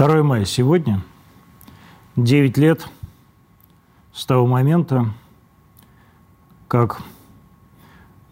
2 0.00 0.22
мая 0.22 0.46
сегодня, 0.46 1.02
9 2.16 2.56
лет 2.56 2.88
с 4.14 4.24
того 4.24 4.46
момента, 4.46 5.12
как 6.68 7.02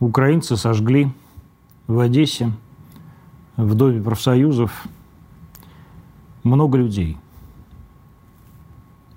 украинцы 0.01 0.57
сожгли 0.57 1.13
в 1.87 1.99
Одессе, 1.99 2.53
в 3.59 3.75
Доме 3.75 4.03
профсоюзов 4.03 4.87
много 6.43 6.79
людей. 6.79 7.19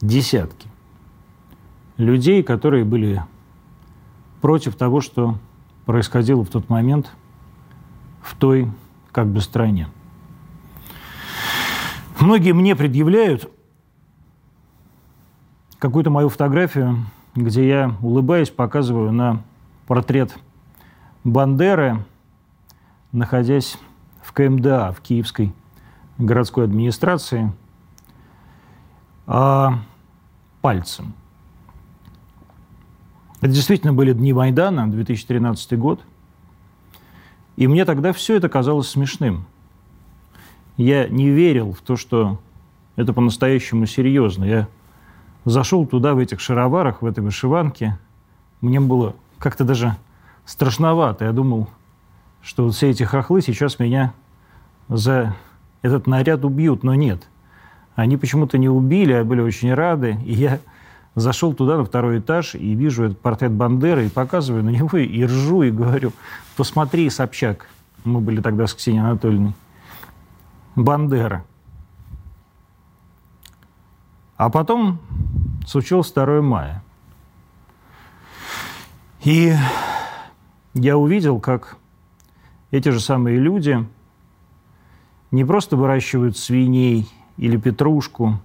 Десятки. 0.02 0.68
Людей, 1.96 2.44
которые 2.44 2.84
были 2.84 3.24
против 4.42 4.76
того, 4.76 5.00
что 5.00 5.38
происходило 5.86 6.44
в 6.44 6.50
тот 6.50 6.68
момент 6.68 7.14
в 8.22 8.36
той 8.36 8.70
как 9.14 9.28
бы 9.28 9.40
стране. 9.40 9.88
Многие 12.22 12.52
мне 12.52 12.76
предъявляют 12.76 13.52
какую-то 15.80 16.12
мою 16.12 16.30
фотографию, 16.30 16.98
где 17.34 17.68
я, 17.68 17.96
улыбаясь, 18.00 18.52
показываю 18.52 19.12
на 19.12 19.42
портрет 19.88 20.38
Бандеры, 21.24 22.06
находясь 23.12 23.76
в 24.22 24.34
КМДА, 24.34 24.92
в 24.92 25.02
Киевской 25.02 25.52
городской 26.20 26.66
администрации, 26.66 27.52
а 29.26 29.80
пальцем. 30.62 31.16
Это 33.38 33.52
действительно 33.52 33.94
были 33.94 34.14
дни 34.14 34.32
Майдана, 34.32 34.92
2013 34.92 35.76
год. 35.80 36.02
И 37.56 37.66
мне 37.66 37.84
тогда 37.84 38.14
все 38.14 38.36
это 38.36 38.48
казалось 38.48 38.90
смешным– 38.90 39.48
я 40.78 41.08
не 41.08 41.30
верил 41.30 41.74
в 41.74 41.82
то, 41.82 41.96
что 41.96 42.40
это 42.96 43.14
по-настоящему 43.14 43.86
серьезно. 43.86 44.46
Я 44.46 44.68
зашел 45.46 45.86
туда 45.86 46.14
в 46.14 46.20
этих 46.20 46.40
шароварах, 46.40 47.02
в 47.02 47.06
этой 47.06 47.22
вышиванке. 47.24 47.98
Мне 48.62 48.80
было 48.80 49.16
как-то 49.40 49.64
даже 49.64 49.96
страшновато. 50.46 51.26
Я 51.26 51.32
думал, 51.32 51.68
что 52.42 52.66
вот 52.66 52.76
все 52.76 52.90
эти 52.90 53.04
хохлы 53.04 53.42
сейчас 53.42 53.80
меня 53.80 54.14
за 54.88 55.36
этот 55.82 56.08
наряд 56.08 56.46
убьют, 56.46 56.84
но 56.84 56.96
нет. 56.96 57.28
Они 57.96 58.18
почему-то 58.18 58.58
не 58.58 58.70
убили, 58.70 59.14
а 59.14 59.24
были 59.24 59.42
очень 59.42 59.74
рады. 59.74 60.18
И 60.26 60.34
я 60.34 60.60
зашел 61.16 61.54
туда, 61.54 61.78
на 61.78 61.86
второй 61.86 62.20
этаж, 62.20 62.56
и 62.56 62.74
вижу 62.74 63.06
этот 63.06 63.20
портрет 63.20 63.52
Бандеры, 63.52 64.06
и 64.06 64.10
показываю 64.10 64.64
на 64.64 64.70
него, 64.70 64.98
и 64.98 65.24
ржу, 65.24 65.64
и 65.64 65.72
говорю, 65.72 66.14
посмотри, 66.56 67.10
Собчак. 67.10 67.68
Мы 68.04 68.20
были 68.20 68.42
тогда 68.42 68.68
с 68.68 68.74
Ксенией 68.74 69.04
Анатольевной. 69.04 69.54
Бандера. 70.76 71.46
А 74.38 74.50
потом 74.50 75.00
случилось 75.68 76.12
2 76.12 76.42
мая. 76.42 76.84
И 79.24 79.54
я 80.74 80.98
увидел, 80.98 81.40
как 81.40 81.78
эти 82.72 82.90
же 82.90 83.00
самые 83.00 83.38
люди 83.38 83.86
не 85.30 85.46
просто 85.46 85.76
выращивают 85.76 86.38
свиней 86.38 87.10
или 87.38 87.58
петрушку, 87.58 88.40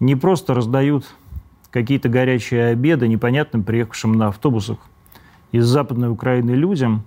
не 0.00 0.16
просто 0.16 0.54
раздают 0.54 1.14
какие-то 1.70 2.08
горячие 2.08 2.68
обеды 2.68 3.06
непонятным 3.06 3.62
приехавшим 3.62 4.14
на 4.14 4.28
автобусах 4.28 4.78
из 5.52 5.66
Западной 5.66 6.10
Украины 6.10 6.52
людям, 6.52 7.04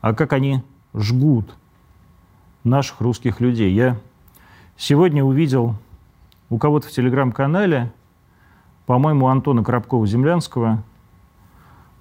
а 0.00 0.14
как 0.14 0.32
они 0.32 0.62
жгут– 0.94 1.56
наших 2.64 3.02
русских 3.02 3.40
людей. 3.40 3.72
Я 3.72 3.98
сегодня 4.76 5.22
увидел 5.22 5.76
у 6.48 6.58
кого-то 6.58 6.88
в 6.88 6.90
телеграм-канале, 6.90 7.92
по-моему, 8.86 9.28
Антона 9.28 9.62
Коробкова-Землянского, 9.62 10.78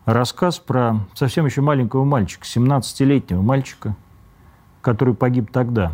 рассказ 0.06 0.60
про 0.60 0.96
совсем 1.14 1.46
еще 1.46 1.62
маленького 1.62 2.06
мальчика, 2.06 2.46
17-летнего 2.46 3.42
мальчика, 3.42 3.96
который 4.82 5.14
погиб 5.14 5.52
тогда. 5.52 5.94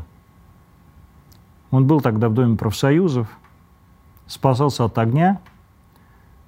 Он 1.71 1.85
был 1.85 2.01
тогда 2.01 2.29
в 2.29 2.33
Доме 2.33 2.55
профсоюзов, 2.55 3.27
спасался 4.25 4.85
от 4.85 4.97
огня, 4.97 5.41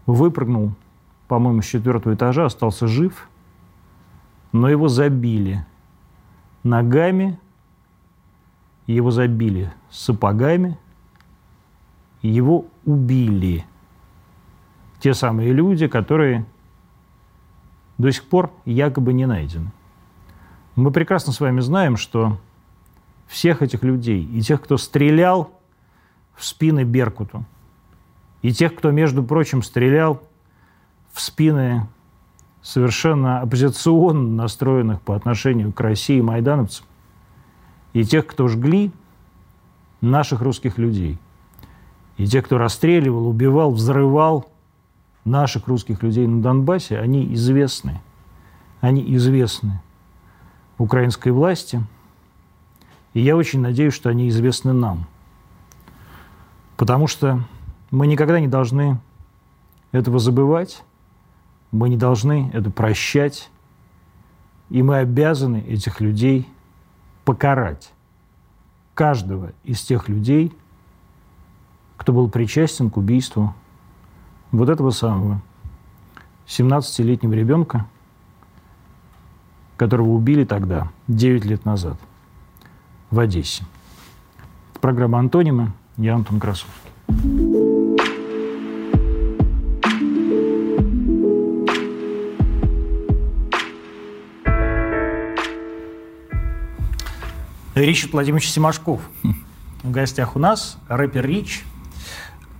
выпрыгнул, 0.06 0.74
по-моему, 1.28 1.62
с 1.62 1.66
четвертого 1.66 2.14
этажа, 2.14 2.46
остался 2.46 2.88
жив, 2.88 3.30
но 4.52 4.70
его 4.70 4.88
забили 4.88 5.66
ногами– 6.64 7.40
его 8.88 9.12
забили 9.12 9.74
сапогами, 9.90 10.78
его 12.22 12.66
убили. 12.86 13.66
Те 15.00 15.14
самые 15.14 15.54
люди, 15.54 15.88
которые 15.88 16.46
до 17.98 18.12
сих 18.12 18.26
пор 18.26 18.52
якобы 18.66 19.14
не 19.14 19.26
найдены. 19.26 19.72
Мы 20.76 20.92
прекрасно 20.92 21.34
с 21.34 21.40
вами 21.40 21.60
знаем, 21.60 21.98
что 21.98 22.40
всех 23.28 23.62
этих 23.62 23.84
людей, 23.84 24.24
и 24.24 24.42
тех, 24.42 24.62
кто 24.62 24.78
стрелял 24.78 25.52
в 26.36 26.46
спины 26.46 26.84
Беркуту, 26.84 27.46
и 28.42 28.52
тех, 28.52 28.76
кто, 28.76 28.92
между 28.92 29.24
прочим, 29.24 29.62
стрелял 29.64 30.22
в 31.14 31.22
спины 31.22 31.88
совершенно 32.62 33.42
оппозиционно 33.42 34.44
настроенных 34.44 35.02
по 35.02 35.16
отношению 35.16 35.72
к 35.72 35.80
России 35.82 36.22
майдановцев, 36.22 36.86
и 37.94 38.04
тех, 38.04 38.26
кто 38.28 38.48
жгли 38.48 38.92
наших 40.02 40.42
русских 40.42 40.78
людей, 40.78 41.18
и 42.18 42.26
тех, 42.26 42.46
кто 42.46 42.58
расстреливал, 42.58 43.28
убивал, 43.28 43.72
взрывал 43.72 44.48
наших 45.26 45.68
русских 45.68 46.04
людей 46.04 46.28
на 46.28 46.42
Донбассе, 46.42 47.00
они 47.00 47.34
известны. 47.34 48.02
Они 48.80 49.16
известны 49.16 49.82
украинской 50.78 51.30
власти. 51.30 51.84
И 53.14 53.22
я 53.22 53.36
очень 53.36 53.60
надеюсь, 53.60 53.94
что 53.94 54.10
они 54.10 54.30
известны 54.30 54.74
нам. 54.74 55.08
Потому 56.78 57.08
что 57.08 57.44
мы 57.92 58.08
никогда 58.08 58.40
не 58.40 58.48
должны 58.48 59.00
этого 59.92 60.18
забывать, 60.20 60.84
мы 61.72 61.90
не 61.90 61.98
должны 61.98 62.50
это 62.54 62.72
прощать, 62.72 63.50
и 64.70 64.82
мы 64.82 64.98
обязаны 64.98 65.58
этих 65.68 66.02
людей 66.02 66.48
покарать 67.26 67.92
каждого 68.94 69.52
из 69.64 69.82
тех 69.82 70.10
людей, 70.10 70.54
кто 71.98 72.14
был 72.14 72.30
причастен 72.30 72.90
к 72.90 72.98
убийству 72.98 73.54
вот 74.52 74.70
этого 74.70 74.92
самого 74.92 75.42
17-летнего 76.48 77.34
ребенка, 77.34 77.86
которого 79.78 80.10
убили 80.10 80.44
тогда, 80.46 80.90
9 81.08 81.46
лет 81.46 81.66
назад, 81.66 81.98
в 83.10 83.20
Одессе. 83.20 83.64
Программа 84.80 85.20
«Антонимы». 85.20 85.72
Я 85.98 86.16
Антон 86.16 86.40
Красовский. 86.40 87.51
Ричард 97.76 98.12
Владимирович 98.12 98.50
Симашков 98.50 99.02
в 99.84 99.92
гостях 99.92 100.36
у 100.36 100.40
нас, 100.40 100.78
рэпер 100.90 101.26
Рич. 101.26 101.64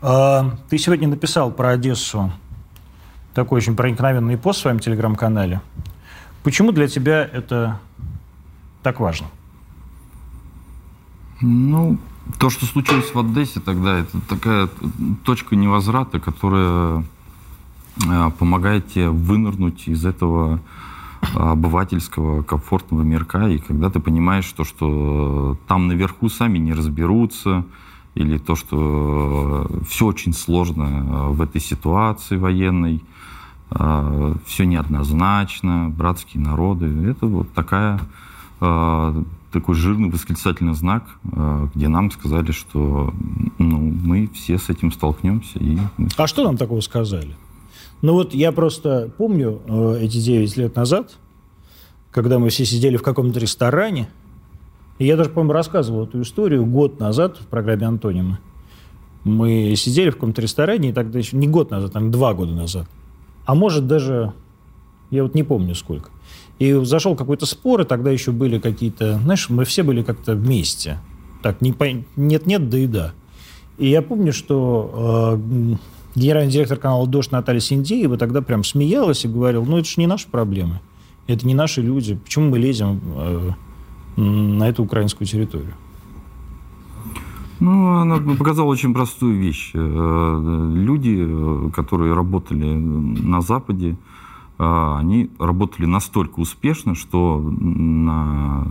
А, 0.02 0.58
ты 0.70 0.78
сегодня 0.78 1.08
написал 1.08 1.52
про 1.52 1.72
Одессу 1.72 2.32
такой 3.34 3.58
очень 3.58 3.76
проникновенный 3.76 4.38
пост 4.38 4.60
в 4.60 4.62
своем 4.62 4.80
телеграм-канале. 4.80 5.62
Почему 6.44 6.72
для 6.72 6.88
тебя 6.88 7.24
это 7.24 7.80
так 8.84 9.00
важно? 9.00 9.28
Ну, 11.42 11.98
то, 12.40 12.50
что 12.50 12.66
случилось 12.66 13.14
в 13.14 13.20
Одессе 13.20 13.60
тогда, 13.60 14.00
это 14.00 14.20
такая 14.22 14.70
точка 15.26 15.58
невозврата, 15.58 16.20
которая 16.22 17.04
а, 18.08 18.30
помогает 18.32 18.88
тебе 18.94 19.10
вынырнуть 19.10 19.90
из 19.90 20.06
этого 20.06 20.62
обывательского, 21.36 22.44
комфортного 22.44 23.04
мирка, 23.04 23.48
и 23.48 23.58
когда 23.60 23.90
ты 23.90 24.00
понимаешь, 24.00 24.46
что, 24.46 24.64
что 24.64 25.58
там 25.68 25.88
наверху 25.88 26.30
сами 26.30 26.58
не 26.58 26.74
разберутся, 26.74 27.64
или 28.16 28.38
то, 28.38 28.56
что 28.56 29.70
все 29.88 30.06
очень 30.08 30.34
сложно 30.34 31.30
в 31.30 31.42
этой 31.42 31.62
ситуации 31.62 32.36
военной, 32.36 33.02
все 33.70 34.66
неоднозначно, 34.66 35.90
братские 35.90 36.44
народы. 36.44 36.88
Это 37.10 37.26
вот 37.26 37.54
такая, 37.54 38.02
такой 38.60 39.76
жирный 39.76 40.10
восклицательный 40.10 40.74
знак, 40.74 41.06
где 41.74 41.88
нам 41.88 42.12
сказали, 42.12 42.52
что 42.52 43.14
ну, 43.60 43.94
мы 44.04 44.28
все 44.34 44.58
с 44.58 44.70
этим 44.70 44.92
столкнемся. 44.92 45.60
И... 45.60 45.78
А 46.18 46.28
что 46.28 46.44
нам 46.44 46.58
такого 46.58 46.82
сказали? 46.82 47.34
Ну 48.02 48.14
вот 48.14 48.34
я 48.34 48.52
просто 48.52 49.12
помню 49.18 49.62
э, 49.68 50.00
эти 50.02 50.18
9 50.18 50.58
лет 50.58 50.76
назад, 50.76 51.18
когда 52.12 52.40
мы 52.40 52.50
все 52.50 52.66
сидели 52.66 52.98
в 52.98 53.04
каком-то 53.04 53.40
ресторане, 53.40 54.10
И 55.00 55.06
я 55.06 55.18
даже, 55.18 55.30
по-моему, 55.30 55.54
рассказывал 55.54 56.04
эту 56.04 56.22
историю 56.22 56.66
год 56.66 57.00
назад 57.00 57.38
в 57.38 57.48
программе 57.48 57.88
Антонима. 57.88 58.40
Мы 59.24 59.76
сидели 59.76 60.10
в 60.10 60.16
каком-то 60.16 60.42
ресторане, 60.42 60.90
и 60.90 60.94
тогда 60.94 61.20
еще 61.20 61.38
не 61.38 61.48
год 61.48 61.72
назад, 61.72 61.94
там 61.94 62.12
два 62.12 62.34
года 62.34 62.54
назад. 62.54 62.88
А 63.46 63.56
может 63.56 63.88
даже, 63.88 64.34
я 65.10 65.24
вот 65.24 65.34
не 65.34 65.44
помню 65.44 65.76
сколько. 65.76 66.10
И 66.60 66.74
зашел 66.84 67.16
какой-то 67.16 67.46
спор, 67.46 67.82
и 67.82 67.86
тогда 67.86 68.12
еще 68.12 68.32
были 68.32 68.60
какие-то, 68.60 69.20
знаешь, 69.20 69.50
мы 69.50 69.66
все 69.66 69.84
были 69.84 70.04
как-то 70.04 70.36
вместе. 70.36 71.00
Так, 71.42 71.62
нет-нет, 71.62 72.70
да 72.70 72.78
и 72.78 72.88
да. 72.88 73.14
И 73.78 73.90
я 73.90 74.02
помню, 74.02 74.34
что 74.34 75.40
э, 75.40 75.76
генеральный 76.16 76.52
директор 76.52 76.78
канала 76.78 77.08
«Дождь» 77.08 77.32
Наталья 77.32 77.60
Синдеева 77.60 78.18
тогда 78.18 78.42
прям 78.42 78.64
смеялась 78.64 79.26
и 79.26 79.28
говорила, 79.28 79.64
ну 79.64 79.78
это 79.78 79.88
же 79.88 79.96
не 79.98 80.08
наши 80.08 80.28
проблемы, 80.28 80.82
это 81.28 81.46
не 81.48 81.54
наши 81.54 81.82
люди, 81.82 82.16
почему 82.16 82.50
мы 82.50 82.60
лезем 82.60 83.00
э, 83.16 83.52
на 84.18 84.70
эту 84.70 84.84
украинскую 84.84 85.28
территорию? 85.28 85.74
Ну, 87.62 88.00
она 88.00 88.18
показала 88.18 88.66
очень 88.66 88.92
простую 88.92 89.40
вещь. 89.40 89.70
Э, 89.76 90.72
люди, 90.74 91.16
э, 91.20 91.70
которые 91.72 92.16
работали 92.16 92.74
на 92.74 93.42
Западе, 93.42 93.98
э, 94.58 94.96
они 94.98 95.30
работали 95.38 95.86
настолько 95.86 96.40
успешно, 96.40 96.96
что 96.96 97.40
на, 97.40 98.66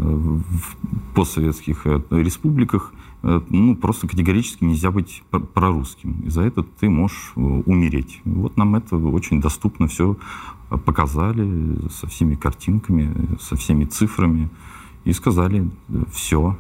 постсоветских 1.14 1.86
республиках 2.10 2.92
ну, 3.22 3.76
просто 3.76 4.08
категорически 4.08 4.64
нельзя 4.64 4.90
быть 4.90 5.22
прорусским. 5.54 6.20
И 6.24 6.30
за 6.30 6.42
это 6.42 6.62
ты 6.62 6.88
можешь 6.88 7.32
умереть. 7.34 8.20
Вот 8.24 8.56
нам 8.56 8.74
это 8.76 8.96
очень 8.96 9.40
доступно 9.40 9.88
все 9.88 10.16
показали 10.70 11.88
со 11.90 12.06
всеми 12.06 12.34
картинками, 12.34 13.36
со 13.40 13.56
всеми 13.56 13.84
цифрами. 13.84 14.48
И 15.04 15.12
сказали, 15.12 15.70
все, 16.12 16.56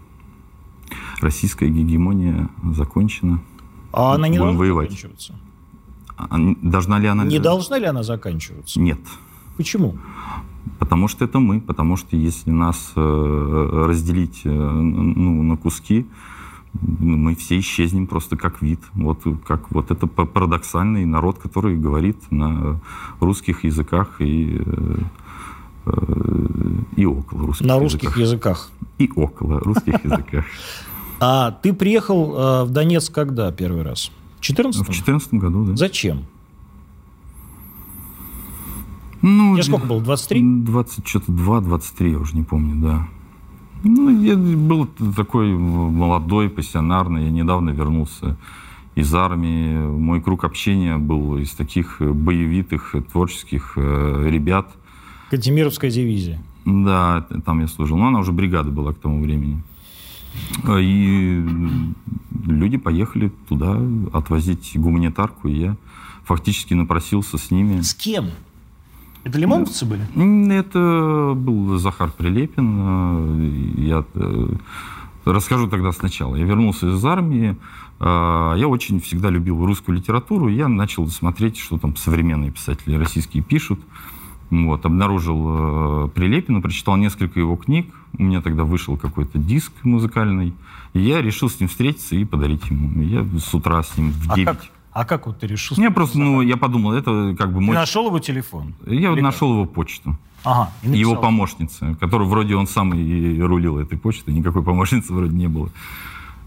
российская 1.20 1.68
гегемония 1.68 2.48
закончена. 2.74 3.40
А 3.92 4.14
она 4.14 4.28
не 4.28 4.38
Будем 4.38 4.56
должна 4.56 4.58
воевать. 4.58 4.90
заканчиваться? 4.90 5.34
А, 6.16 6.36
должна 6.62 6.98
ли 6.98 7.06
она... 7.06 7.24
Не 7.24 7.38
должна 7.38 7.78
ли 7.78 7.86
она 7.86 8.02
заканчиваться? 8.02 8.80
Нет. 8.80 9.00
Почему? 9.56 9.98
Потому 10.78 11.08
что 11.08 11.24
это 11.24 11.38
мы, 11.38 11.60
потому 11.60 11.96
что 11.96 12.16
если 12.16 12.50
нас 12.50 12.92
э, 12.96 13.70
разделить 13.86 14.40
э, 14.44 14.50
ну, 14.50 15.42
на 15.42 15.56
куски, 15.56 16.06
мы 16.72 17.34
все 17.34 17.58
исчезнем 17.58 18.06
просто 18.06 18.36
как 18.36 18.62
вид. 18.62 18.80
Вот 18.94 19.22
как 19.46 19.70
вот 19.70 19.90
это 19.90 20.06
парадоксальный 20.06 21.04
народ, 21.04 21.38
который 21.38 21.76
говорит 21.76 22.16
на 22.30 22.80
русских 23.18 23.64
языках 23.64 24.20
и 24.20 24.62
э, 24.64 24.98
и 26.96 27.06
около 27.06 27.46
русских 27.46 27.66
На 27.66 27.78
русских 27.78 28.16
языках. 28.16 28.70
И 28.98 29.10
около 29.14 29.60
русских 29.60 29.94
языках. 30.04 30.44
А 31.18 31.50
ты 31.50 31.72
приехал 31.72 32.34
э, 32.34 32.64
в 32.64 32.70
Донецк 32.70 33.12
когда 33.12 33.50
первый 33.52 33.82
раз? 33.82 34.10
В 34.38 34.42
14 34.42 34.88
В 34.88 34.92
14 34.92 35.34
году, 35.34 35.64
да. 35.64 35.76
Зачем? 35.76 36.24
Ну, 39.22 39.54
Тебе 39.54 39.64
сколько 39.64 39.86
было, 39.86 40.00
23? 40.00 40.64
20, 40.64 41.06
что-то 41.06 41.30
2, 41.30 41.60
23, 41.60 42.10
я 42.12 42.18
уже 42.18 42.34
не 42.36 42.42
помню, 42.42 42.76
да. 42.82 43.08
Ну, 43.82 44.22
я 44.22 44.36
был 44.36 44.86
такой 45.16 45.52
молодой, 45.52 46.50
пассионарный. 46.50 47.24
Я 47.24 47.30
недавно 47.30 47.70
вернулся 47.70 48.36
из 48.94 49.14
армии. 49.14 49.76
Мой 49.76 50.20
круг 50.20 50.44
общения 50.44 50.98
был 50.98 51.38
из 51.38 51.50
таких 51.52 51.96
боевитых, 52.00 52.94
творческих 53.10 53.74
э, 53.76 54.26
ребят. 54.28 54.68
Кантемировская 55.30 55.90
дивизия. 55.90 56.42
Да, 56.66 57.26
там 57.44 57.60
я 57.60 57.68
служил. 57.68 57.96
Но 57.96 58.08
она 58.08 58.18
уже 58.20 58.32
бригада 58.32 58.70
была 58.70 58.92
к 58.92 58.98
тому 58.98 59.22
времени. 59.22 59.62
И 60.68 61.44
люди 62.46 62.76
поехали 62.76 63.32
туда 63.48 63.80
отвозить 64.12 64.72
гуманитарку, 64.74 65.48
и 65.48 65.54
я 65.54 65.76
фактически 66.24 66.74
напросился 66.74 67.38
с 67.38 67.50
ними. 67.50 67.80
С 67.80 67.94
кем? 67.94 68.30
Это 69.24 69.38
лимоновцы 69.38 69.84
были? 69.84 70.02
Это 70.52 71.34
был 71.36 71.76
Захар 71.78 72.10
Прилепин. 72.10 73.74
Я 73.76 74.04
э, 74.14 74.48
расскажу 75.24 75.68
тогда 75.68 75.92
сначала. 75.92 76.36
Я 76.36 76.44
вернулся 76.44 76.88
из 76.88 77.04
армии. 77.04 77.56
Э, 78.00 78.54
я 78.56 78.66
очень 78.66 79.00
всегда 79.00 79.28
любил 79.28 79.64
русскую 79.64 79.98
литературу. 79.98 80.48
Я 80.48 80.68
начал 80.68 81.06
смотреть, 81.08 81.58
что 81.58 81.78
там 81.78 81.96
современные 81.96 82.50
писатели 82.50 82.94
российские 82.94 83.42
пишут. 83.42 83.80
Вот, 84.50 84.84
обнаружил 84.84 86.06
э, 86.06 86.08
Прилепина, 86.14 86.60
прочитал 86.60 86.96
несколько 86.96 87.38
его 87.38 87.56
книг. 87.56 87.92
У 88.18 88.22
меня 88.22 88.40
тогда 88.40 88.64
вышел 88.64 88.96
какой-то 88.96 89.38
диск 89.38 89.72
музыкальный. 89.82 90.54
И 90.92 91.00
я 91.00 91.22
решил 91.22 91.48
с 91.48 91.60
ним 91.60 91.68
встретиться 91.68 92.16
и 92.16 92.24
подарить 92.24 92.68
ему. 92.70 93.02
Я 93.02 93.24
с 93.38 93.54
утра 93.54 93.82
с 93.82 93.96
ним 93.96 94.10
в 94.10 94.34
9. 94.34 94.48
А 94.48 94.54
как, 94.54 94.64
а 94.92 95.04
как 95.04 95.26
вот 95.26 95.38
ты 95.38 95.46
решил? 95.46 95.76
Я 95.76 95.90
просто, 95.90 96.18
ну, 96.18 96.40
я 96.40 96.56
подумал, 96.56 96.92
это 96.92 97.34
как 97.38 97.52
бы 97.52 97.60
мой... 97.60 97.74
Ты 97.74 97.80
нашел 97.80 98.06
его 98.06 98.18
телефон? 98.18 98.74
Я 98.86 99.12
Или 99.12 99.20
нашел 99.20 99.48
как? 99.48 99.54
его 99.54 99.66
почту. 99.66 100.16
Ага, 100.42 100.72
его 100.82 101.16
помощница, 101.16 101.96
которую 102.00 102.28
вроде 102.28 102.56
он 102.56 102.66
сам 102.66 102.94
и 102.94 103.38
рулил 103.40 103.78
этой 103.78 103.98
почтой, 103.98 104.32
никакой 104.32 104.62
помощницы 104.62 105.12
вроде 105.12 105.36
не 105.36 105.48
было. 105.48 105.68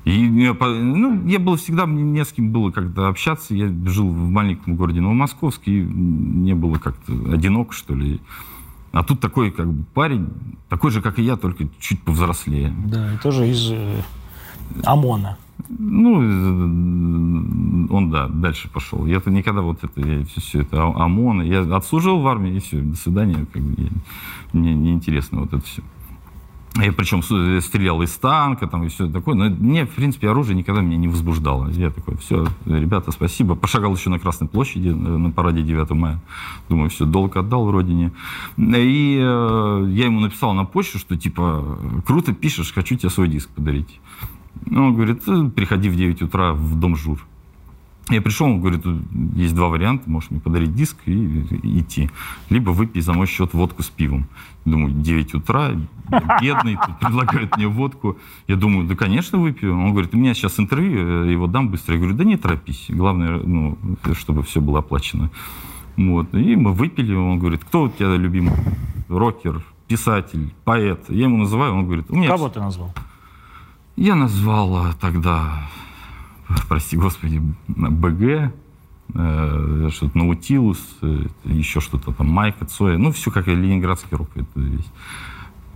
И 0.03 0.27
ну, 0.27 1.25
я 1.27 1.39
был 1.39 1.55
всегда, 1.55 1.85
мне 1.85 2.03
не 2.03 2.25
с 2.25 2.33
кем 2.33 2.51
было 2.51 2.71
как-то 2.71 3.07
общаться. 3.07 3.55
Я 3.55 3.67
жил 3.85 4.09
в 4.09 4.29
маленьком 4.29 4.75
городе 4.75 4.99
Новомосковске, 4.99 5.71
и 5.71 5.81
мне 5.81 6.55
было 6.55 6.77
как-то 6.77 7.13
одиноко, 7.31 7.73
что 7.73 7.95
ли. 7.95 8.19
А 8.91 9.03
тут 9.03 9.21
такой 9.21 9.51
как 9.51 9.71
бы 9.71 9.85
парень, 9.93 10.29
такой 10.69 10.91
же, 10.91 11.01
как 11.01 11.19
и 11.19 11.23
я, 11.23 11.37
только 11.37 11.67
чуть 11.79 12.01
повзрослее. 12.01 12.73
Да, 12.85 13.13
и 13.13 13.17
тоже 13.17 13.47
из 13.47 13.71
э, 13.71 14.01
ОМОНа. 14.83 15.37
Ну, 15.69 16.17
он, 17.89 18.09
да, 18.11 18.27
дальше 18.27 18.69
пошел. 18.69 19.05
Я-то 19.05 19.31
никогда 19.31 19.61
вот 19.61 19.83
это, 19.83 19.99
я, 20.01 20.25
все, 20.25 20.41
все 20.41 20.61
это 20.61 20.83
ОМОН, 20.83 21.43
я 21.43 21.61
отслужил 21.75 22.19
в 22.19 22.27
армии, 22.27 22.55
и 22.55 22.59
все, 22.59 22.81
до 22.81 22.95
свидания. 22.95 23.45
Как 23.51 23.61
бы, 23.61 23.81
я, 23.81 23.89
мне 24.51 24.73
неинтересно 24.73 25.41
вот 25.41 25.53
это 25.53 25.65
все. 25.65 25.81
Я 26.75 26.91
причем 26.91 27.21
стрелял 27.61 28.01
из 28.01 28.11
танка 28.13 28.65
там, 28.65 28.83
и 28.83 28.87
все 28.87 29.07
такое. 29.07 29.35
Но 29.35 29.45
мне, 29.49 29.85
в 29.85 29.91
принципе, 29.91 30.29
оружие 30.29 30.55
никогда 30.55 30.81
меня 30.81 30.97
не 30.97 31.07
возбуждало. 31.07 31.69
Я 31.69 31.91
такой, 31.91 32.17
все, 32.17 32.47
ребята, 32.65 33.11
спасибо. 33.11 33.53
Пошагал 33.53 33.95
еще 33.95 34.09
на 34.09 34.17
Красной 34.17 34.47
площади 34.47 34.87
э, 34.87 34.91
на 34.91 35.29
параде 35.29 35.61
9 35.61 35.91
мая. 35.91 36.19
Думаю, 36.69 36.89
все, 36.89 37.05
долг 37.05 37.37
отдал 37.37 37.69
родине. 37.69 38.11
И 38.57 39.19
э, 39.21 39.87
я 39.91 40.05
ему 40.05 40.19
написал 40.19 40.53
на 40.53 40.65
почту, 40.65 40.97
что 40.97 41.15
типа, 41.15 41.77
круто 42.07 42.33
пишешь, 42.33 42.73
хочу 42.73 42.95
тебе 42.95 43.11
свой 43.11 43.27
диск 43.27 43.49
подарить. 43.49 43.99
Ну, 44.65 44.87
он 44.87 44.95
говорит, 44.95 45.23
«Э, 45.27 45.49
приходи 45.55 45.89
в 45.89 45.95
9 45.95 46.21
утра 46.21 46.53
в 46.53 46.79
дом 46.79 46.95
Жур. 46.95 47.25
Я 48.09 48.21
пришел, 48.21 48.47
он 48.47 48.59
говорит, 48.59 48.85
есть 49.35 49.55
два 49.55 49.69
варианта, 49.69 50.09
можешь 50.09 50.29
мне 50.29 50.41
подарить 50.41 50.75
диск 50.75 50.97
и, 51.05 51.11
и 51.11 51.79
идти. 51.79 52.09
Либо 52.49 52.71
выпей 52.71 53.01
за 53.01 53.13
мой 53.13 53.27
счет 53.27 53.53
водку 53.53 53.81
с 53.81 53.89
пивом. 53.89 54.27
Думаю, 54.65 54.91
9 54.93 55.35
утра, 55.35 55.71
бедный, 56.41 56.77
тут 56.85 56.99
предлагают 56.99 57.55
мне 57.55 57.67
водку. 57.67 58.17
Я 58.47 58.57
думаю, 58.57 58.87
да, 58.87 58.95
конечно, 58.95 59.37
выпью. 59.37 59.77
Он 59.77 59.91
говорит, 59.91 60.13
у 60.13 60.17
меня 60.17 60.33
сейчас 60.33 60.59
интервью, 60.59 61.25
я 61.25 61.31
его 61.31 61.47
дам 61.47 61.69
быстро. 61.69 61.93
Я 61.95 62.01
говорю, 62.01 62.17
да 62.17 62.25
не 62.25 62.35
торопись. 62.35 62.87
Главное, 62.89 63.37
ну, 63.37 63.77
чтобы 64.13 64.43
все 64.43 64.59
было 64.59 64.79
оплачено. 64.79 65.29
Вот. 65.95 66.33
И 66.33 66.55
мы 66.57 66.73
выпили. 66.73 67.13
Он 67.13 67.39
говорит, 67.39 67.63
кто 67.63 67.83
у 67.83 67.89
тебя 67.89 68.15
любимый 68.17 68.53
рокер, 69.07 69.63
писатель, 69.87 70.53
поэт? 70.65 71.05
Я 71.07 71.23
ему 71.23 71.37
называю, 71.37 71.73
он 71.73 71.85
говорит, 71.85 72.05
у 72.09 72.15
меня... 72.15 72.27
Кого 72.27 72.49
ты 72.49 72.59
назвал? 72.59 72.93
Я 73.95 74.15
назвал 74.15 74.75
а, 74.75 74.93
тогда, 74.99 75.69
прости 76.67 76.97
господи, 76.97 77.41
БГ, 77.67 78.51
э, 79.13 79.89
что-то 79.91 80.17
Наутилус, 80.17 80.79
э, 81.03 81.25
еще 81.43 81.79
что-то 81.79 82.11
там, 82.11 82.27
Майка, 82.27 82.65
Цоя, 82.65 82.97
ну, 82.97 83.11
все 83.11 83.29
как 83.29 83.47
и 83.47 83.53
ленинградский 83.53 84.17
рок 84.17 84.29
это 84.35 84.47
весь. 84.55 84.91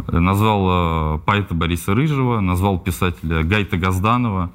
Назвал 0.07 1.17
э, 1.17 1.19
поэта 1.25 1.53
Бориса 1.53 1.93
Рыжего, 1.93 2.39
назвал 2.39 2.79
писателя 2.79 3.43
Гайта 3.43 3.77
Газданова. 3.77 4.51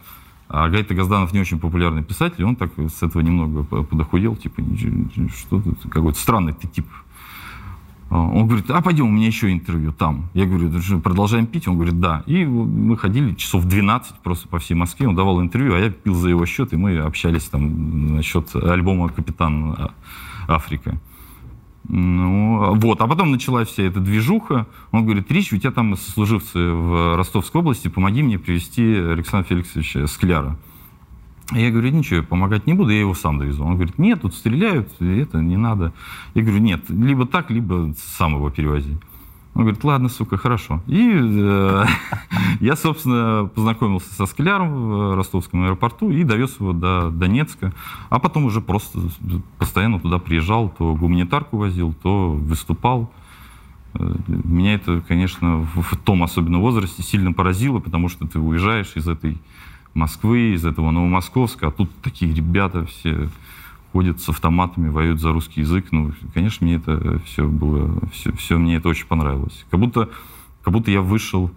А 0.49 0.69
Гайта 0.69 0.95
Газданов 0.95 1.33
не 1.33 1.41
очень 1.41 1.59
популярный 1.59 2.03
писатель, 2.03 2.45
он 2.45 2.57
так 2.57 2.73
с 2.77 3.03
этого 3.03 3.23
немного 3.23 3.63
подохудел, 3.63 4.37
типа, 4.37 4.61
что 5.35 5.63
какой-то 5.89 6.19
странный 6.19 6.53
ты 6.53 6.69
тип 6.69 6.87
а, 6.91 7.12
он 8.13 8.47
говорит, 8.47 8.71
а 8.71 8.83
пойдем, 8.83 9.07
у 9.07 9.11
меня 9.11 9.27
еще 9.27 9.51
интервью 9.51 9.93
там. 9.93 10.29
Я 10.35 10.45
говорю, 10.45 10.71
продолжаем 11.01 11.47
пить? 11.47 11.67
Он 11.67 11.77
говорит, 11.77 11.99
да. 11.99 12.23
И 12.27 12.45
мы 12.45 12.99
ходили 12.99 13.35
часов 13.35 13.65
12 13.65 14.17
просто 14.23 14.49
по 14.49 14.59
всей 14.59 14.75
Москве. 14.75 15.09
Он 15.09 15.15
давал 15.15 15.41
интервью, 15.41 15.75
а 15.75 15.79
я 15.79 15.91
пил 15.91 16.15
за 16.15 16.29
его 16.29 16.45
счет, 16.45 16.73
и 16.73 16.77
мы 16.77 16.99
общались 16.99 17.45
там 17.45 18.17
насчет 18.17 18.55
альбома 18.55 19.09
«Капитан 19.09 19.91
Африка». 20.47 21.01
Ну, 21.89 22.75
вот. 22.75 23.01
А 23.01 23.07
потом 23.07 23.31
началась 23.33 23.69
вся 23.69 23.85
эта 23.85 23.99
движуха. 23.99 24.67
Он 24.91 25.05
говорит, 25.05 25.31
Рич, 25.31 25.53
у 25.53 25.57
тебя 25.57 25.73
там 25.73 25.97
сослуживцы 25.97 26.59
в 26.59 27.17
Ростовской 27.17 27.61
области, 27.61 27.89
помоги 27.89 28.23
мне 28.23 28.39
привести 28.39 28.83
Александра 28.83 29.49
Феликсовича 29.49 30.07
Скляра. 30.07 30.59
Я 31.55 31.71
говорю, 31.71 31.91
ничего, 31.91 32.23
помогать 32.23 32.67
не 32.67 32.75
буду, 32.75 32.91
я 32.91 33.01
его 33.01 33.15
сам 33.15 33.39
довезу. 33.39 33.65
Он 33.65 33.75
говорит, 33.75 33.99
нет, 33.99 34.23
тут 34.23 34.35
стреляют, 34.35 34.89
это 35.01 35.39
не 35.39 35.57
надо. 35.57 35.93
Я 36.35 36.43
говорю, 36.43 36.61
нет, 36.61 36.89
либо 36.89 37.27
так, 37.27 37.51
либо 37.51 37.95
сам 38.17 38.37
его 38.37 38.51
перевози. 38.51 38.99
Он 39.55 39.63
говорит, 39.63 39.85
ладно, 39.85 40.09
сука, 40.09 40.39
хорошо. 40.39 40.83
И 40.87 41.11
э, 41.13 41.85
я, 42.61 42.75
собственно, 42.75 43.51
познакомился 43.55 44.15
со 44.15 44.25
Скляром 44.25 44.73
в 44.73 45.15
ростовском 45.15 45.65
аэропорту 45.65 46.11
и 46.11 46.25
довез 46.25 46.59
его 46.59 46.73
до 46.73 47.11
Донецка. 47.11 47.75
А 48.09 48.19
потом 48.19 48.47
уже 48.47 48.63
просто 48.63 49.01
постоянно 49.59 50.01
туда 50.01 50.19
приезжал, 50.19 50.71
то 50.71 50.95
гуманитарку 50.95 51.59
возил, 51.59 51.93
то 52.03 52.33
выступал. 52.33 53.13
Э, 53.93 54.15
меня 54.27 54.75
это, 54.75 55.03
конечно, 55.07 55.59
в, 55.59 55.83
в 55.83 55.97
том 55.99 56.23
особенно 56.23 56.59
возрасте 56.59 57.03
сильно 57.03 57.35
поразило, 57.35 57.79
потому 57.79 58.09
что 58.09 58.27
ты 58.27 58.39
уезжаешь 58.39 58.93
из 58.95 59.07
этой 59.07 59.37
Москвы, 59.95 60.55
из 60.55 60.65
этого 60.65 60.91
Новомосковска, 60.91 61.69
а 61.69 61.71
тут 61.71 61.91
такие 62.03 62.33
ребята 62.33 62.87
все 62.87 63.29
ходят 63.93 64.21
с 64.21 64.29
автоматами, 64.29 64.89
воюют 64.89 65.21
за 65.21 65.33
русский 65.33 65.61
язык. 65.61 65.89
Ну, 65.91 66.13
конечно, 66.33 66.67
мне 66.67 66.77
это 66.77 67.21
все 67.27 67.47
было, 67.47 68.01
все, 68.11 68.33
все 68.33 68.57
мне 68.57 68.77
это 68.77 68.89
очень 68.89 69.07
понравилось. 69.07 69.67
Как 69.71 69.79
будто, 69.79 70.09
как 70.63 70.73
будто 70.73 70.91
я 70.91 71.03
вышел 71.03 71.51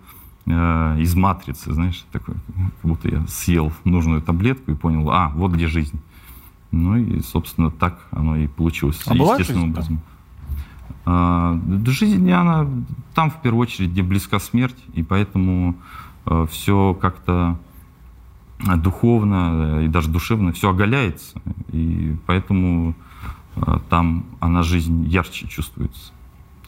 э, 0.46 1.00
из 1.00 1.16
матрицы, 1.16 1.74
знаешь, 1.74 2.06
такой, 2.12 2.36
как 2.82 2.92
будто 2.92 3.08
я 3.08 3.26
съел 3.28 3.72
нужную 3.86 4.22
таблетку 4.22 4.72
и 4.72 4.76
понял, 4.76 5.10
а, 5.10 5.32
вот 5.34 5.54
где 5.54 5.68
жизнь. 5.68 6.00
Ну 6.72 6.98
и, 6.98 7.22
собственно, 7.22 7.72
так 7.72 8.06
оно 8.12 8.36
и 8.36 8.48
получилось. 8.48 9.02
А 9.06 9.16
естественным 9.16 9.72
образом. 9.72 10.02
А, 11.06 11.58
жизнь, 11.86 12.30
она 12.32 12.68
там, 13.14 13.32
в 13.32 13.42
первую 13.42 13.62
очередь, 13.62 13.92
где 13.92 14.04
близка 14.04 14.40
смерть, 14.40 14.78
и 14.94 15.04
поэтому 15.04 15.76
э, 16.26 16.48
все 16.50 16.98
как-то 17.00 17.58
духовно 18.60 19.82
и 19.82 19.88
даже 19.88 20.10
душевно 20.10 20.52
все 20.54 20.70
оголяется, 20.70 21.42
и 21.72 22.16
поэтому 22.26 22.96
э, 23.56 23.80
там 23.90 24.26
она 24.40 24.64
жизнь 24.64 25.06
ярче 25.06 25.48
чувствуется. 25.48 26.12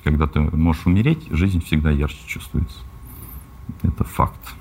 Когда 0.04 0.28
ты 0.28 0.40
можешь 0.40 0.86
умереть, 0.86 1.28
жизнь 1.32 1.64
всегда 1.64 1.92
ярче 1.92 2.20
чувствуется. 2.28 2.78
Это 3.84 4.04
факт. 4.04 4.56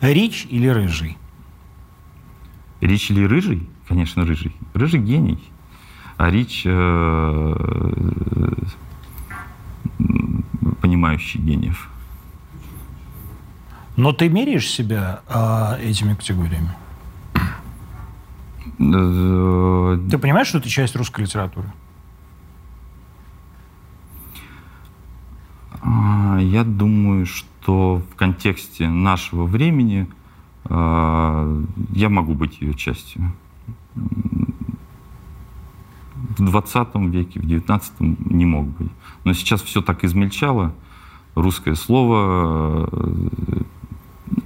Рич 0.00 0.46
или 0.50 0.68
рыжий? 0.68 1.16
Рич 2.80 3.10
или 3.10 3.24
рыжий? 3.24 3.68
Конечно, 3.86 4.24
рыжий. 4.24 4.54
Рыжий 4.72 5.00
гений. 5.00 5.42
А 6.16 6.30
Рич 6.30 6.62
э, 6.64 7.54
понимающий 10.80 11.40
гениев. 11.40 11.89
Но 14.00 14.14
ты 14.14 14.30
меряешь 14.30 14.66
себя 14.66 15.20
а, 15.28 15.76
этими 15.78 16.14
категориями? 16.14 16.70
Ты 18.78 20.16
понимаешь, 20.16 20.46
что 20.46 20.56
это 20.56 20.70
часть 20.70 20.96
русской 20.96 21.20
литературы? 21.20 21.70
А, 25.82 26.38
я 26.40 26.64
думаю, 26.64 27.26
что 27.26 28.02
в 28.10 28.16
контексте 28.16 28.88
нашего 28.88 29.44
времени 29.44 30.08
а, 30.64 31.62
я 31.90 32.08
могу 32.08 32.32
быть 32.32 32.62
ее 32.62 32.72
частью. 32.72 33.34
В 36.38 36.42
20 36.42 36.88
веке, 37.12 37.38
в 37.38 37.44
19 37.44 38.00
не 38.00 38.46
мог 38.46 38.66
быть. 38.66 38.92
Но 39.24 39.34
сейчас 39.34 39.60
все 39.60 39.82
так 39.82 40.04
измельчало. 40.04 40.72
Русское 41.34 41.74
слово 41.74 42.88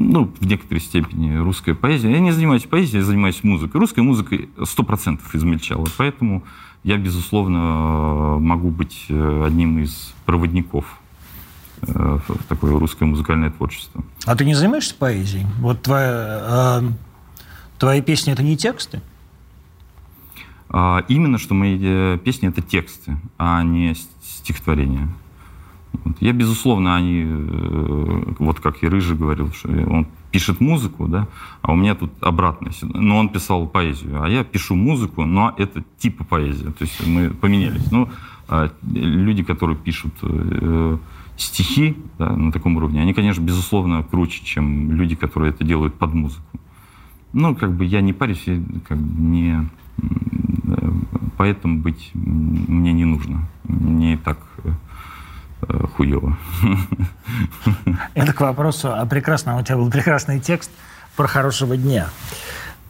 ну, 0.05 0.33
в 0.39 0.47
некоторой 0.47 0.81
степени 0.81 1.37
русская 1.37 1.75
поэзия. 1.75 2.11
Я 2.13 2.21
не 2.21 2.33
занимаюсь 2.33 2.65
поэзией, 2.65 2.99
я 2.99 3.05
занимаюсь 3.05 3.43
музыкой. 3.43 3.81
Русская 3.81 4.03
музыка 4.03 4.37
сто 4.65 4.83
процентов 4.83 5.35
измельчала, 5.35 5.87
поэтому 5.97 6.45
я, 6.83 6.99
безусловно, 6.99 8.39
могу 8.39 8.71
быть 8.71 9.07
э, 9.09 9.45
одним 9.47 9.79
из 9.79 10.15
проводников 10.27 10.85
э, 11.83 12.19
в 12.29 12.45
такое 12.49 12.79
русское 12.79 13.07
музыкальное 13.07 13.51
творчество. 13.51 14.05
А 14.27 14.37
ты 14.37 14.45
не 14.45 14.55
занимаешься 14.55 14.95
поэзией? 14.95 15.47
Вот 15.61 15.83
твоя, 15.83 16.83
э, 16.83 16.91
твои 17.79 18.03
песни– 18.03 18.33
это 18.35 18.43
не 18.43 18.57
тексты? 18.57 19.01
А, 20.69 21.05
именно, 21.09 21.39
что 21.39 21.55
мои 21.55 21.79
э, 21.81 22.19
песни– 22.23 22.49
это 22.51 22.61
тексты, 22.61 23.17
а 23.39 23.63
не 23.63 23.95
стихотворения. 24.23 25.09
Я, 26.21 26.33
безусловно, 26.33 26.97
они, 26.97 27.25
э, 27.27 28.33
вот 28.39 28.61
как 28.61 28.83
и 28.83 28.89
Рыжий 28.89 29.17
говорил, 29.17 29.53
что 29.53 29.69
он 29.69 30.07
пишет 30.31 30.61
музыку, 30.61 31.07
да, 31.07 31.29
а 31.63 31.73
у 31.73 31.77
меня 31.77 31.95
тут 31.95 32.11
обратное. 32.21 32.73
Но 32.83 33.19
он 33.19 33.29
писал 33.29 33.67
поэзию, 33.67 34.23
а 34.23 34.29
я 34.29 34.45
пишу 34.45 34.75
музыку, 34.75 35.25
но 35.25 35.55
это 35.57 35.85
типа 35.99 36.25
поэзия. 36.25 36.71
То 36.71 36.85
есть 36.85 37.07
мы 37.07 37.31
поменялись. 37.31 37.91
Ну, 37.91 38.09
а 38.49 38.71
люди, 38.93 39.43
которые 39.43 39.77
пишут 39.77 40.15
э, 40.23 40.99
стихи 41.37 41.97
да, 42.19 42.31
на 42.37 42.53
таком 42.53 42.77
уровне, 42.77 43.01
они, 43.01 43.15
конечно, 43.15 43.43
безусловно, 43.43 44.03
круче, 44.03 44.45
чем 44.45 44.93
люди, 44.93 45.15
которые 45.15 45.51
это 45.51 45.65
делают 45.65 45.95
под 45.95 46.15
музыку. 46.15 46.61
Ну, 47.33 47.55
как 47.55 47.73
бы 47.73 47.85
я 47.85 48.01
не 48.01 48.13
парюсь, 48.13 48.43
я 48.47 48.63
как 48.87 48.99
бы 48.99 49.23
не... 49.23 49.69
Поэтому 51.37 51.79
быть 51.79 52.11
мне 52.15 52.93
не 52.93 53.05
нужно. 53.05 53.49
Мне 53.65 54.17
так 54.17 54.39
Э, 54.65 54.73
хуево. 55.95 56.37
Это 58.15 58.33
к 58.33 58.41
вопросу 58.41 58.93
о 58.93 59.05
прекрасном. 59.07 59.59
У 59.59 59.63
тебя 59.63 59.77
был 59.77 59.91
прекрасный 59.91 60.41
текст 60.41 60.71
про 61.17 61.27
хорошего 61.27 61.77
дня. 61.77 62.09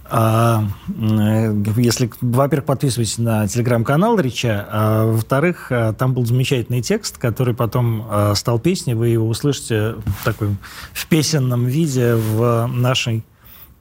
А, 0.06 0.64
э, 0.88 1.62
если, 1.76 2.10
во-первых, 2.20 2.66
подписывайтесь 2.66 3.18
на 3.18 3.48
телеграм-канал 3.48 4.18
Рича, 4.18 4.66
а 4.70 5.06
во-вторых, 5.06 5.72
э, 5.72 5.94
там 5.98 6.12
был 6.12 6.26
замечательный 6.26 6.82
текст, 6.82 7.18
который 7.18 7.54
потом 7.54 8.06
стал 8.34 8.58
песней, 8.58 8.94
вы 8.94 9.08
его 9.08 9.26
услышите 9.26 9.94
в, 10.04 10.24
такой, 10.24 10.56
в 10.92 11.06
песенном 11.06 11.66
виде 11.66 12.14
в 12.14 12.66
нашей 12.66 13.24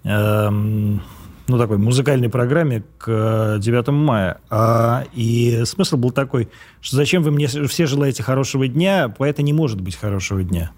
эм, 0.03 1.01
ну, 1.47 1.57
такой 1.57 1.77
музыкальной 1.77 2.29
программе 2.29 2.83
к 2.97 3.57
9 3.59 3.87
мая. 3.89 4.39
А, 4.49 5.05
и 5.13 5.63
смысл 5.65 5.97
был 5.97 6.11
такой, 6.11 6.49
что 6.81 6.95
зачем 6.95 7.21
вы 7.23 7.31
мне 7.31 7.47
все 7.47 7.85
желаете 7.85 8.23
хорошего 8.23 8.67
дня, 8.67 9.09
поэта 9.09 9.41
не 9.41 9.53
может 9.53 9.81
быть 9.81 9.95
хорошего 9.95 10.43
дня. 10.43 10.71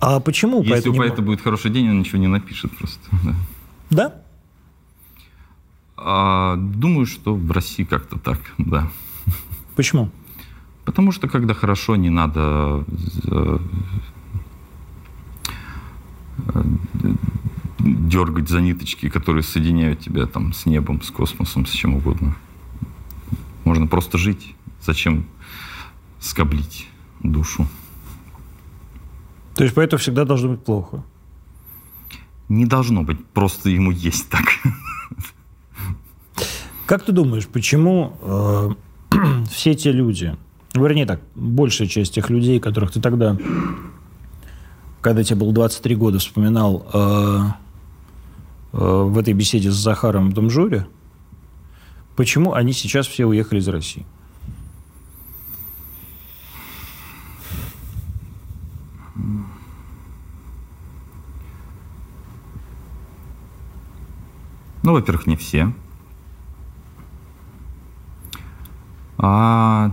А 0.00 0.20
почему? 0.20 0.62
Если 0.62 0.88
у 0.88 0.94
поэта 0.94 1.22
будет 1.22 1.40
хороший 1.40 1.70
день, 1.70 1.88
он 1.88 2.00
ничего 2.00 2.18
не 2.18 2.26
напишет 2.28 2.76
просто. 2.76 3.00
Да? 3.22 3.34
да? 3.90 4.14
А, 5.96 6.56
думаю, 6.56 7.06
что 7.06 7.34
в 7.34 7.50
России 7.50 7.84
как-то 7.84 8.18
так, 8.18 8.38
да. 8.58 8.90
Почему? 9.76 10.10
Потому 10.84 11.12
что 11.12 11.28
когда 11.28 11.54
хорошо, 11.54 11.96
не 11.96 12.10
надо 12.10 12.84
э, 13.26 13.58
дергать 17.78 18.48
за 18.48 18.60
ниточки, 18.60 19.08
которые 19.08 19.42
соединяют 19.42 20.00
тебя 20.00 20.26
там 20.26 20.52
с 20.52 20.66
небом, 20.66 21.02
с 21.02 21.10
космосом, 21.10 21.66
с 21.66 21.70
чем 21.70 21.94
угодно. 21.94 22.36
Можно 23.64 23.86
просто 23.86 24.18
жить. 24.18 24.54
Зачем 24.84 25.26
скоблить 26.20 26.88
душу? 27.22 27.66
То 29.54 29.64
есть 29.64 29.74
поэтому 29.74 29.98
всегда 29.98 30.24
должно 30.24 30.50
быть 30.50 30.64
плохо? 30.64 31.04
Не 32.48 32.64
должно 32.64 33.02
быть, 33.02 33.24
просто 33.26 33.68
ему 33.68 33.90
есть 33.90 34.28
так. 34.30 34.44
Как 36.86 37.04
ты 37.04 37.12
думаешь, 37.12 37.46
почему 37.46 38.16
э, 38.22 38.70
все 39.50 39.74
те 39.74 39.92
люди, 39.92 40.36
вернее 40.72 41.04
так, 41.04 41.20
большая 41.34 41.86
часть 41.86 42.14
тех 42.14 42.30
людей, 42.30 42.60
которых 42.60 42.92
ты 42.92 43.00
тогда, 43.00 43.36
когда 45.02 45.22
тебе 45.22 45.36
было 45.36 45.52
23 45.52 45.96
года, 45.96 46.18
вспоминал, 46.18 46.86
э, 46.94 46.98
Э, 46.98 47.67
в 48.72 49.18
этой 49.18 49.32
беседе 49.32 49.70
с 49.70 49.74
Захаром 49.74 50.32
Домжуре, 50.32 50.86
почему 52.16 52.52
они 52.52 52.72
сейчас 52.72 53.06
все 53.06 53.26
уехали 53.26 53.60
из 53.60 53.68
России. 53.68 54.06
Ну, 64.82 64.92
во-первых, 64.92 65.26
не 65.26 65.36
все. 65.36 65.72
А 69.18 69.92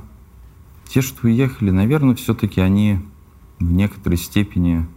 те, 0.88 1.02
что 1.02 1.28
уехали, 1.28 1.72
наверное, 1.72 2.16
все-таки 2.16 2.62
они 2.62 3.00
в 3.60 3.72
некоторой 3.72 4.18
степени 4.18 4.88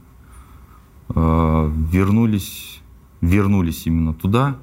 э, 1.08 1.72
вернулись 1.90 2.77
вернулись 3.20 3.86
именно 3.86 4.14
туда, 4.14 4.56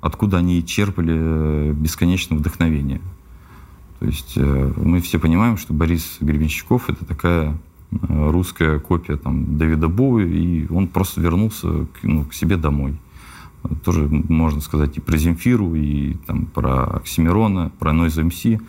откуда 0.00 0.38
они 0.38 0.64
черпали 0.64 1.14
э, 1.16 1.72
бесконечное 1.72 2.38
вдохновение. 2.38 3.00
То 4.00 4.06
есть 4.06 4.34
э, 4.36 4.72
мы 4.76 5.00
все 5.00 5.18
понимаем, 5.18 5.56
что 5.56 5.72
Борис 5.72 6.18
Гребенщиков— 6.20 6.88
это 6.90 7.04
такая 7.06 7.56
э, 7.90 8.30
русская 8.30 8.78
копия 8.78 9.16
там, 9.16 9.56
Давида 9.56 9.88
Боуи, 9.88 10.26
и 10.26 10.66
он 10.70 10.88
просто 10.88 11.20
вернулся 11.20 11.86
к, 11.86 12.02
ну, 12.02 12.24
к 12.24 12.34
себе 12.34 12.56
домой. 12.56 12.96
Тоже 13.82 14.06
можно 14.08 14.60
сказать 14.60 14.98
и 14.98 15.00
про 15.00 15.16
Земфиру, 15.16 15.74
и 15.74 16.16
там, 16.26 16.44
про 16.46 16.84
Оксимирона, 16.98 17.72
про 17.78 17.92
Noise 17.92 18.28
MC. 18.28 18.60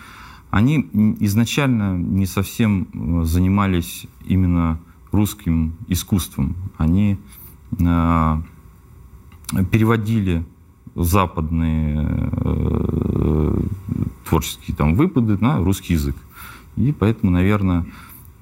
они 0.52 0.88
изначально 1.20 1.98
не 1.98 2.26
совсем 2.26 2.88
занимались 3.26 4.08
именно 4.26 4.80
русским 5.12 5.74
искусством. 5.90 6.56
Они 6.78 7.18
э, 7.78 8.42
переводили 9.72 10.46
западные 10.96 12.32
э, 12.32 13.60
творческие 14.28 14.76
там 14.76 14.96
выпады 14.96 15.38
на 15.38 15.58
русский 15.58 15.94
язык. 15.94 16.16
И 16.78 16.92
поэтому, 16.92 17.32
наверное, 17.32 17.86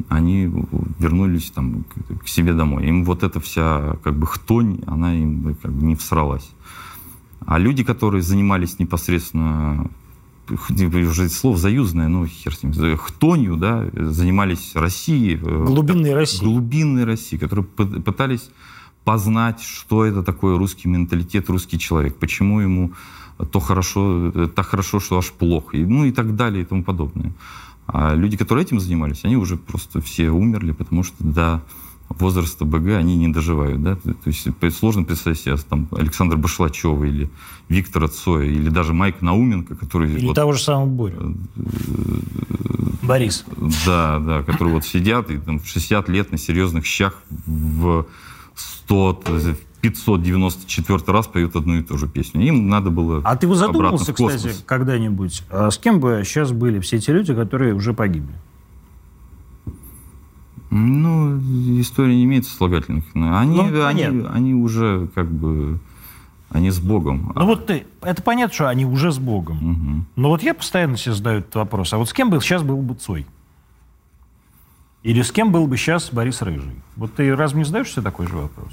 они 0.09 0.51
вернулись 0.99 1.51
там 1.51 1.85
к 2.23 2.27
себе 2.27 2.53
домой. 2.53 2.87
Им 2.87 3.05
вот 3.05 3.23
эта 3.23 3.39
вся 3.39 3.97
как 4.03 4.15
бы 4.15 4.27
хтонь, 4.27 4.81
она 4.85 5.15
им 5.15 5.55
как 5.61 5.71
бы 5.71 5.85
не 5.85 5.95
всралась. 5.95 6.49
А 7.45 7.59
люди, 7.59 7.83
которые 7.83 8.21
занимались 8.21 8.79
непосредственно 8.79 9.89
уже 10.49 11.29
слово 11.29 11.57
заюзное, 11.57 12.07
ну, 12.07 12.25
хер 12.25 12.53
с 12.53 12.63
ним, 12.63 12.97
хтонью, 12.97 13.55
да, 13.55 13.87
занимались 13.93 14.71
Россией. 14.75 15.39
Э, 15.41 15.65
глубинной 15.65 16.13
Россией. 16.13 16.43
Глубинной 16.43 17.05
Россией, 17.05 17.39
которые 17.39 17.65
пытались 17.65 18.49
познать, 19.03 19.61
что 19.61 20.05
это 20.05 20.23
такое 20.23 20.57
русский 20.57 20.87
менталитет, 20.87 21.49
русский 21.49 21.79
человек, 21.79 22.17
почему 22.17 22.59
ему 22.59 22.93
то 23.51 23.59
хорошо, 23.59 24.31
так 24.55 24.67
хорошо, 24.67 24.99
что 24.99 25.17
аж 25.17 25.31
плохо, 25.31 25.77
и, 25.77 25.85
ну 25.85 26.05
и 26.05 26.11
так 26.11 26.35
далее 26.35 26.63
и 26.63 26.65
тому 26.65 26.83
подобное. 26.83 27.33
А 27.87 28.15
люди, 28.15 28.37
которые 28.37 28.65
этим 28.65 28.79
занимались, 28.79 29.25
они 29.25 29.35
уже 29.35 29.57
просто 29.57 30.01
все 30.01 30.29
умерли, 30.29 30.71
потому 30.71 31.03
что 31.03 31.15
до 31.19 31.61
возраста 32.09 32.65
БГ 32.65 32.95
они 32.95 33.15
не 33.15 33.27
доживают. 33.27 33.81
Да? 33.81 33.95
То 33.95 34.13
есть 34.25 34.47
сложно 34.77 35.03
представить 35.03 35.39
себе 35.39 35.57
там, 35.57 35.87
Александра 35.91 36.37
Башлачева 36.37 37.03
или 37.03 37.29
Виктора 37.69 38.07
Цоя, 38.07 38.45
или 38.45 38.69
даже 38.69 38.93
Майк 38.93 39.21
Науменко, 39.21 39.75
который... 39.75 40.11
Или 40.11 40.27
вот, 40.27 40.35
того 40.35 40.53
же 40.53 40.59
самого 40.59 40.85
Боря. 40.85 41.15
Э, 41.15 41.33
Борис. 43.01 43.45
Да, 43.85 44.19
да, 44.19 44.43
которые 44.43 44.75
вот 44.75 44.85
сидят 44.85 45.31
и 45.31 45.37
там, 45.37 45.59
в 45.59 45.67
60 45.67 46.07
лет 46.09 46.31
на 46.31 46.37
серьезных 46.37 46.85
щах 46.85 47.21
в 47.45 48.05
100, 48.85 49.21
594 49.81 50.99
раз 51.07 51.27
поют 51.27 51.55
одну 51.55 51.75
и 51.75 51.83
ту 51.83 51.97
же 51.97 52.07
песню. 52.07 52.41
Им 52.45 52.69
надо 52.69 52.89
было 52.89 53.21
А 53.25 53.35
ты 53.35 53.47
бы 53.47 53.55
задумался, 53.55 54.13
кстати, 54.13 54.51
когда-нибудь, 54.65 55.43
а 55.49 55.69
с 55.71 55.77
кем 55.77 55.99
бы 55.99 56.21
сейчас 56.25 56.51
были 56.51 56.79
все 56.79 56.97
эти 56.97 57.11
люди, 57.11 57.33
которые 57.33 57.73
уже 57.73 57.93
погибли? 57.93 58.33
Ну, 60.69 61.37
история 61.79 62.15
не 62.15 62.23
имеет 62.23 62.47
сослагательных. 62.47 63.03
Они, 63.13 63.61
ну, 63.61 63.85
они, 63.85 64.03
они 64.03 64.53
уже 64.55 65.07
как 65.13 65.29
бы... 65.29 65.79
Они 66.49 66.69
с 66.69 66.79
Богом. 66.79 67.33
Ну 67.35 67.45
вот 67.45 67.65
ты, 67.65 67.85
это 68.01 68.21
понятно, 68.21 68.53
что 68.53 68.69
они 68.69 68.85
уже 68.85 69.11
с 69.11 69.17
Богом. 69.17 69.57
Угу. 69.57 70.05
Но 70.17 70.29
вот 70.29 70.43
я 70.43 70.53
постоянно 70.53 70.97
себе 70.97 71.15
задаю 71.15 71.39
этот 71.39 71.55
вопрос. 71.55 71.93
А 71.93 71.97
вот 71.97 72.07
с 72.09 72.13
кем 72.13 72.29
бы 72.29 72.39
сейчас 72.41 72.61
был 72.61 72.77
бы 72.77 72.93
Цой? 72.93 73.25
Или 75.03 75.21
с 75.21 75.31
кем 75.31 75.51
был 75.51 75.67
бы 75.67 75.75
сейчас 75.75 76.11
Борис 76.13 76.41
Рыжий? 76.41 76.81
Вот 76.95 77.13
ты 77.13 77.35
разве 77.35 77.59
не 77.59 77.65
задаешь 77.65 77.91
себе 77.91 78.01
такой 78.01 78.25
же 78.27 78.35
вопрос? 78.35 78.71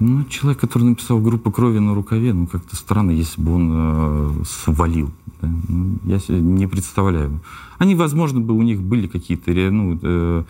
Ну, 0.00 0.24
человек, 0.24 0.60
который 0.60 0.84
написал 0.84 1.20
группу 1.20 1.50
крови 1.50 1.78
на 1.78 1.94
рукаве, 1.94 2.32
ну, 2.32 2.46
как-то 2.46 2.76
странно, 2.76 3.10
если 3.10 3.40
бы 3.40 3.54
он 3.54 3.70
э, 3.72 4.44
свалил. 4.44 5.10
Да? 5.40 5.48
Ну, 5.68 5.98
я 6.04 6.20
себе 6.20 6.40
не 6.40 6.68
представляю. 6.68 7.40
Они, 7.78 7.96
возможно, 7.96 8.40
бы 8.40 8.54
у 8.54 8.62
них 8.62 8.80
были 8.80 9.08
какие-то 9.08 9.50
ну, 9.50 9.98
э, 10.00 10.44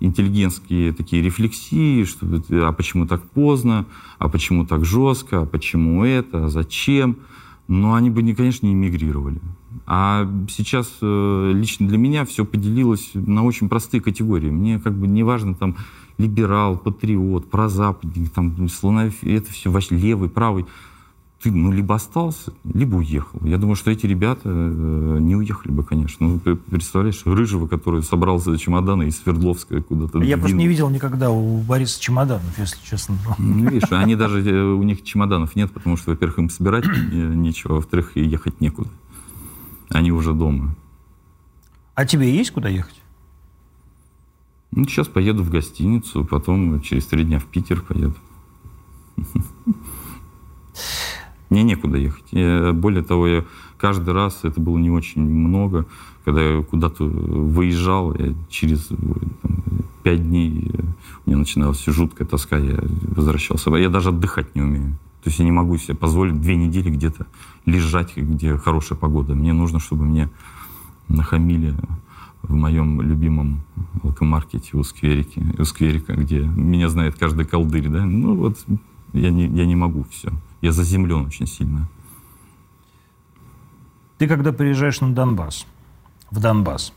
интеллигентские 0.00 0.92
такие 0.92 1.22
рефлексии, 1.22 2.04
что 2.04 2.26
а 2.66 2.72
почему 2.72 3.06
так 3.06 3.22
поздно, 3.22 3.84
а 4.18 4.28
почему 4.28 4.64
так 4.64 4.84
жестко, 4.86 5.42
а 5.42 5.46
почему 5.46 6.04
это, 6.04 6.46
а 6.46 6.48
зачем. 6.48 7.16
Но 7.66 7.94
они 7.94 8.10
бы, 8.10 8.34
конечно, 8.34 8.66
не 8.66 8.74
мигрировали. 8.74 9.40
А 9.86 10.28
сейчас 10.48 10.90
э, 11.00 11.52
лично 11.54 11.88
для 11.88 11.98
меня 11.98 12.24
все 12.24 12.44
поделилось 12.44 13.10
на 13.14 13.44
очень 13.44 13.68
простые 13.68 14.00
категории. 14.00 14.50
Мне 14.50 14.78
как 14.78 14.94
бы 14.94 15.06
не 15.06 15.22
важно 15.22 15.54
там 15.54 15.76
либерал, 16.18 16.76
патриот, 16.76 17.50
прозападник, 17.50 18.30
там, 18.30 18.68
слоновик, 18.68 19.14
это 19.22 19.50
все 19.50 19.70
вообще 19.70 19.96
левый, 19.96 20.28
правый. 20.28 20.66
Ты, 21.44 21.52
ну, 21.52 21.70
либо 21.70 21.94
остался, 21.94 22.54
либо 22.64 22.96
уехал. 22.96 23.38
Я 23.44 23.58
думаю, 23.58 23.76
что 23.76 23.90
эти 23.90 24.06
ребята 24.06 24.40
э, 24.46 25.18
не 25.20 25.36
уехали 25.36 25.72
бы, 25.72 25.84
конечно. 25.84 26.26
Ну, 26.26 26.40
ты 26.40 26.54
представляешь, 26.54 27.20
Рыжего, 27.26 27.66
который 27.66 28.02
собрался 28.02 28.56
чемоданы 28.56 29.08
из 29.08 29.18
Свердловска 29.18 29.82
куда-то. 29.82 30.22
Я 30.22 30.38
просто 30.38 30.56
не 30.56 30.66
видел 30.66 30.88
никогда 30.88 31.30
у 31.30 31.58
Бориса 31.58 32.00
чемоданов, 32.00 32.58
если 32.58 32.78
честно. 32.82 33.18
Ну, 33.36 33.68
видишь, 33.68 33.92
они 33.92 34.16
даже, 34.16 34.40
э, 34.40 34.72
у 34.72 34.82
них 34.84 35.04
чемоданов 35.04 35.54
нет, 35.54 35.70
потому 35.70 35.98
что, 35.98 36.12
во-первых, 36.12 36.38
им 36.38 36.48
собирать 36.48 36.86
нечего, 37.12 37.74
а 37.74 37.76
во-вторых, 37.76 38.16
ехать 38.16 38.62
некуда. 38.62 38.88
Они 39.90 40.12
уже 40.12 40.32
дома. 40.32 40.74
А 41.94 42.06
тебе 42.06 42.34
есть 42.34 42.52
куда 42.52 42.70
ехать? 42.70 43.02
Ну, 44.70 44.84
сейчас 44.84 45.08
поеду 45.08 45.42
в 45.42 45.50
гостиницу, 45.50 46.24
потом 46.24 46.80
через 46.80 47.04
три 47.04 47.22
дня 47.22 47.38
в 47.38 47.44
Питер 47.44 47.82
поеду. 47.82 48.14
Мне 51.54 51.62
некуда 51.62 51.98
ехать. 51.98 52.24
Я, 52.32 52.72
более 52.72 53.04
того, 53.04 53.28
я 53.28 53.44
каждый 53.78 54.12
раз, 54.12 54.40
это 54.42 54.60
было 54.60 54.76
не 54.76 54.90
очень 54.90 55.22
много, 55.22 55.86
когда 56.24 56.42
я 56.42 56.62
куда-то 56.64 57.04
выезжал, 57.04 58.12
я 58.12 58.34
через 58.48 58.86
там, 58.86 59.54
пять 60.02 60.20
дней 60.24 60.68
у 61.24 61.30
меня 61.30 61.38
начиналась 61.38 61.84
жуткая 61.86 62.26
тоска, 62.26 62.56
я 62.58 62.80
возвращался. 63.02 63.70
Я 63.76 63.88
даже 63.88 64.08
отдыхать 64.08 64.56
не 64.56 64.62
умею. 64.62 64.98
То 65.22 65.30
есть 65.30 65.38
я 65.38 65.44
не 65.44 65.52
могу 65.52 65.76
себе 65.76 65.94
позволить 65.96 66.40
две 66.40 66.56
недели 66.56 66.90
где-то 66.90 67.28
лежать, 67.66 68.16
где 68.16 68.56
хорошая 68.56 68.98
погода. 68.98 69.36
Мне 69.36 69.52
нужно, 69.52 69.78
чтобы 69.78 70.06
мне 70.06 70.30
нахамили 71.06 71.72
в 72.42 72.52
моем 72.52 73.00
любимом 73.00 73.62
алкомаркете 74.02 74.76
у 74.76 74.82
Скверики, 74.82 75.40
у 75.56 75.64
Скверика, 75.64 76.14
где 76.14 76.40
меня 76.40 76.88
знает 76.88 77.14
каждый 77.16 77.44
колдырь, 77.44 77.88
да, 77.88 78.04
ну 78.04 78.34
вот 78.34 78.58
я 79.14 79.30
не, 79.30 79.46
я 79.46 79.64
не 79.64 79.76
могу 79.76 80.04
все. 80.10 80.30
Я 80.60 80.72
заземлен 80.72 81.26
очень 81.26 81.46
сильно. 81.46 81.88
Ты 84.18 84.28
когда 84.28 84.52
приезжаешь 84.52 85.00
на 85.00 85.12
Донбасс, 85.14 85.66
в 86.30 86.40
Донбасс, 86.40 86.92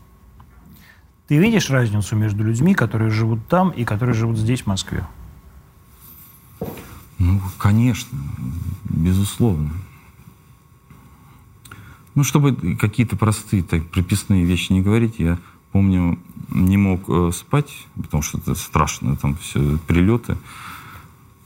ты 1.28 1.38
видишь 1.38 1.70
разницу 1.70 2.16
между 2.16 2.44
людьми, 2.44 2.74
которые 2.74 3.10
живут 3.10 3.46
там 3.48 3.70
и 3.70 3.84
которые 3.84 4.14
живут 4.14 4.36
здесь, 4.38 4.62
в 4.62 4.66
Москве? 4.66 5.06
Ну, 7.18 7.40
конечно, 7.58 8.18
безусловно. 8.84 9.70
Ну, 12.14 12.24
чтобы 12.24 12.76
какие-то 12.76 13.16
простые 13.16 13.62
так, 13.62 13.88
прописные 13.90 14.44
вещи 14.44 14.72
не 14.72 14.80
говорить, 14.80 15.18
я 15.18 15.38
помню, 15.70 16.18
не 16.50 16.76
мог 16.76 17.02
э, 17.08 17.30
спать, 17.32 17.86
потому 17.94 18.22
что 18.22 18.38
это 18.38 18.54
страшно, 18.54 19.16
там 19.16 19.36
все 19.36 19.78
прилеты 19.86 20.36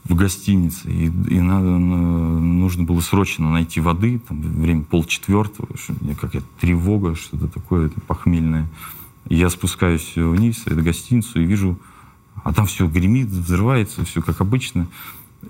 в 0.03 0.15
гостинице, 0.15 0.89
и, 0.91 1.05
и 1.05 1.39
надо, 1.39 1.69
нужно 1.69 2.83
было 2.83 2.99
срочно 2.99 3.49
найти 3.49 3.79
воды, 3.79 4.19
там, 4.19 4.41
время 4.41 4.83
полчетвертого, 4.83 5.69
какая-то 6.19 6.47
тревога, 6.59 7.15
что-то 7.15 7.47
такое 7.47 7.89
похмельное. 8.07 8.67
И 9.29 9.35
я 9.35 9.49
спускаюсь 9.49 10.13
вниз, 10.15 10.65
в 10.65 10.83
гостиницу, 10.83 11.41
и 11.41 11.45
вижу, 11.45 11.79
а 12.43 12.53
там 12.53 12.65
все 12.65 12.87
гремит, 12.87 13.27
взрывается, 13.27 14.03
все 14.03 14.21
как 14.21 14.41
обычно. 14.41 14.87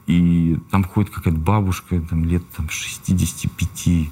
И 0.05 0.59
там 0.69 0.83
ходит 0.83 1.09
какая-то 1.11 1.39
бабушка, 1.39 1.99
там 2.01 2.25
лет 2.25 2.43
там, 2.55 2.69
65, 2.69 4.09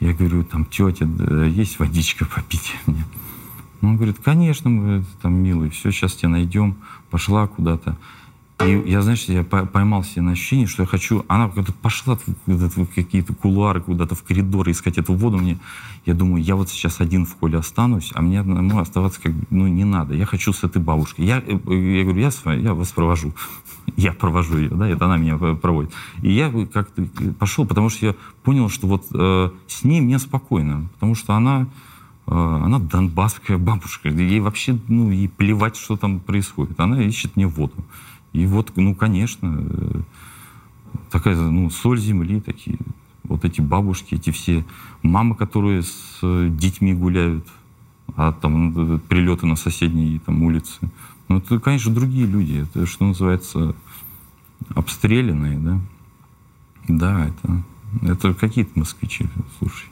я 0.00 0.12
говорю, 0.12 0.44
там, 0.44 0.64
тетя, 0.64 1.06
есть 1.46 1.78
водичка 1.78 2.24
попить 2.24 2.74
мне? 2.86 3.04
Он 3.82 3.96
говорит, 3.96 4.16
конечно, 4.24 4.70
мы, 4.70 5.04
там, 5.20 5.34
милый, 5.34 5.70
все, 5.70 5.90
сейчас 5.90 6.14
тебя 6.14 6.30
найдем. 6.30 6.76
Пошла 7.10 7.46
куда-то. 7.46 7.96
И 8.64 8.82
я, 8.86 9.02
знаешь, 9.02 9.24
я 9.24 9.44
поймал 9.44 10.02
себе 10.02 10.22
на 10.22 10.32
ощущение, 10.32 10.66
что 10.66 10.82
я 10.82 10.86
хочу... 10.86 11.24
Она 11.28 11.48
куда-то 11.48 11.74
пошла 11.74 12.16
в 12.46 12.86
какие-то 12.86 13.34
кулуары, 13.34 13.82
куда-то 13.82 14.14
в 14.14 14.22
коридоры 14.22 14.72
искать 14.72 14.96
эту 14.96 15.12
воду 15.12 15.36
мне. 15.36 15.58
Я 16.06 16.14
думаю, 16.14 16.42
я 16.42 16.56
вот 16.56 16.70
сейчас 16.70 17.00
один 17.00 17.26
в 17.26 17.38
холле 17.38 17.58
останусь, 17.58 18.12
а 18.14 18.22
мне 18.22 18.40
одному 18.40 18.78
оставаться 18.78 19.20
как 19.20 19.32
ну, 19.50 19.66
не 19.66 19.84
надо. 19.84 20.14
Я 20.14 20.24
хочу 20.24 20.54
с 20.54 20.64
этой 20.64 20.80
бабушкой. 20.80 21.26
Я, 21.26 21.36
я 21.46 22.04
говорю, 22.04 22.16
я, 22.16 22.52
я 22.54 22.72
вас 22.72 22.92
провожу. 22.92 23.34
Я 23.96 24.12
провожу 24.12 24.58
ее, 24.58 24.70
да, 24.70 24.88
это 24.88 25.04
она 25.04 25.16
меня 25.16 25.36
проводит. 25.36 25.92
И 26.20 26.32
я 26.32 26.50
как-то 26.72 27.06
пошел, 27.38 27.64
потому 27.66 27.88
что 27.88 28.06
я 28.06 28.14
понял, 28.42 28.68
что 28.68 28.88
вот 28.88 29.06
э, 29.14 29.50
с 29.68 29.84
ней 29.84 30.00
мне 30.00 30.18
спокойно, 30.18 30.88
потому 30.94 31.14
что 31.14 31.34
она 31.34 31.68
э, 32.26 32.32
она 32.32 32.80
донбасская 32.80 33.58
бабушка. 33.70 34.08
Ей 34.08 34.40
вообще, 34.40 34.76
ну, 34.88 35.12
ей 35.12 35.28
плевать, 35.28 35.76
что 35.76 35.96
там 35.96 36.18
происходит. 36.18 36.80
Она 36.80 37.00
ищет 37.00 37.36
мне 37.36 37.46
воду. 37.46 37.74
И 38.36 38.44
вот, 38.44 38.72
ну, 38.76 38.94
конечно, 38.94 39.66
э, 39.66 40.00
такая, 41.10 41.36
ну, 41.36 41.70
соль 41.70 41.98
земли, 41.98 42.42
такие, 42.42 42.76
вот 43.22 43.46
эти 43.46 43.62
бабушки, 43.62 44.14
эти 44.14 44.28
все 44.28 44.62
мамы, 45.02 45.34
которые 45.34 45.82
с 45.82 46.18
э, 46.22 46.48
детьми 46.50 46.92
гуляют, 46.92 47.46
а 48.14 48.32
там 48.32 48.74
ну, 48.74 48.98
прилеты 48.98 49.46
на 49.46 49.56
соседние 49.56 50.20
там 50.20 50.42
улицы. 50.42 50.90
Ну, 51.28 51.38
это, 51.38 51.58
конечно, 51.60 51.94
другие 51.94 52.26
люди. 52.26 52.66
Это, 52.68 52.84
что 52.84 53.06
называется, 53.06 53.74
обстрелянные, 54.74 55.58
да. 55.58 55.80
Да, 56.88 57.28
это, 57.28 57.62
это 58.02 58.34
какие-то 58.34 58.78
москвичи, 58.78 59.26
слушай. 59.58 59.88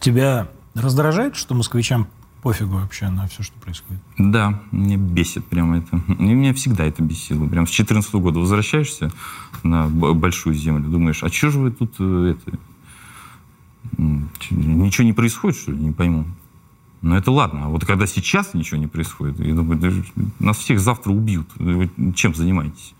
Тебя 0.00 0.48
раздражает, 0.74 1.36
что 1.36 1.54
москвичам 1.54 2.08
пофигу 2.42 2.74
вообще 2.74 3.08
на 3.08 3.26
все, 3.28 3.42
что 3.42 3.58
происходит? 3.60 4.02
Да, 4.18 4.60
мне 4.72 4.96
бесит 4.96 5.46
прямо 5.46 5.78
это. 5.78 6.00
И 6.08 6.34
меня 6.34 6.52
всегда 6.52 6.84
это 6.84 7.02
бесило. 7.02 7.46
Прям 7.46 7.66
с 7.66 7.70
14 7.70 8.12
года 8.14 8.40
возвращаешься 8.40 9.12
на 9.62 9.88
большую 9.88 10.54
землю, 10.54 10.88
думаешь, 10.88 11.22
а 11.22 11.28
что 11.28 11.50
же 11.50 11.60
вы 11.60 11.70
тут 11.70 11.94
э, 12.00 12.34
это... 12.36 12.58
Ничего 14.50 15.04
не 15.04 15.12
происходит, 15.12 15.58
что 15.58 15.72
ли? 15.72 15.78
Не 15.78 15.92
пойму. 15.92 16.26
Ну, 17.00 17.16
это 17.16 17.30
ладно. 17.30 17.64
А 17.64 17.68
вот 17.68 17.84
когда 17.84 18.06
сейчас 18.06 18.54
ничего 18.54 18.78
не 18.78 18.86
происходит, 18.86 19.38
я 19.40 19.54
думаю, 19.54 19.78
да, 19.78 19.90
нас 20.38 20.58
всех 20.58 20.80
завтра 20.80 21.10
убьют. 21.10 21.48
Вы 21.56 21.90
чем 22.14 22.34
занимаетесь? 22.34 22.94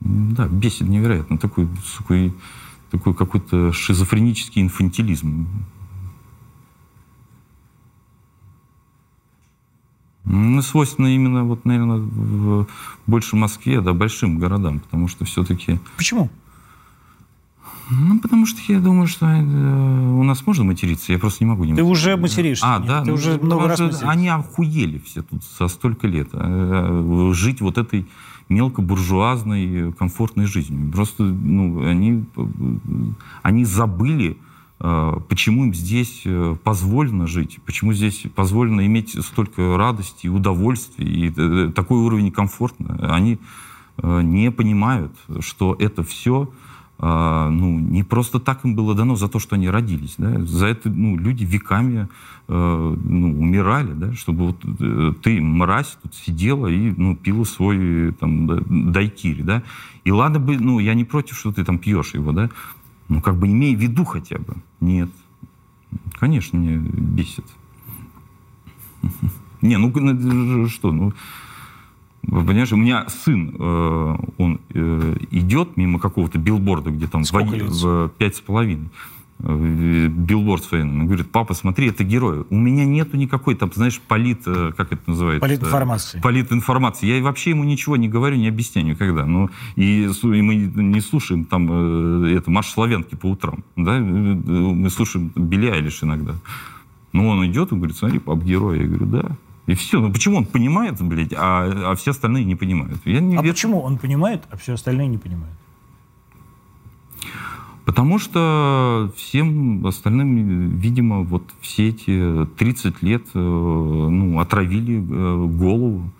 Да, 0.00 0.46
бесит 0.46 0.88
невероятно. 0.88 1.38
Такой, 1.38 1.68
такой, 1.96 2.34
такой 2.90 3.14
какой-то 3.14 3.72
шизофренический 3.72 4.62
инфантилизм. 4.62 5.46
Ну, 10.24 10.62
свойственно 10.62 11.08
именно, 11.08 11.44
вот, 11.44 11.64
наверное, 11.64 11.98
в, 11.98 12.66
больше 13.06 13.36
Москве, 13.36 13.80
да, 13.80 13.92
большим 13.92 14.38
городам, 14.38 14.80
потому 14.80 15.06
что 15.06 15.24
все-таки... 15.24 15.78
Почему? 15.96 16.30
Ну, 17.90 18.18
потому 18.18 18.46
что 18.46 18.60
я 18.72 18.80
думаю, 18.80 19.06
что 19.06 19.26
э, 19.26 19.40
у 19.42 20.22
нас 20.22 20.46
можно 20.46 20.64
материться, 20.64 21.12
я 21.12 21.18
просто 21.18 21.44
не 21.44 21.50
могу 21.50 21.64
не 21.64 21.74
Ты 21.74 21.82
уже 21.82 22.16
материшься. 22.16 22.64
А, 22.66 22.78
да. 22.78 23.02
Ты 23.02 23.10
ну, 23.10 23.14
уже 23.14 23.38
много 23.38 23.68
раз 23.68 23.78
материшься. 23.78 24.08
Они 24.08 24.28
охуели 24.28 24.98
все 25.04 25.22
тут 25.22 25.42
за 25.58 25.68
столько 25.68 26.06
лет. 26.06 26.28
Э, 26.32 27.30
жить 27.34 27.60
вот 27.60 27.76
этой 27.76 28.06
мелкобуржуазной 28.48 29.92
комфортной 29.92 30.46
жизнью. 30.46 30.90
Просто, 30.92 31.24
ну, 31.24 31.86
они, 31.86 32.24
они 33.42 33.66
забыли, 33.66 34.38
э, 34.38 34.43
почему 34.78 35.64
им 35.64 35.74
здесь 35.74 36.24
позволено 36.64 37.26
жить, 37.26 37.58
почему 37.64 37.92
здесь 37.92 38.24
позволено 38.34 38.84
иметь 38.86 39.16
столько 39.24 39.76
радости 39.76 40.26
и 40.26 40.28
удовольствия, 40.28 41.06
и 41.06 41.72
такой 41.72 41.98
уровень 41.98 42.32
комфорта. 42.32 42.98
Они 43.00 43.38
не 44.02 44.50
понимают, 44.50 45.12
что 45.40 45.76
это 45.78 46.02
все 46.02 46.50
ну, 47.00 47.78
не 47.78 48.04
просто 48.04 48.38
так 48.38 48.64
им 48.64 48.76
было 48.76 48.94
дано 48.94 49.16
за 49.16 49.28
то, 49.28 49.38
что 49.38 49.56
они 49.56 49.68
родились. 49.68 50.14
Да? 50.16 50.44
За 50.46 50.66
это 50.66 50.88
ну, 50.88 51.16
люди 51.16 51.44
веками 51.44 52.08
э, 52.46 52.96
ну, 53.04 53.40
умирали, 53.40 53.92
да? 53.92 54.14
чтобы 54.14 54.46
вот 54.46 54.64
э, 54.64 55.12
ты, 55.20 55.40
мразь, 55.40 55.98
тут 56.02 56.14
сидела 56.14 56.68
и 56.68 56.94
ну, 56.96 57.16
пила 57.16 57.44
свой 57.44 58.12
там, 58.12 58.46
да, 58.46 58.58
дайкири. 58.68 59.42
Да? 59.42 59.62
И 60.04 60.12
ладно 60.12 60.38
бы, 60.38 60.56
ну, 60.56 60.78
я 60.78 60.94
не 60.94 61.04
против, 61.04 61.36
что 61.36 61.52
ты 61.52 61.64
там 61.64 61.78
пьешь 61.78 62.14
его, 62.14 62.32
да? 62.32 62.48
Ну, 63.08 63.20
как 63.20 63.36
бы 63.36 63.48
имей 63.48 63.76
в 63.76 63.80
виду 63.80 64.04
хотя 64.04 64.38
бы. 64.38 64.56
Нет. 64.80 65.10
Конечно, 66.14 66.58
мне 66.58 66.76
бесит. 66.76 67.44
Не, 69.62 69.78
ну 69.78 70.68
что, 70.68 70.92
ну 70.92 71.12
вы 72.26 72.44
понимаете, 72.44 72.74
у 72.74 72.78
меня 72.78 73.06
сын, 73.08 73.54
э, 73.58 74.16
он 74.38 74.60
э, 74.70 75.16
идет 75.30 75.76
мимо 75.76 75.98
какого-то 75.98 76.38
билборда, 76.38 76.90
где 76.90 77.06
там 77.06 77.22
в 77.24 78.08
пять 78.18 78.36
с 78.36 78.40
половиной 78.40 78.88
билборд 79.38 80.64
с 80.64 80.70
военным. 80.70 81.00
Он 81.00 81.06
говорит, 81.06 81.30
папа, 81.30 81.54
смотри, 81.54 81.88
это 81.88 82.04
герой. 82.04 82.46
У 82.50 82.56
меня 82.56 82.84
нету 82.84 83.16
никакой, 83.16 83.54
там, 83.56 83.70
знаешь, 83.74 84.00
полит, 84.00 84.44
как 84.44 84.92
это 84.92 85.02
называется? 85.06 85.46
Политинформации. 85.46 86.20
Политинформации. 86.20 87.06
Я 87.06 87.22
вообще 87.22 87.50
ему 87.50 87.64
ничего 87.64 87.96
не 87.96 88.08
говорю, 88.08 88.36
не 88.36 88.48
объясняю 88.48 88.86
никогда. 88.86 89.26
Ну, 89.26 89.50
и, 89.76 90.04
и 90.04 90.42
мы 90.42 90.54
не 90.54 91.00
слушаем 91.00 91.44
там 91.44 92.24
это, 92.24 92.50
марш 92.50 92.68
славянки 92.68 93.16
по 93.16 93.26
утрам. 93.26 93.64
Да? 93.76 93.98
Мы 93.98 94.88
слушаем 94.90 95.30
Билли 95.34 95.66
Айлиш 95.66 96.02
иногда. 96.02 96.34
Ну, 97.12 97.28
он 97.28 97.46
идет 97.46 97.72
и 97.72 97.76
говорит, 97.76 97.96
смотри, 97.96 98.18
пап, 98.18 98.42
герой. 98.42 98.80
Я 98.80 98.86
говорю, 98.86 99.06
да. 99.06 99.36
И 99.66 99.74
все. 99.74 100.00
Ну 100.00 100.12
почему 100.12 100.38
он 100.38 100.44
понимает, 100.44 101.00
блядь, 101.00 101.32
а, 101.32 101.92
а 101.92 101.94
все 101.94 102.10
остальные 102.10 102.44
не 102.44 102.54
понимают? 102.54 103.00
Я 103.04 103.20
не 103.20 103.36
а 103.36 103.42
верю. 103.42 103.54
почему 103.54 103.80
он 103.80 103.98
понимает, 103.98 104.42
а 104.50 104.56
все 104.56 104.74
остальные 104.74 105.08
не 105.08 105.18
понимают? 105.18 105.56
Потому 107.84 108.18
что 108.18 109.12
всем 109.16 109.86
остальным, 109.86 110.76
видимо, 110.76 111.22
вот 111.22 111.42
все 111.60 111.88
эти 111.88 112.46
30 112.56 113.02
лет 113.02 113.22
э, 113.34 113.38
ну, 113.38 114.40
отравили 114.40 114.96
э, 114.96 115.46
голову. 115.46 116.10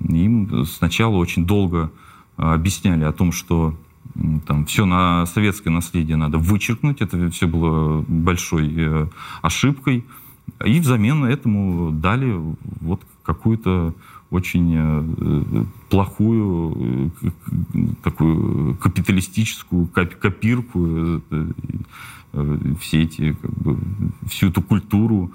Им 0.00 0.64
сначала 0.66 1.14
очень 1.16 1.46
долго 1.46 1.90
объясняли 2.36 3.04
о 3.04 3.12
том, 3.12 3.30
что 3.30 3.74
там 4.46 4.64
все 4.66 4.86
на 4.86 5.26
советское 5.26 5.70
наследие 5.70 6.16
надо 6.16 6.38
вычеркнуть. 6.38 7.00
Это 7.00 7.30
все 7.30 7.46
было 7.46 8.04
большой 8.06 8.72
э, 8.76 9.06
ошибкой. 9.42 10.04
И 10.64 10.78
взамен 10.80 11.24
этому 11.24 11.90
дали 11.90 12.38
вот 12.80 13.00
какую-то 13.22 13.94
очень 14.34 14.74
э, 14.74 15.64
плохую 15.88 17.12
э, 17.22 17.30
такую 18.02 18.76
капиталистическую 18.76 19.86
копирку 19.86 21.22
э, 21.30 21.50
все 22.80 23.02
эти 23.02 23.32
как 23.34 23.50
бы, 23.52 23.78
всю 24.28 24.48
эту 24.48 24.60
культуру 24.60 25.30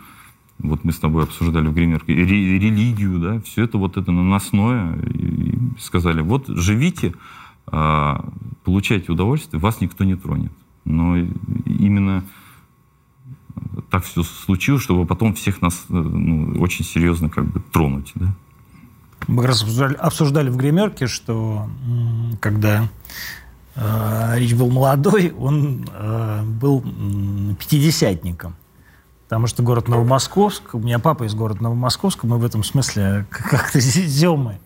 вот 0.59 0.83
мы 0.83 0.91
с 0.91 0.99
тобой 0.99 1.23
обсуждали 1.23 1.67
в 1.67 1.73
гримерке 1.73 2.13
религию 2.13 3.19
да 3.19 3.41
все 3.41 3.63
это 3.63 3.77
вот 3.77 3.95
это 3.95 4.11
наносное 4.11 4.97
и 4.97 5.57
сказали 5.79 6.21
вот 6.21 6.47
живите 6.47 7.13
а, 7.67 8.25
получайте 8.65 9.11
удовольствие 9.13 9.61
вас 9.61 9.79
никто 9.79 10.03
не 10.03 10.15
тронет 10.15 10.51
но 10.83 11.15
именно 11.65 12.25
так 13.89 14.03
все 14.03 14.23
случилось, 14.23 14.83
чтобы 14.83 15.05
потом 15.05 15.33
всех 15.33 15.61
нас 15.61 15.85
э, 15.89 15.93
ну, 15.93 16.59
очень 16.59 16.85
серьезно 16.85 17.29
как 17.29 17.45
бы 17.45 17.59
тронуть. 17.71 18.11
Да? 18.15 18.33
Мы 19.27 19.45
обсуждали, 19.45 19.95
обсуждали 19.95 20.49
в 20.49 20.57
гримерке, 20.57 21.07
что 21.07 21.67
когда 22.39 22.87
э, 23.75 24.33
Рич 24.37 24.53
был 24.53 24.69
молодой, 24.69 25.33
он 25.37 25.87
э, 25.93 26.43
был 26.43 26.81
пятидесятником. 27.59 28.55
Потому 29.29 29.45
что 29.45 29.61
город 29.61 29.87
Новомосковск, 29.87 30.73
у 30.73 30.79
меня 30.79 30.97
папа 30.97 31.25
из 31.25 31.35
города 31.35 31.61
Новомосковска, 31.61 32.25
мы 32.25 32.39
в 32.39 32.43
этом 32.45 32.63
смысле 32.63 33.27
как-то 33.29 33.79
земы. 33.79 34.57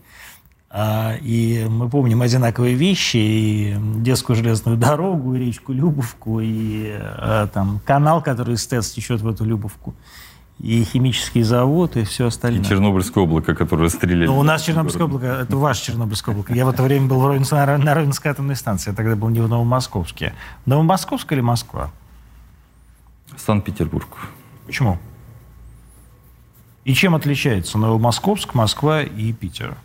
А, 0.76 1.16
и 1.22 1.68
мы 1.70 1.88
помним 1.88 2.22
одинаковые 2.22 2.74
вещи, 2.74 3.18
и 3.18 3.76
детскую 3.98 4.36
железную 4.36 4.76
дорогу, 4.76 5.36
и 5.36 5.40
речку 5.40 5.72
Любовку, 5.72 6.40
и 6.40 6.98
а, 6.98 7.48
там 7.48 7.80
канал, 7.86 8.24
который 8.24 8.56
из 8.56 8.66
ТЭЦ 8.66 8.92
течет 8.92 9.22
в 9.22 9.28
эту 9.28 9.46
Любовку, 9.46 9.94
и 10.60 10.84
химический 10.84 11.42
завод, 11.44 11.98
и 11.98 12.04
все 12.04 12.28
остальное. 12.28 12.62
И 12.62 12.66
Чернобыльское 12.66 13.24
облако, 13.24 13.54
которое 13.56 13.90
стреляли. 13.90 14.28
Ну, 14.28 14.40
у 14.40 14.44
нас 14.44 14.62
Чернобыльское 14.62 15.06
облако, 15.06 15.26
это 15.26 15.58
ваше 15.58 15.86
Чернобыльское 15.86 16.34
облако. 16.34 16.54
Я 16.54 16.66
в 16.66 16.70
это 16.70 16.84
время 16.84 17.08
был 17.08 17.20
в 17.20 17.28
Ровенской, 17.28 17.66
на 17.78 17.94
Ровенской 17.94 18.32
атомной 18.32 18.56
станции, 18.56 18.92
я 18.92 18.96
тогда 18.96 19.16
был 19.16 19.30
не 19.30 19.42
в 19.42 19.50
Новомосковске. 19.50 20.34
Новомосковск 20.66 21.32
или 21.34 21.42
Москва? 21.42 21.92
Санкт-Петербург. 23.36 24.08
Почему? 24.66 25.00
И 26.86 26.94
чем 26.94 27.16
отличается 27.16 27.78
Новомосковск, 27.78 28.54
Москва 28.54 29.02
и 29.02 29.34
Питер? 29.34 29.76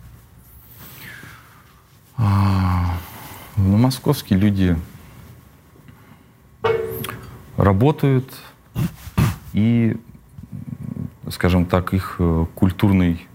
Ну, 2.17 3.77
московские 3.77 4.39
люди 4.39 4.77
работают, 7.55 8.33
и, 9.53 9.97
скажем 11.29 11.65
так, 11.65 11.93
их 11.93 12.15
э, 12.19 12.45
культурный 12.55 13.27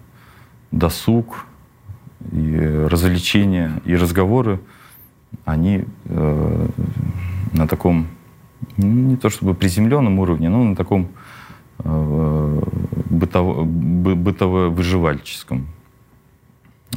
досуг, 0.70 1.46
и 2.32 2.86
развлечения, 2.88 3.82
и 3.84 3.96
разговоры, 3.96 4.60
они 5.44 5.84
э, 6.06 6.68
на 7.52 7.68
таком, 7.68 8.06
ну, 8.76 8.86
не 8.86 9.16
то 9.16 9.28
чтобы 9.28 9.54
приземленном 9.54 10.18
уровне, 10.18 10.48
но 10.48 10.64
на 10.64 10.76
таком 10.76 11.08
э, 11.80 12.62
бытово, 13.10 13.64
бытово-выживальческом 13.64 15.66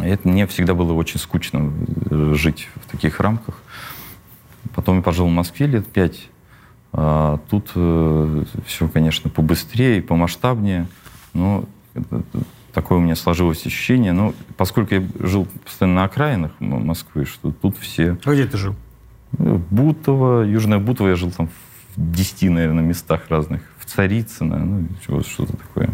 это 0.02 0.28
мне 0.28 0.46
всегда 0.48 0.74
было 0.74 0.94
очень 0.94 1.20
скучно 1.20 1.72
э, 2.10 2.34
жить 2.36 2.70
в 2.76 2.92
таких 2.92 3.20
рамках. 3.20 3.62
Потом 4.76 4.98
я 4.98 5.02
пожил 5.02 5.28
в 5.28 5.32
Москве 5.32 5.68
лет 5.68 5.88
пять. 5.88 6.30
А 7.00 7.40
тут 7.52 7.70
э, 7.76 8.44
все, 8.66 8.88
конечно, 8.88 9.30
побыстрее 9.30 10.00
и 10.00 10.02
помасштабнее. 10.02 10.88
Но 11.34 11.66
такое 12.74 12.98
у 12.98 13.02
меня 13.02 13.16
сложилось 13.16 13.64
ощущение. 13.68 14.14
Но 14.14 14.34
поскольку 14.58 14.96
я 14.96 15.04
жил 15.20 15.48
постоянно 15.64 15.98
на 15.98 16.04
окраинах 16.06 16.54
Москвы, 16.60 17.26
что 17.26 17.52
тут 17.52 17.78
все... 17.78 18.18
А 18.26 18.34
где 18.34 18.48
ты 18.48 18.58
жил? 18.58 18.76
Э, 19.38 19.60
Бутово, 19.70 20.42
Южное 20.42 20.80
Бутово. 20.80 21.10
Я 21.10 21.16
жил 21.16 21.30
там 21.30 21.50
в 21.96 22.12
десяти, 22.12 22.50
наверное, 22.50 22.84
местах 22.84 23.26
разных. 23.30 23.62
В 23.78 23.86
Царицыно, 23.86 24.58
ну, 24.58 24.88
что-то 25.22 25.56
такое. 25.56 25.92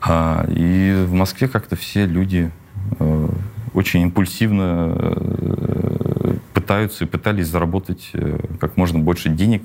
А, 0.00 0.46
и 0.48 1.04
в 1.06 1.12
Москве 1.12 1.46
как-то 1.46 1.76
все 1.76 2.06
люди 2.06 2.50
э, 2.98 3.28
очень 3.74 4.02
импульсивно 4.02 4.94
э, 4.96 6.34
пытаются 6.54 7.04
и 7.04 7.06
пытались 7.06 7.48
заработать 7.48 8.10
э, 8.14 8.38
как 8.58 8.76
можно 8.76 8.98
больше 8.98 9.28
денег, 9.28 9.62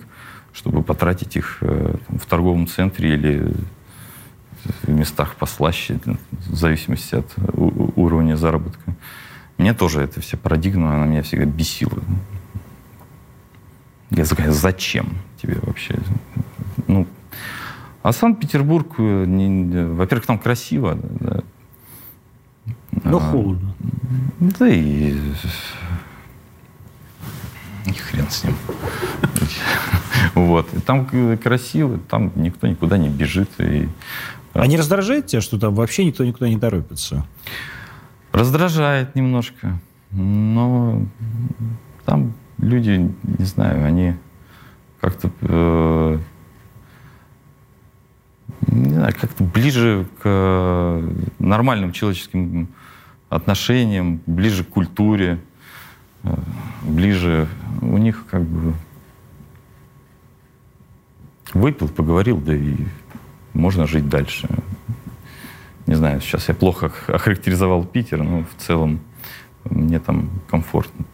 чтобы 0.54 0.84
потратить 0.84 1.36
их 1.36 1.58
э, 1.62 1.96
в 2.10 2.26
торговом 2.26 2.68
центре 2.68 3.16
или 3.16 3.54
в 4.84 4.90
местах 4.90 5.36
послаще, 5.36 6.00
в 6.06 6.56
зависимости 6.56 7.16
от 7.16 7.32
уровня 7.96 8.36
заработка. 8.36 8.96
Мне 9.58 9.74
тоже 9.74 10.02
эта 10.02 10.22
вся 10.22 10.38
парадигма, 10.38 10.96
она 10.96 11.06
меня 11.06 11.22
всегда 11.22 11.46
бесила. 11.46 12.00
Я 14.10 14.26
сказал, 14.26 14.54
зачем 14.54 15.18
тебе 15.42 15.60
вообще? 15.62 15.98
Ну, 16.88 17.08
а 18.02 18.12
Санкт-Петербург, 18.12 18.88
во-первых, 18.98 20.26
там 20.26 20.40
красиво. 20.40 20.98
Да. 21.20 21.44
Но 23.04 23.18
а, 23.18 23.20
холодно. 23.20 23.74
Да 24.40 24.68
и... 24.68 25.16
И 27.86 27.94
хрен 27.94 28.30
с 28.30 28.44
ним. 28.44 28.56
Вот. 30.34 30.74
И 30.74 30.80
там 30.80 31.08
красиво, 31.38 32.00
там 32.10 32.32
никто 32.36 32.68
никуда 32.68 32.98
не 32.98 33.10
бежит. 33.10 33.50
И... 33.60 33.88
А 34.54 34.66
не 34.68 34.78
раздражает 34.78 35.28
тебя, 35.28 35.42
что 35.42 35.60
там 35.60 35.76
вообще 35.76 36.06
никто 36.06 36.24
никуда 36.26 36.50
не 36.50 36.58
торопится? 36.58 37.26
Раздражает 38.32 39.16
немножко. 39.16 39.80
Но 40.12 41.04
там 42.06 42.34
люди, 42.58 43.12
не 43.38 43.46
знаю, 43.46 43.86
они 43.86 44.16
как-то 45.00 45.30
э, 45.42 46.18
не 48.68 48.94
знаю, 48.94 49.14
как-то 49.20 49.44
ближе 49.44 50.06
к 50.22 51.04
нормальным 51.46 51.92
человеческим 51.92 52.68
отношениям, 53.30 54.22
ближе 54.26 54.64
к 54.64 54.70
культуре, 54.70 55.40
э, 56.24 56.36
ближе 56.84 57.48
у 57.82 57.98
них 57.98 58.26
как 58.30 58.44
бы 58.44 58.74
выпил, 61.54 61.88
поговорил, 61.88 62.38
да 62.38 62.56
и 62.56 62.76
можно 63.54 63.88
жить 63.88 64.10
дальше. 64.10 64.50
Не 65.88 65.96
знаю, 65.96 66.20
сейчас 66.22 66.48
я 66.48 66.56
плохо 66.56 66.92
охарактеризовал 67.08 67.86
Питер, 67.86 68.24
но 68.24 68.44
в 68.44 68.62
целом 68.62 69.00
мне 69.66 70.00
там 70.00 70.30
комфортно. 70.50 71.06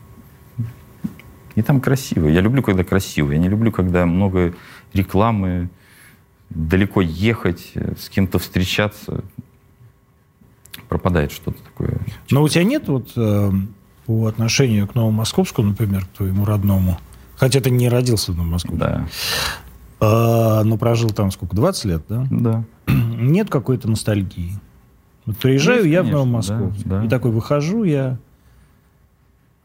И 1.55 1.61
там 1.61 1.81
красиво. 1.81 2.29
Я 2.29 2.39
люблю, 2.39 2.63
когда 2.63 2.83
красиво. 2.85 3.31
Я 3.31 3.37
не 3.37 3.49
люблю, 3.49 3.71
когда 3.71 4.05
много 4.05 4.53
рекламы, 4.93 5.69
далеко 6.49 7.01
ехать, 7.01 7.73
с 7.75 8.07
кем-то 8.09 8.39
встречаться 8.39 9.23
пропадает 10.89 11.31
что-то 11.31 11.61
такое. 11.63 11.99
Но 12.29 12.43
у 12.43 12.49
тебя 12.49 12.63
нет 12.63 12.87
вот 12.87 13.11
э, 13.15 13.51
по 14.05 14.27
отношению 14.27 14.87
к 14.87 14.95
Новомосковску, 14.95 15.61
например, 15.61 16.05
к 16.05 16.17
твоему 16.17 16.45
родному, 16.45 16.97
хотя 17.35 17.61
ты 17.61 17.69
не 17.69 17.89
родился 17.89 18.31
в 18.31 18.37
Новомосковске, 18.37 18.79
да. 18.79 19.07
а, 19.99 20.63
но 20.63 20.77
прожил 20.77 21.11
там 21.11 21.31
сколько, 21.31 21.55
20 21.55 21.85
лет, 21.85 22.03
да? 22.09 22.27
Да. 22.29 22.63
Нет 22.93 23.49
какой-то 23.49 23.89
ностальгии? 23.89 24.53
Вот 25.25 25.37
приезжаю 25.37 25.79
Есть, 25.79 25.91
я 25.91 25.99
конечно, 25.99 26.19
в 26.19 26.25
Новомосковск, 26.25 26.85
да, 26.85 26.99
да. 26.99 27.05
и 27.05 27.09
такой 27.09 27.31
выхожу 27.31 27.83
я... 27.83 28.17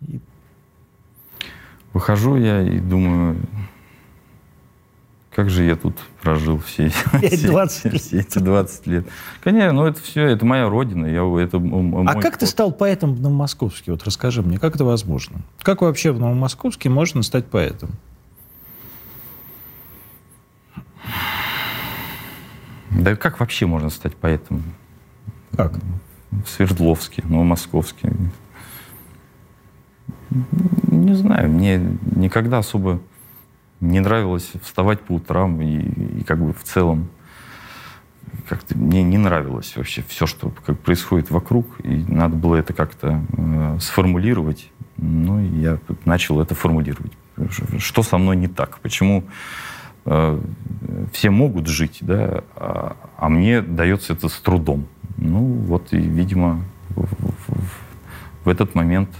И... 0.02 0.20
Выхожу 1.92 2.36
я 2.36 2.62
и 2.62 2.78
думаю, 2.78 3.36
как 5.36 5.50
же 5.50 5.64
я 5.64 5.76
тут 5.76 5.98
прожил 6.22 6.58
все, 6.60 6.88
все, 7.22 7.46
20 7.48 8.00
все 8.00 8.20
эти 8.20 8.38
20 8.38 8.86
лет. 8.86 9.06
Конечно, 9.44 9.72
ну 9.72 9.84
это 9.84 10.00
все, 10.00 10.22
это 10.28 10.46
моя 10.46 10.66
родина. 10.66 11.04
Я, 11.04 11.42
это 11.42 11.58
мой 11.58 12.06
а 12.06 12.14
как 12.14 12.32
ход. 12.32 12.40
ты 12.40 12.46
стал 12.46 12.72
поэтом 12.72 13.12
в 13.12 13.20
Новомосковске? 13.20 13.92
Вот 13.92 14.02
расскажи 14.04 14.40
мне, 14.40 14.58
как 14.58 14.76
это 14.76 14.86
возможно? 14.86 15.42
Как 15.60 15.82
вообще 15.82 16.12
в 16.12 16.18
Новомосковске 16.18 16.88
можно 16.88 17.22
стать 17.22 17.44
поэтом? 17.44 17.90
Да 22.90 23.14
как 23.14 23.38
вообще 23.38 23.66
можно 23.66 23.90
стать 23.90 24.16
поэтом? 24.16 24.62
Как? 25.54 25.74
В 26.30 26.48
Свердловске, 26.48 27.22
Новомосковске. 27.26 28.10
Не 30.30 31.12
знаю, 31.12 31.50
мне 31.50 31.76
никогда 32.16 32.56
особо 32.58 33.02
не 33.80 34.00
нравилось 34.00 34.50
вставать 34.62 35.00
по 35.00 35.12
утрам 35.12 35.60
и, 35.60 36.20
и 36.20 36.24
как 36.24 36.38
бы 36.38 36.52
в 36.52 36.62
целом 36.64 37.08
как-то 38.48 38.76
мне 38.76 39.02
не 39.02 39.18
нравилось 39.18 39.76
вообще 39.76 40.04
все, 40.06 40.26
что 40.26 40.52
как 40.64 40.78
происходит 40.78 41.30
вокруг, 41.30 41.66
и 41.82 42.04
надо 42.08 42.36
было 42.36 42.56
это 42.56 42.72
как-то 42.72 43.22
э, 43.36 43.78
сформулировать. 43.80 44.70
Ну, 44.96 45.40
и 45.40 45.46
я 45.60 45.78
начал 46.04 46.40
это 46.40 46.54
формулировать. 46.54 47.12
Что 47.78 48.02
со 48.02 48.18
мной 48.18 48.36
не 48.36 48.48
так? 48.48 48.78
Почему 48.80 49.24
э, 50.04 50.40
все 51.12 51.30
могут 51.30 51.66
жить, 51.66 51.98
да, 52.00 52.44
а, 52.54 52.96
а 53.16 53.28
мне 53.28 53.60
дается 53.60 54.14
это 54.14 54.28
с 54.28 54.38
трудом? 54.40 54.86
Ну, 55.16 55.40
вот 55.40 55.92
и, 55.92 55.98
видимо, 55.98 56.62
в, 56.90 57.02
в, 57.02 58.44
в 58.44 58.48
этот 58.48 58.74
момент 58.74 59.10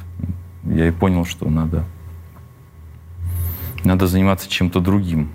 я 0.64 0.88
и 0.88 0.92
понял, 0.92 1.24
что 1.24 1.48
надо 1.48 1.84
надо 3.84 4.06
заниматься 4.06 4.48
чем-то 4.48 4.80
другим. 4.80 5.30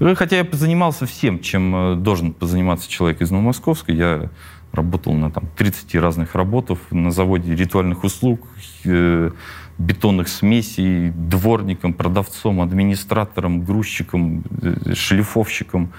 Э, 0.00 0.14
хотя 0.14 0.36
я 0.36 0.44
позанимался 0.44 1.06
всем, 1.06 1.40
чем 1.40 1.74
э, 1.74 1.96
должен 1.96 2.32
позаниматься 2.32 2.90
человек 2.90 3.20
из 3.20 3.30
Новомосковска. 3.30 3.92
Я 3.92 4.30
работал 4.72 5.12
на 5.14 5.30
там, 5.30 5.44
30 5.56 5.94
разных 5.96 6.34
работах 6.34 6.78
на 6.90 7.10
заводе 7.10 7.54
ритуальных 7.54 8.04
услуг, 8.04 8.46
э, 8.84 9.30
бетонных 9.78 10.28
смесей, 10.28 11.10
дворником, 11.10 11.92
продавцом, 11.92 12.60
администратором, 12.60 13.64
грузчиком, 13.64 14.44
э, 14.62 14.94
шлифовщиком. 14.94 15.92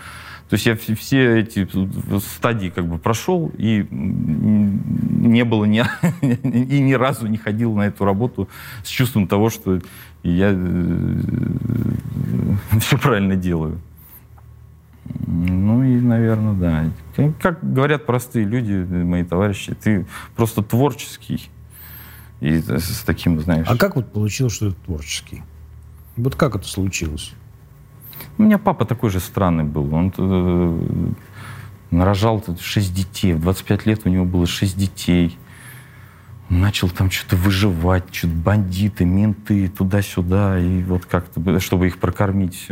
То 0.49 0.56
есть 0.56 0.65
я 0.65 0.76
все 0.76 1.39
эти 1.39 1.67
стадии 2.19 2.69
как 2.69 2.88
бы 2.88 2.97
прошел 2.99 3.52
и 3.58 3.88
не 4.84 5.43
было 5.43 5.65
ни, 5.65 5.84
и 6.22 6.80
ни 6.80 6.93
разу 6.93 7.28
не 7.28 7.38
ходил 7.38 7.74
на 7.74 7.84
эту 7.84 8.06
работу 8.06 8.50
с 8.84 8.89
чувством 8.89 9.28
того, 9.28 9.50
что 9.50 9.80
я 10.24 10.52
э, 10.54 11.22
все 12.80 12.98
правильно 12.98 13.36
делаю. 13.36 13.80
Ну 15.28 15.84
и, 15.84 16.00
наверное, 16.00 16.54
да. 16.54 17.32
Как 17.41 17.60
говорят 17.62 18.06
простые 18.06 18.46
люди, 18.46 18.74
мои 18.74 19.24
товарищи, 19.24 19.76
ты 19.76 20.06
просто 20.36 20.62
творческий. 20.63 21.50
И 22.39 22.58
с 22.58 23.04
таким, 23.06 23.39
знаешь... 23.39 23.67
А 23.69 23.78
как 23.78 23.96
вот 23.96 24.12
получилось, 24.12 24.54
что 24.54 24.72
ты 24.72 24.78
творческий? 24.86 25.43
Вот 26.17 26.36
как 26.36 26.56
это 26.56 26.67
случилось? 26.67 27.34
У 28.38 28.43
меня 28.43 28.58
папа 28.58 28.86
такой 28.86 29.10
же 29.10 29.19
странный 29.19 29.63
был. 29.63 29.93
Он 29.93 30.13
э, 30.17 31.12
нарожал 31.97 32.43
шесть 32.60 32.93
детей. 32.93 33.34
В 33.34 33.41
25 33.41 33.86
лет 33.86 34.01
у 34.06 34.10
него 34.10 34.25
было 34.25 34.45
шесть 34.45 34.77
детей. 34.77 35.38
начал 36.49 36.89
там 36.89 37.10
что-то 37.10 37.36
выживать, 37.36 38.13
что-то 38.13 38.34
бандиты, 38.34 39.06
менты, 39.06 39.69
туда-сюда. 39.69 40.60
И 40.60 40.84
вот 40.84 41.06
как-то, 41.06 41.60
чтобы 41.60 41.88
их 41.88 41.99
прокормить 41.99 42.67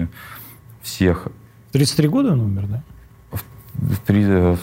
всех. 0.81 1.27
33 1.71 2.07
года 2.07 2.33
он 2.33 2.41
умер, 2.41 2.67
да? 2.67 2.83
В, 3.73 3.97
три, 3.99 4.23
э, 4.27 4.55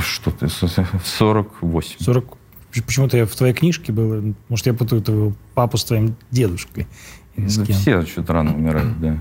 что 0.00 0.30
ты, 0.30 0.48
48. 0.48 1.96
40, 1.98 2.38
Почему-то 2.86 3.16
я 3.16 3.26
в 3.26 3.34
твоей 3.34 3.54
книжке 3.54 3.92
был, 3.92 4.34
может, 4.48 4.66
я 4.66 4.74
путаю 4.74 5.02
твоего 5.02 5.32
папу 5.54 5.76
с 5.76 5.84
твоим 5.84 6.14
дедушкой. 6.30 6.86
Да, 7.36 7.64
все 7.64 8.04
что-то 8.06 8.32
рано 8.32 8.54
умирают, 8.54 9.00
да. 9.00 9.18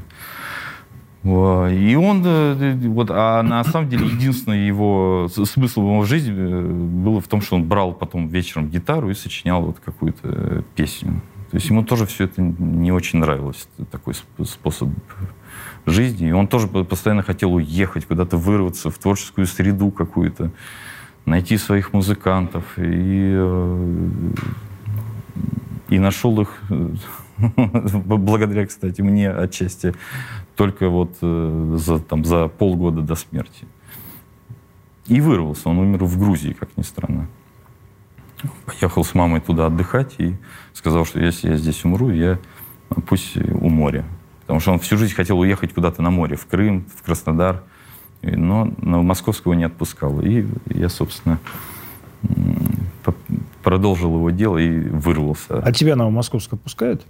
И 1.27 1.95
он, 1.95 2.23
э, 2.25 2.73
вот, 2.87 3.09
а 3.11 3.43
на 3.43 3.63
самом 3.65 3.89
деле 3.89 4.05
единственный 4.05 4.65
его 4.65 5.27
смысл 5.29 5.81
его 5.81 6.05
жизни 6.05 6.33
э, 6.33 6.61
было 6.61 7.19
в 7.19 7.27
том, 7.27 7.41
что 7.41 7.55
он 7.55 7.65
брал 7.65 7.93
потом 7.93 8.29
вечером 8.29 8.69
гитару 8.69 9.09
и 9.09 9.13
сочинял 9.13 9.61
вот 9.61 9.77
какую-то 9.83 10.19
э, 10.23 10.61
песню. 10.75 11.21
То 11.51 11.57
есть 11.57 11.69
ему 11.69 11.83
тоже 11.83 12.05
все 12.05 12.25
это 12.25 12.41
не 12.41 12.93
очень 12.93 13.19
нравилось, 13.19 13.67
такой 13.91 14.13
способ 14.45 14.89
жизни. 15.85 16.29
И 16.29 16.31
он 16.31 16.47
тоже 16.47 16.67
постоянно 16.67 17.23
хотел 17.23 17.53
уехать, 17.53 18.05
куда-то 18.05 18.37
вырваться 18.37 18.89
в 18.89 18.97
творческую 18.97 19.47
среду 19.47 19.91
какую-то, 19.91 20.51
найти 21.25 21.57
своих 21.57 21.93
музыкантов. 21.93 22.63
И, 22.77 23.33
и 25.89 25.99
нашел 25.99 26.41
их 26.41 26.61
благодаря, 28.05 28.65
кстати, 28.65 29.01
мне 29.01 29.29
отчасти 29.29 29.93
только 30.55 30.89
вот 30.89 31.15
э, 31.21 31.75
за, 31.77 31.99
там, 31.99 32.25
за 32.25 32.47
полгода 32.47 33.01
до 33.01 33.15
смерти. 33.15 33.67
И 35.05 35.21
вырвался. 35.21 35.69
Он 35.69 35.79
умер 35.79 36.03
в 36.03 36.19
Грузии, 36.19 36.53
как 36.53 36.75
ни 36.75 36.81
странно. 36.81 37.27
Поехал 38.65 39.03
с 39.03 39.13
мамой 39.13 39.39
туда 39.41 39.67
отдыхать 39.67 40.15
и 40.17 40.35
сказал, 40.73 41.05
что 41.05 41.19
если 41.19 41.49
я 41.49 41.57
здесь 41.57 41.85
умру, 41.85 42.09
я 42.09 42.39
пусть 43.07 43.37
у 43.37 43.69
моря. 43.69 44.05
Потому 44.41 44.59
что 44.59 44.71
он 44.73 44.79
всю 44.79 44.97
жизнь 44.97 45.13
хотел 45.13 45.39
уехать 45.39 45.73
куда-то 45.73 46.01
на 46.01 46.09
море, 46.09 46.35
в 46.35 46.45
Крым, 46.45 46.85
в 46.95 47.03
Краснодар. 47.03 47.63
Но 48.21 48.71
на 48.81 49.01
Московского 49.01 49.53
не 49.53 49.63
отпускал. 49.63 50.21
И 50.21 50.45
я, 50.67 50.89
собственно, 50.89 51.39
продолжил 53.63 54.15
его 54.15 54.29
дело 54.31 54.57
и 54.57 54.79
вырвался. 54.79 55.59
А 55.59 55.71
тебя 55.71 55.95
Новомосковск 55.95 56.57
пускают? 56.57 57.05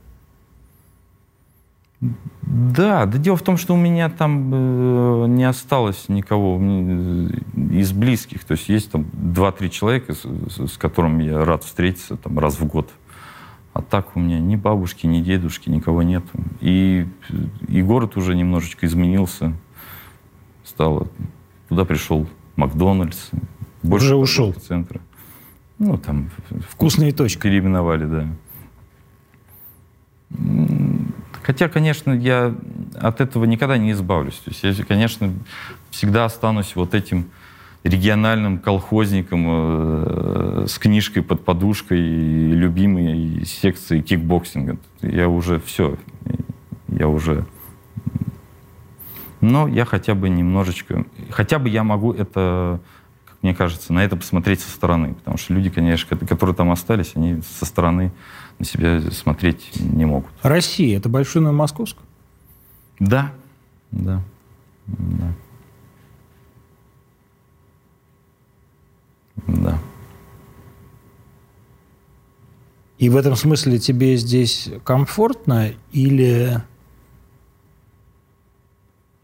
Да, 1.99 3.05
да 3.05 3.17
дело 3.17 3.37
в 3.37 3.41
том, 3.41 3.57
что 3.57 3.73
у 3.73 3.77
меня 3.77 4.09
там 4.09 4.51
э, 4.53 5.27
не 5.27 5.43
осталось 5.43 6.09
никого 6.09 6.57
из 7.71 7.91
близких. 7.91 8.43
То 8.43 8.53
есть 8.53 8.69
есть 8.69 8.91
там 8.91 9.05
два-три 9.13 9.71
человека, 9.71 10.13
с, 10.13 10.23
с 10.67 10.77
которыми 10.77 11.23
я 11.23 11.43
рад 11.43 11.63
встретиться 11.63 12.15
там 12.15 12.37
раз 12.37 12.59
в 12.59 12.65
год. 12.65 12.89
А 13.73 13.81
так 13.81 14.15
у 14.15 14.19
меня 14.19 14.39
ни 14.39 14.55
бабушки, 14.55 15.07
ни 15.07 15.21
дедушки, 15.21 15.69
никого 15.69 16.03
нет. 16.03 16.23
И, 16.61 17.07
и 17.67 17.81
город 17.81 18.15
уже 18.15 18.35
немножечко 18.35 18.85
изменился. 18.85 19.53
Стало. 20.63 21.07
Туда 21.69 21.85
пришел 21.85 22.27
Макдональдс. 22.55 23.29
Больше 23.83 24.05
уже 24.05 24.15
ушел. 24.15 24.53
Центра. 24.53 25.01
Ну, 25.79 25.97
там... 25.97 26.29
Вкусные 26.69 27.11
точки. 27.11 27.41
Переименовали, 27.41 28.05
да. 28.05 28.27
Хотя, 31.47 31.69
конечно, 31.69 32.11
я 32.11 32.53
от 32.93 33.21
этого 33.21 33.45
никогда 33.45 33.77
не 33.77 33.91
избавлюсь. 33.93 34.35
То 34.35 34.51
есть 34.51 34.79
я, 34.79 34.83
конечно, 34.83 35.33
всегда 35.91 36.25
останусь 36.25 36.75
вот 36.75 36.93
этим 36.93 37.29
региональным 37.85 38.57
колхозником 38.57 39.45
э, 39.47 40.65
с 40.67 40.77
книжкой 40.77 41.23
под 41.23 41.45
подушкой 41.45 42.01
и 42.01 42.51
любимой 42.51 43.45
секцией 43.45 44.01
кикбоксинга. 44.01 44.77
Я 45.01 45.29
уже 45.29 45.61
все. 45.61 45.97
Я 46.89 47.07
уже... 47.07 47.45
Но 49.39 49.69
я 49.69 49.85
хотя 49.85 50.15
бы 50.15 50.27
немножечко... 50.27 51.05
Хотя 51.29 51.59
бы 51.59 51.69
я 51.69 51.85
могу 51.85 52.11
это, 52.11 52.81
как 53.23 53.37
мне 53.41 53.55
кажется, 53.55 53.93
на 53.93 54.03
это 54.03 54.17
посмотреть 54.17 54.59
со 54.59 54.69
стороны. 54.69 55.13
Потому 55.13 55.37
что 55.37 55.53
люди, 55.53 55.69
конечно, 55.69 56.17
которые 56.17 56.57
там 56.57 56.71
остались, 56.71 57.13
они 57.15 57.41
со 57.57 57.65
стороны 57.65 58.11
на 58.59 58.65
себя 58.65 59.01
смотреть 59.11 59.71
не 59.79 60.05
могут. 60.05 60.31
Россия— 60.41 60.97
это 60.99 61.09
большой 61.09 61.41
Новомосковск? 61.41 61.97
Да, 62.99 63.33
да, 63.91 64.23
да. 64.87 65.33
Да. 69.47 69.79
И 72.97 73.09
в 73.09 73.15
этом 73.15 73.35
смысле 73.35 73.77
тебе 73.77 74.17
здесь 74.17 74.69
комфортно 74.83 75.73
или 75.91 76.63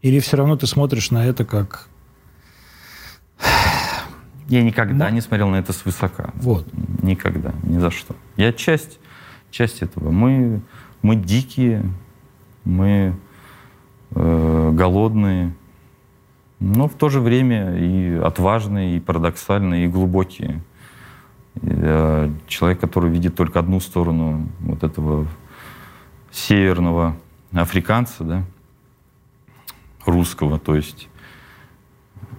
или 0.02 0.20
все 0.20 0.36
равно 0.36 0.56
ты 0.56 0.68
смотришь 0.68 1.10
на 1.10 1.26
это 1.26 1.44
как 1.44 1.88
я 4.48 4.62
никогда 4.62 5.08
ну, 5.08 5.14
не 5.14 5.20
смотрел 5.20 5.48
на 5.48 5.56
это 5.56 5.72
свысока. 5.72 6.30
Вот. 6.34 6.66
Никогда, 7.02 7.54
ни 7.62 7.78
за 7.78 7.90
что. 7.90 8.14
Я 8.36 8.52
часть 8.52 8.98
часть 9.54 9.82
этого. 9.82 10.10
Мы, 10.10 10.60
мы 11.02 11.14
дикие, 11.14 11.84
мы 12.64 13.14
э, 14.10 14.70
голодные, 14.72 15.54
но 16.58 16.88
в 16.88 16.94
то 16.94 17.08
же 17.08 17.20
время 17.20 17.76
и 17.78 18.16
отважные, 18.16 18.96
и 18.96 19.00
парадоксальные, 19.00 19.84
и 19.84 19.88
глубокие. 19.88 20.60
И, 21.54 21.68
э, 21.70 22.30
человек, 22.48 22.80
который 22.80 23.10
видит 23.10 23.36
только 23.36 23.60
одну 23.60 23.78
сторону 23.78 24.48
вот 24.58 24.82
этого 24.82 25.28
северного 26.32 27.16
африканца, 27.52 28.24
да, 28.24 28.42
русского, 30.04 30.58
то 30.58 30.74
есть 30.74 31.08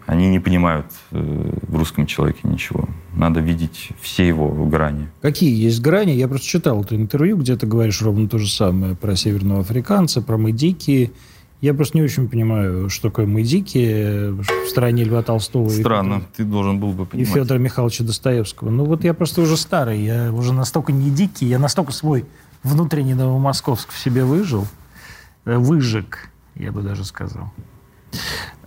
они 0.06 0.30
не 0.30 0.39
понимают 0.39 0.86
э, 1.12 1.52
в 1.68 1.78
русском 1.78 2.06
человеке 2.06 2.41
ничего. 2.44 2.88
Надо 3.13 3.39
видеть 3.39 3.89
все 4.02 4.28
его 4.28 4.50
грани. 4.65 5.10
Какие 5.22 5.56
есть 5.56 5.82
грани? 5.82 6.12
Я 6.12 6.28
просто 6.28 6.48
читал 6.48 6.82
это 6.82 6.96
интервью, 6.96 7.38
где 7.38 7.56
ты 7.56 7.65
говоришь 7.65 8.02
ровно 8.02 8.28
то 8.28 8.38
же 8.38 8.50
самое 8.50 8.96
про 8.96 9.15
северного 9.15 9.62
африканца, 9.62 10.22
про 10.22 10.38
мы 10.38 10.52
дикие. 10.52 11.12
Я 11.62 11.74
просто 11.74 11.98
не 11.98 12.04
очень 12.04 12.30
понимаю, 12.30 12.89
что 12.89 13.10
такое 13.10 13.26
мы 13.26 13.41
дикие 13.41 14.32
в 14.32 14.68
стране 14.68 15.04
Льва 15.06 15.24
Толстого. 15.24 15.70
Странно, 15.70 16.15
и, 16.15 16.38
ты 16.38 16.44
должен 16.44 16.80
был 16.80 16.91
бы 16.91 17.06
понимать. 17.06 17.30
И 17.30 17.34
Федора 17.34 17.58
Михайловича 17.58 18.04
Достоевского. 18.04 18.70
Ну 18.70 18.86
вот 18.86 19.04
я 19.04 19.13
просто 19.13 19.41
уже 19.41 19.58
старый, 19.58 20.04
я 20.04 20.32
уже 20.32 20.54
настолько 20.54 20.91
не 20.91 21.10
дикий, 21.10 21.48
я 21.48 21.58
настолько 21.58 21.91
свой 21.91 22.26
внутренний 22.62 23.15
Новомосковск 23.15 23.91
в 23.91 23.98
себе 23.98 24.26
выжил, 24.26 24.68
э, 25.46 25.58
выжег, 25.58 26.30
я 26.56 26.72
бы 26.72 26.82
даже 26.82 27.06
сказал 27.06 27.52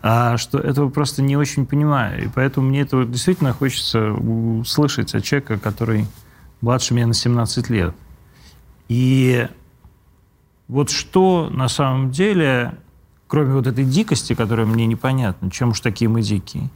а 0.03 0.37
что 0.37 0.59
этого 0.59 0.89
просто 0.91 1.23
не 1.23 1.37
очень 1.37 1.67
понимаю. 1.67 2.25
И 2.25 2.29
поэтому 2.29 2.69
мне 2.69 2.83
это 2.83 3.05
действительно 3.05 3.53
хочется 3.53 4.13
услышать 4.13 5.15
от 5.15 5.25
человека, 5.25 5.59
который 5.59 6.07
младше 6.61 6.95
меня 6.95 7.07
на 7.07 7.15
17 7.15 7.71
лет. 7.71 7.95
И 8.89 9.49
вот 10.69 10.91
что 10.91 11.51
на 11.51 11.69
самом 11.69 12.11
деле, 12.11 12.75
кроме 13.27 13.55
вот 13.55 13.67
этой 13.67 13.85
дикости, 13.85 14.35
которая 14.35 14.67
мне 14.67 14.87
непонятна, 14.87 15.51
чем 15.51 15.71
уж 15.71 15.81
такие 15.81 16.09
мы 16.09 16.23
дикие, 16.23 16.71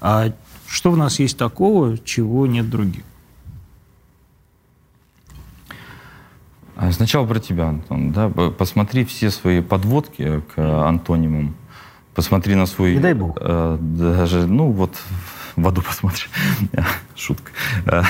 а 0.00 0.32
что 0.66 0.90
в 0.90 0.96
нас 0.96 1.18
есть 1.18 1.38
такого, 1.38 1.98
чего 1.98 2.46
нет 2.46 2.68
других? 2.68 3.04
А 6.76 6.92
сначала 6.92 7.26
про 7.26 7.40
тебя, 7.40 7.68
Антон. 7.68 8.12
Да? 8.12 8.28
Посмотри 8.28 9.04
все 9.06 9.30
свои 9.30 9.62
подводки 9.62 10.42
к 10.54 10.58
антонимам 10.86 11.56
посмотри 12.16 12.54
на 12.54 12.66
свой... 12.66 12.94
Не 12.94 13.00
дай 13.00 13.14
бог. 13.14 13.36
Э, 13.40 13.78
даже, 13.80 14.46
ну 14.46 14.70
вот, 14.72 14.96
в 15.54 15.68
аду 15.68 15.82
посмотри. 15.82 16.24
Шутка. 17.14 17.52
Э, 17.84 18.02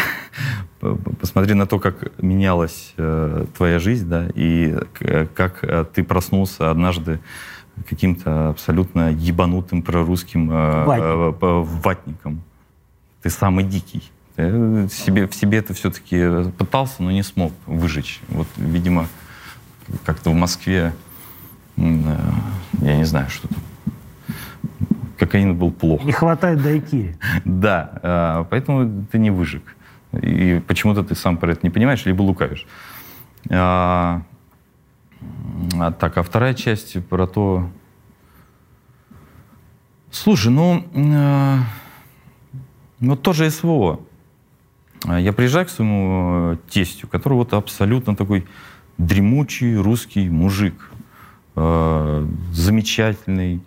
посмотри 1.21 1.55
на 1.55 1.66
то, 1.66 1.79
как 1.79 2.12
менялась 2.23 2.95
э, 2.97 3.45
твоя 3.57 3.79
жизнь, 3.79 4.09
да, 4.09 4.29
и 4.35 4.79
как 5.35 5.59
э, 5.62 5.85
ты 5.92 6.05
проснулся 6.05 6.71
однажды 6.71 7.19
каким-то 7.88 8.51
абсолютно 8.51 9.11
ебанутым 9.12 9.83
прорусским 9.83 10.51
э, 10.51 10.85
Ватник. 10.85 11.42
э, 11.42 11.62
ватником. 11.83 12.42
Ты 13.23 13.31
самый 13.31 13.64
дикий. 13.64 14.11
Ты 14.37 14.88
себе, 14.90 15.27
в 15.27 15.35
себе 15.35 15.59
это 15.59 15.75
все-таки 15.75 16.51
пытался, 16.59 17.03
но 17.03 17.11
не 17.11 17.23
смог 17.23 17.53
выжечь. 17.66 18.21
Вот, 18.29 18.47
видимо, 18.57 19.09
как-то 20.05 20.31
в 20.31 20.35
Москве, 20.35 20.95
э, 21.77 22.16
я 22.83 22.97
не 22.97 23.05
знаю, 23.05 23.29
что 23.31 23.49
там 23.49 23.59
кокаин 25.37 25.55
был 25.55 25.70
плохо. 25.70 26.05
Не 26.05 26.12
хватает 26.12 26.62
дайки. 26.62 27.16
Да, 27.44 27.90
а, 28.03 28.44
поэтому 28.44 29.07
ты 29.12 29.18
не 29.18 29.31
выжиг. 29.31 29.62
И 30.12 30.62
почему-то 30.66 31.03
ты 31.03 31.14
сам 31.14 31.37
про 31.37 31.53
это 31.53 31.61
не 31.62 31.70
понимаешь, 31.70 32.07
либо 32.07 32.22
лукавишь. 32.22 32.66
А, 33.51 34.22
а, 35.79 35.92
так, 35.92 36.16
а 36.16 36.22
вторая 36.22 36.55
часть 36.55 37.07
про 37.09 37.27
то... 37.27 37.68
Слушай, 40.11 40.53
ну, 40.53 40.85
э, 40.94 41.59
ну 43.01 43.16
тоже 43.16 43.51
СВО. 43.51 44.01
Я 45.05 45.33
приезжаю 45.33 45.66
к 45.66 45.68
своему 45.68 46.53
э, 46.53 46.57
тестю, 46.70 47.07
который 47.09 47.35
вот 47.35 47.53
абсолютно 47.53 48.16
такой 48.16 48.46
дремучий 48.99 49.77
русский 49.77 50.31
мужик, 50.31 50.90
э, 51.57 52.27
замечательный, 52.53 53.61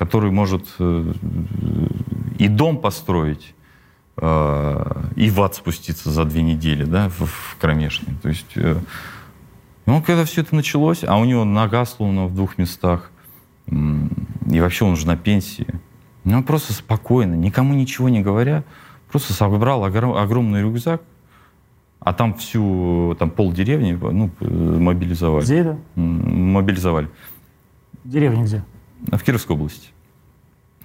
который 0.00 0.30
может 0.30 0.64
э, 0.78 1.12
и 2.38 2.48
дом 2.48 2.78
построить, 2.78 3.54
э, 4.16 5.02
и 5.14 5.28
в 5.28 5.42
ад 5.42 5.54
спуститься 5.54 6.10
за 6.10 6.24
две 6.24 6.40
недели, 6.40 6.84
да, 6.84 7.10
в, 7.10 7.26
в 7.26 7.56
кромешный. 7.60 8.14
То 8.22 8.30
есть, 8.30 8.52
э, 8.54 8.78
ну, 9.84 10.02
когда 10.02 10.24
все 10.24 10.40
это 10.40 10.54
началось, 10.54 11.04
а 11.04 11.18
у 11.18 11.26
него 11.26 11.44
нога 11.44 11.84
сломана 11.84 12.24
в 12.24 12.34
двух 12.34 12.56
местах, 12.56 13.10
и 13.66 14.60
вообще 14.60 14.86
он 14.86 14.92
уже 14.92 15.06
на 15.06 15.18
пенсии, 15.18 15.66
ну, 16.24 16.38
он 16.38 16.44
просто 16.44 16.72
спокойно, 16.72 17.34
никому 17.34 17.74
ничего 17.74 18.08
не 18.08 18.22
говоря, 18.22 18.64
просто 19.12 19.34
собрал 19.34 19.84
огромный 19.84 20.62
рюкзак, 20.62 21.02
а 21.98 22.14
там 22.14 22.32
всю, 22.32 23.14
там 23.18 23.28
пол 23.28 23.52
деревни, 23.52 23.92
ну, 24.00 24.30
мобилизовали. 24.40 25.44
Где 25.44 25.58
это? 25.58 25.78
Мобилизовали. 25.94 27.10
Деревня 28.02 28.44
где? 28.44 28.64
В 29.06 29.18
Кировской 29.22 29.56
области. 29.56 29.88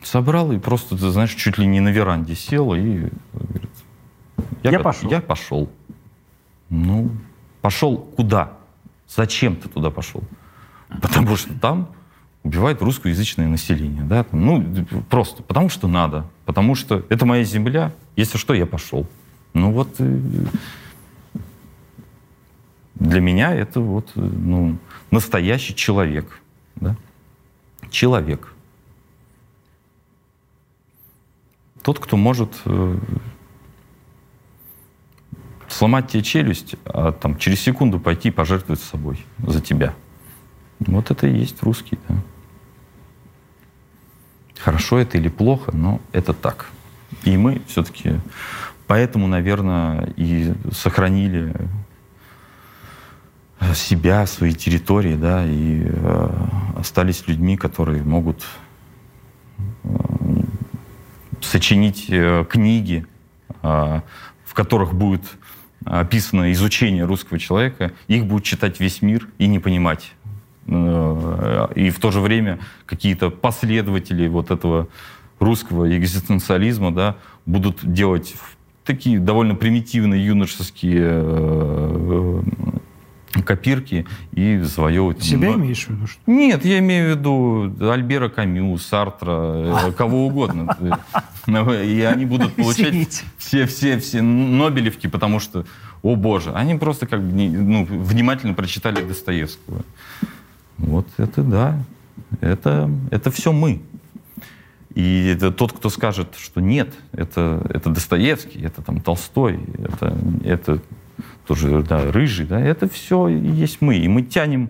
Собрал 0.03 0.51
и 0.51 0.59
просто, 0.59 0.97
ты 0.97 1.09
знаешь, 1.09 1.33
чуть 1.33 1.57
ли 1.57 1.65
не 1.65 1.79
на 1.79 1.89
веранде 1.89 2.35
сел 2.35 2.73
и 2.73 3.09
говорит, 3.33 3.71
я, 4.63 4.71
я 4.71 4.79
пошел. 4.79 5.09
Я 5.09 5.21
пошел. 5.21 5.69
Ну, 6.69 7.11
пошел 7.61 7.97
куда? 7.97 8.53
Зачем 9.07 9.55
ты 9.55 9.69
туда 9.69 9.89
пошел? 9.89 10.23
Потому 11.01 11.35
что 11.35 11.53
там 11.59 11.89
убивает 12.43 12.81
русскоязычное 12.81 13.47
население. 13.47 14.03
Да? 14.03 14.23
Там, 14.23 14.45
ну, 14.45 14.85
просто 15.09 15.43
потому 15.43 15.69
что 15.69 15.87
надо. 15.87 16.25
Потому 16.45 16.75
что 16.75 17.03
это 17.09 17.25
моя 17.25 17.43
земля. 17.43 17.91
Если 18.15 18.37
что, 18.37 18.53
я 18.53 18.65
пошел. 18.65 19.07
Ну 19.53 19.71
вот 19.71 19.95
э, 19.99 20.19
для 22.95 23.21
меня 23.21 23.53
это 23.53 23.79
вот 23.79 24.11
ну, 24.15 24.77
настоящий 25.11 25.75
человек. 25.75 26.41
Да? 26.75 26.95
Человек. 27.95 28.53
Тот, 31.81 31.99
кто 31.99 32.17
может 32.17 32.51
э, 32.65 32.97
сломать 35.69 36.09
тебе 36.09 36.23
челюсть, 36.23 36.75
а 36.85 37.11
там 37.11 37.37
через 37.37 37.61
секунду 37.61 37.99
пойти 37.99 38.31
пожертвовать 38.31 38.81
собой 38.81 39.23
за 39.39 39.61
тебя. 39.61 39.93
Вот 40.79 41.09
это 41.11 41.27
и 41.27 41.37
есть 41.37 41.63
русский, 41.63 41.97
да. 42.07 42.15
Хорошо 44.59 44.97
это 44.97 45.17
или 45.17 45.29
плохо, 45.29 45.71
но 45.71 46.01
это 46.11 46.33
так. 46.33 46.65
И 47.23 47.37
мы 47.37 47.61
все-таки 47.67 48.19
поэтому, 48.87 49.27
наверное, 49.27 50.11
и 50.17 50.53
сохранили 50.71 51.53
себя, 53.73 54.25
свои 54.25 54.53
территории, 54.53 55.15
да, 55.15 55.45
и 55.45 55.83
э, 55.85 56.29
остались 56.85 57.27
людьми, 57.27 57.57
которые 57.57 58.03
могут 58.03 58.45
э, 59.83 59.89
сочинить 61.41 62.05
э, 62.09 62.45
книги, 62.47 63.07
э, 63.63 64.01
в 64.45 64.53
которых 64.53 64.93
будет 64.93 65.23
описано 65.83 66.51
изучение 66.51 67.05
русского 67.05 67.39
человека, 67.39 67.91
их 68.07 68.27
будет 68.27 68.43
читать 68.43 68.79
весь 68.79 69.01
мир 69.01 69.27
и 69.39 69.47
не 69.47 69.59
понимать. 69.59 70.13
И 70.67 71.91
в 71.91 71.99
то 71.99 72.09
же 72.09 72.21
время 72.21 72.57
какие-то 72.87 73.29
последователи 73.29 74.27
вот 74.27 74.49
этого 74.49 74.87
русского 75.39 75.95
экзистенциализма 75.95 76.91
да, 76.91 77.17
будут 77.45 77.81
делать 77.83 78.33
такие 78.83 79.19
довольно 79.19 79.53
примитивные 79.53 80.25
юношеские 80.25 82.41
копирки 83.43 84.05
и 84.33 84.59
завоевывать... 84.59 85.23
Себя 85.23 85.51
но... 85.51 85.55
имеешь 85.55 85.85
в 85.85 85.89
виду? 85.89 86.07
Что? 86.07 86.19
Нет, 86.27 86.65
я 86.65 86.79
имею 86.79 87.15
в 87.15 87.17
виду 87.17 87.91
Альбера 87.91 88.29
Камю, 88.29 88.77
Сартра, 88.77 89.87
э, 89.87 89.91
кого 89.91 90.27
угодно. 90.27 90.77
И 91.47 92.01
они 92.01 92.25
будут 92.25 92.53
получать 92.55 93.23
все, 93.37 93.65
все, 93.65 93.99
все 93.99 94.21
Нобелевки, 94.21 95.07
потому 95.07 95.39
что, 95.39 95.65
о 96.01 96.15
боже, 96.15 96.51
они 96.53 96.75
просто 96.75 97.07
как 97.07 97.21
бы 97.21 97.31
ну, 97.31 97.85
внимательно 97.85 98.53
прочитали 98.53 99.03
Достоевского. 99.03 99.83
Вот 100.77 101.07
это 101.17 101.43
да, 101.43 101.79
это, 102.41 102.89
это 103.11 103.31
все 103.31 103.51
мы. 103.51 103.81
И 104.93 105.27
это 105.27 105.51
тот, 105.51 105.73
кто 105.73 105.89
скажет, 105.89 106.35
что 106.37 106.61
нет, 106.61 106.93
это, 107.11 107.61
это 107.69 107.89
Достоевский, 107.89 108.61
это 108.63 108.81
там 108.81 109.01
Толстой, 109.01 109.59
это, 109.77 110.17
это 110.45 110.79
тоже 111.45 111.83
да, 111.83 112.11
Рыжий, 112.11 112.45
да, 112.45 112.59
это 112.59 112.89
все 112.89 113.27
есть 113.27 113.81
мы. 113.81 113.97
И 113.97 114.07
мы 114.07 114.23
тянем, 114.23 114.69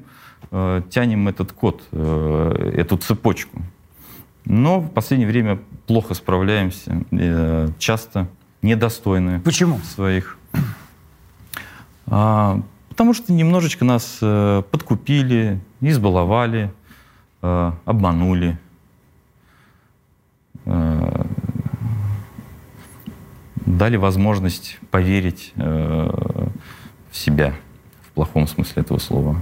э, 0.52 0.82
тянем 0.90 1.28
этот 1.28 1.52
код, 1.52 1.84
э, 1.92 2.72
эту 2.76 2.98
цепочку. 2.98 3.62
Но 4.46 4.80
в 4.80 4.92
последнее 4.92 5.28
время 5.28 5.60
плохо 5.88 6.14
справляемся, 6.14 7.04
э, 7.12 7.70
часто 7.80 8.28
недостойны 8.62 9.40
Почему? 9.42 9.80
своих. 9.80 10.38
А, 12.08 12.62
потому 12.90 13.14
что 13.14 13.34
немножечко 13.34 13.84
нас 13.86 14.20
э, 14.22 14.64
подкупили, 14.70 15.60
избаловали, 15.82 16.72
э, 17.42 17.72
обманули 17.86 18.60
Э, 20.66 21.26
дали 23.66 23.98
возможность 23.98 24.80
поверить 24.92 25.54
э, 25.56 26.48
в 27.16 27.18
себя 27.18 27.56
в 28.02 28.12
плохом 28.12 28.46
смысле 28.46 28.82
этого 28.82 28.98
слова. 28.98 29.38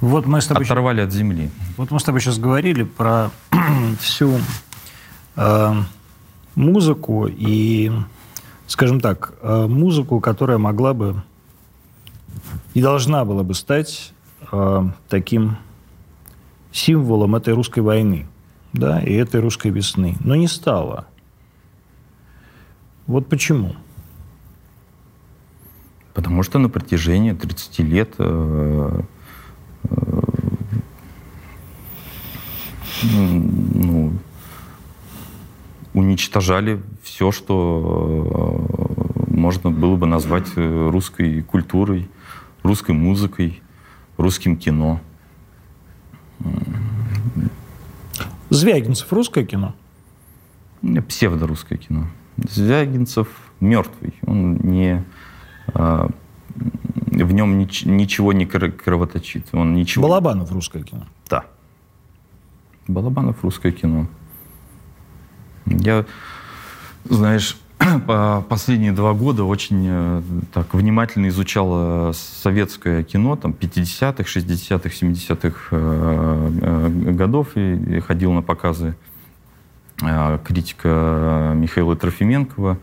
Вот 0.00 0.26
мы 0.26 0.40
с 0.40 0.46
тобой 0.48 0.64
Оторвали 0.64 1.00
от 1.00 1.12
земли. 1.12 1.48
Вот 1.76 1.92
мы 1.92 2.00
с 2.00 2.02
тобой 2.02 2.20
сейчас 2.20 2.38
говорили 2.38 2.82
про 2.82 3.30
всю 4.00 4.40
э, 5.36 5.74
музыку 6.56 7.28
и, 7.28 7.92
скажем 8.66 9.00
так, 9.00 9.34
э, 9.40 9.66
музыку, 9.68 10.18
которая 10.18 10.58
могла 10.58 10.92
бы 10.92 11.22
и 12.74 12.82
должна 12.82 13.24
была 13.24 13.44
бы 13.44 13.54
стать 13.54 14.12
э, 14.50 14.88
таким 15.08 15.56
символом 16.72 17.36
этой 17.36 17.54
русской 17.54 17.80
войны, 17.80 18.26
да, 18.72 19.00
и 19.00 19.12
этой 19.12 19.40
русской 19.40 19.70
весны, 19.70 20.16
но 20.18 20.34
не 20.34 20.48
стало. 20.48 21.06
Вот 23.06 23.28
почему? 23.28 23.74
Потому 26.14 26.42
что 26.42 26.58
на 26.58 26.68
протяжении 26.68 27.32
30 27.32 27.78
лет 27.80 28.14
э, 28.18 29.02
э, 29.84 30.22
ну, 33.02 34.12
уничтожали 35.94 36.82
все, 37.02 37.32
что 37.32 38.68
э, 39.28 39.34
можно 39.34 39.70
было 39.70 39.96
бы 39.96 40.06
назвать 40.06 40.52
русской 40.56 41.42
культурой, 41.42 42.08
русской 42.62 42.92
музыкой, 42.92 43.62
русским 44.18 44.56
кино. 44.56 45.00
Звягинцев 48.50 49.10
русское 49.12 49.46
кино? 49.46 49.74
Псевдорусское 51.08 51.78
кино. 51.78 52.06
Звягинцев 52.36 53.28
мертвый. 53.60 54.14
Он 54.26 54.56
не... 54.56 55.04
А, 55.74 56.08
в 56.54 57.32
нем 57.32 57.58
нич, 57.58 57.84
ничего 57.84 58.32
не 58.32 58.46
кровоточит. 58.46 59.48
Он 59.52 59.74
ничего... 59.74 60.08
Балабанов 60.08 60.50
русское 60.52 60.82
кино? 60.82 61.06
Да. 61.28 61.44
Балабанов 62.88 63.42
русское 63.42 63.72
кино. 63.72 64.06
Я, 65.66 66.06
знаешь, 67.04 67.58
по 68.06 68.44
последние 68.48 68.92
два 68.92 69.12
года 69.12 69.44
очень 69.44 69.86
э, 69.88 70.22
так 70.52 70.74
внимательно 70.74 71.28
изучал 71.28 72.12
советское 72.14 73.04
кино, 73.04 73.36
там, 73.36 73.52
50-х, 73.52 74.24
60-х, 74.24 74.88
70-х 74.88 77.12
годов, 77.12 77.56
и 77.56 78.00
ходил 78.00 78.32
на 78.32 78.42
показы 78.42 78.96
критика 80.44 81.52
Михаила 81.54 81.96
Трофименкова. 81.96 82.78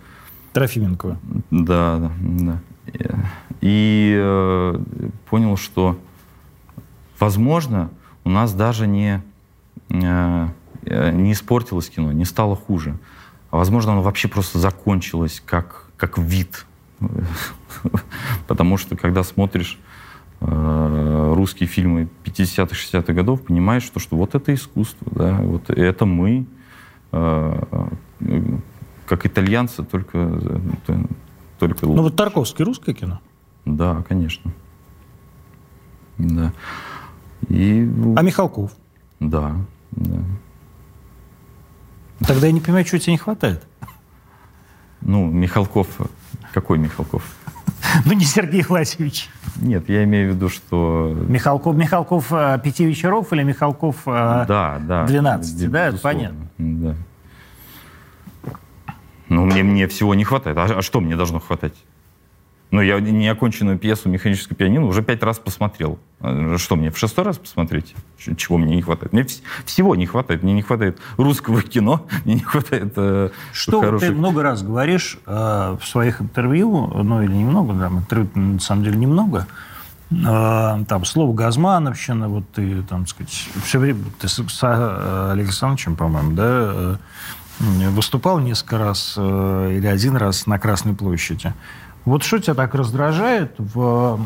Трофименкова. 0.53 1.17
Да, 1.51 2.11
да. 2.17 2.59
И 3.61 4.73
понял, 5.29 5.57
что, 5.57 5.99
возможно, 7.19 7.91
у 8.23 8.29
нас 8.29 8.53
даже 8.53 8.87
не, 8.87 9.21
не 9.89 11.31
испортилось 11.31 11.89
кино, 11.89 12.11
не 12.11 12.25
стало 12.25 12.55
хуже. 12.55 12.97
А 13.51 13.57
возможно, 13.57 13.93
оно 13.93 14.01
вообще 14.01 14.27
просто 14.27 14.59
закончилось 14.59 15.41
как, 15.45 15.85
как 15.97 16.17
вид. 16.17 16.65
Потому 18.47 18.77
что, 18.77 18.95
когда 18.95 19.23
смотришь 19.23 19.79
э, 20.41 21.33
русские 21.35 21.67
фильмы 21.67 22.09
50-х, 22.25 22.75
60-х 22.75 23.13
годов, 23.13 23.41
понимаешь, 23.41 23.83
что, 23.83 23.99
что 23.99 24.17
вот 24.17 24.35
это 24.35 24.53
искусство, 24.53 25.07
да, 25.11 25.33
вот 25.41 25.69
это 25.69 26.05
мы, 26.05 26.41
э, 26.41 26.58
как 27.11 29.25
итальянцы, 29.25 29.83
только, 29.83 30.39
только 31.57 31.85
Ну 31.85 32.03
вот 32.03 32.15
Тарковский 32.15 32.63
русское 32.63 32.93
кино? 32.93 33.19
Да, 33.65 34.03
конечно. 34.07 34.51
Да. 36.17 36.53
И, 37.47 37.89
а 38.15 38.21
Михалков? 38.21 38.71
Да, 39.19 39.55
да. 39.91 40.19
Тогда 42.27 42.47
я 42.47 42.53
не 42.53 42.59
понимаю, 42.59 42.85
чего 42.85 42.99
тебе 42.99 43.13
не 43.13 43.17
хватает. 43.17 43.65
Ну, 45.01 45.25
Михалков... 45.25 45.87
Какой 46.53 46.77
Михалков? 46.77 47.23
Ну, 48.05 48.13
не 48.13 48.25
Сергей 48.25 48.63
Власевич. 48.63 49.29
Нет, 49.57 49.89
я 49.89 50.03
имею 50.03 50.31
в 50.31 50.35
виду, 50.35 50.49
что... 50.49 51.15
Михалков, 51.27 51.75
Михалков 51.75 52.31
э, 52.31 52.59
пяти 52.63 52.85
вечеров 52.85 53.31
или 53.33 53.43
Михалков 53.43 53.97
э, 54.05 54.45
да, 54.47 54.79
да, 54.81 55.05
12, 55.05 55.69
да, 55.69 55.87
это 55.87 55.97
понятно. 55.97 56.47
Да. 56.57 56.95
Ну, 59.27 59.45
мне, 59.45 59.63
мне 59.63 59.87
всего 59.87 60.15
не 60.15 60.23
хватает. 60.23 60.57
А, 60.57 60.63
а 60.63 60.81
что 60.81 61.01
мне 61.01 61.15
должно 61.15 61.39
хватать? 61.39 61.75
Ну, 62.71 62.81
я 62.81 62.99
неоконченную 62.99 63.79
пьесу 63.79 64.09
«Механическое 64.09 64.53
пианино» 64.53 64.85
уже 64.85 65.01
пять 65.01 65.23
раз 65.23 65.39
посмотрел. 65.39 65.97
А, 66.21 66.55
что 66.57 66.75
мне, 66.75 66.91
в 66.91 66.97
шестой 66.99 67.25
раз 67.25 67.39
посмотреть? 67.39 67.95
Чего 68.37 68.59
мне 68.59 68.75
не 68.75 68.83
хватает? 68.83 69.11
Мне 69.11 69.25
всего 69.65 69.95
не 69.95 70.05
хватает. 70.05 70.43
Мне 70.43 70.53
не 70.53 70.61
хватает 70.61 70.99
русского 71.17 71.63
кино, 71.63 72.05
мне 72.25 72.35
не 72.35 72.41
хватает 72.41 72.93
э, 72.95 73.29
Что 73.53 73.81
хороших... 73.81 74.09
ты 74.09 74.15
много 74.15 74.43
раз 74.43 74.61
говоришь 74.61 75.17
э, 75.25 75.77
в 75.81 75.87
своих 75.87 76.21
интервью, 76.21 76.87
ну 77.03 77.23
или 77.23 77.31
немного, 77.31 77.73
да, 77.73 77.87
интервью 77.87 78.29
на 78.35 78.59
самом 78.59 78.83
деле 78.83 78.97
немного, 78.97 79.47
э, 80.11 80.15
там 80.87 81.05
слово 81.05 81.33
«газмановщина», 81.33 82.29
вот 82.29 82.43
ты, 82.51 82.83
там, 82.83 83.07
сказать, 83.07 83.49
все 83.63 83.79
время, 83.79 84.03
ты 84.19 84.27
с, 84.27 84.35
с 84.35 84.59
э, 84.61 85.31
Александровичем, 85.31 85.95
по-моему, 85.95 86.33
да, 86.33 86.45
э, 86.45 86.95
выступал 87.89 88.39
несколько 88.39 88.77
раз 88.77 89.15
э, 89.17 89.73
или 89.77 89.87
один 89.87 90.15
раз 90.15 90.45
на 90.45 90.59
Красной 90.59 90.93
площади. 90.93 91.53
Вот 92.05 92.23
что 92.23 92.39
тебя 92.39 92.53
так 92.55 92.73
раздражает 92.75 93.55
в, 93.57 94.19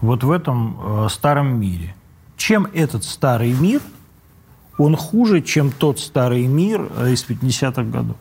вот 0.00 0.24
в 0.24 0.30
этом 0.30 0.78
э, 0.80 1.08
старом 1.10 1.58
мире? 1.58 1.94
Чем 2.36 2.68
этот 2.72 3.04
старый 3.04 3.52
мир 3.52 3.80
он 4.78 4.96
хуже, 4.96 5.40
чем 5.40 5.70
тот 5.70 5.98
старый 5.98 6.46
мир 6.46 6.82
из 7.08 7.24
50-х 7.26 7.82
годов? 7.84 8.16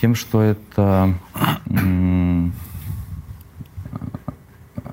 Тем, 0.00 0.14
что 0.14 0.40
это, 0.40 1.14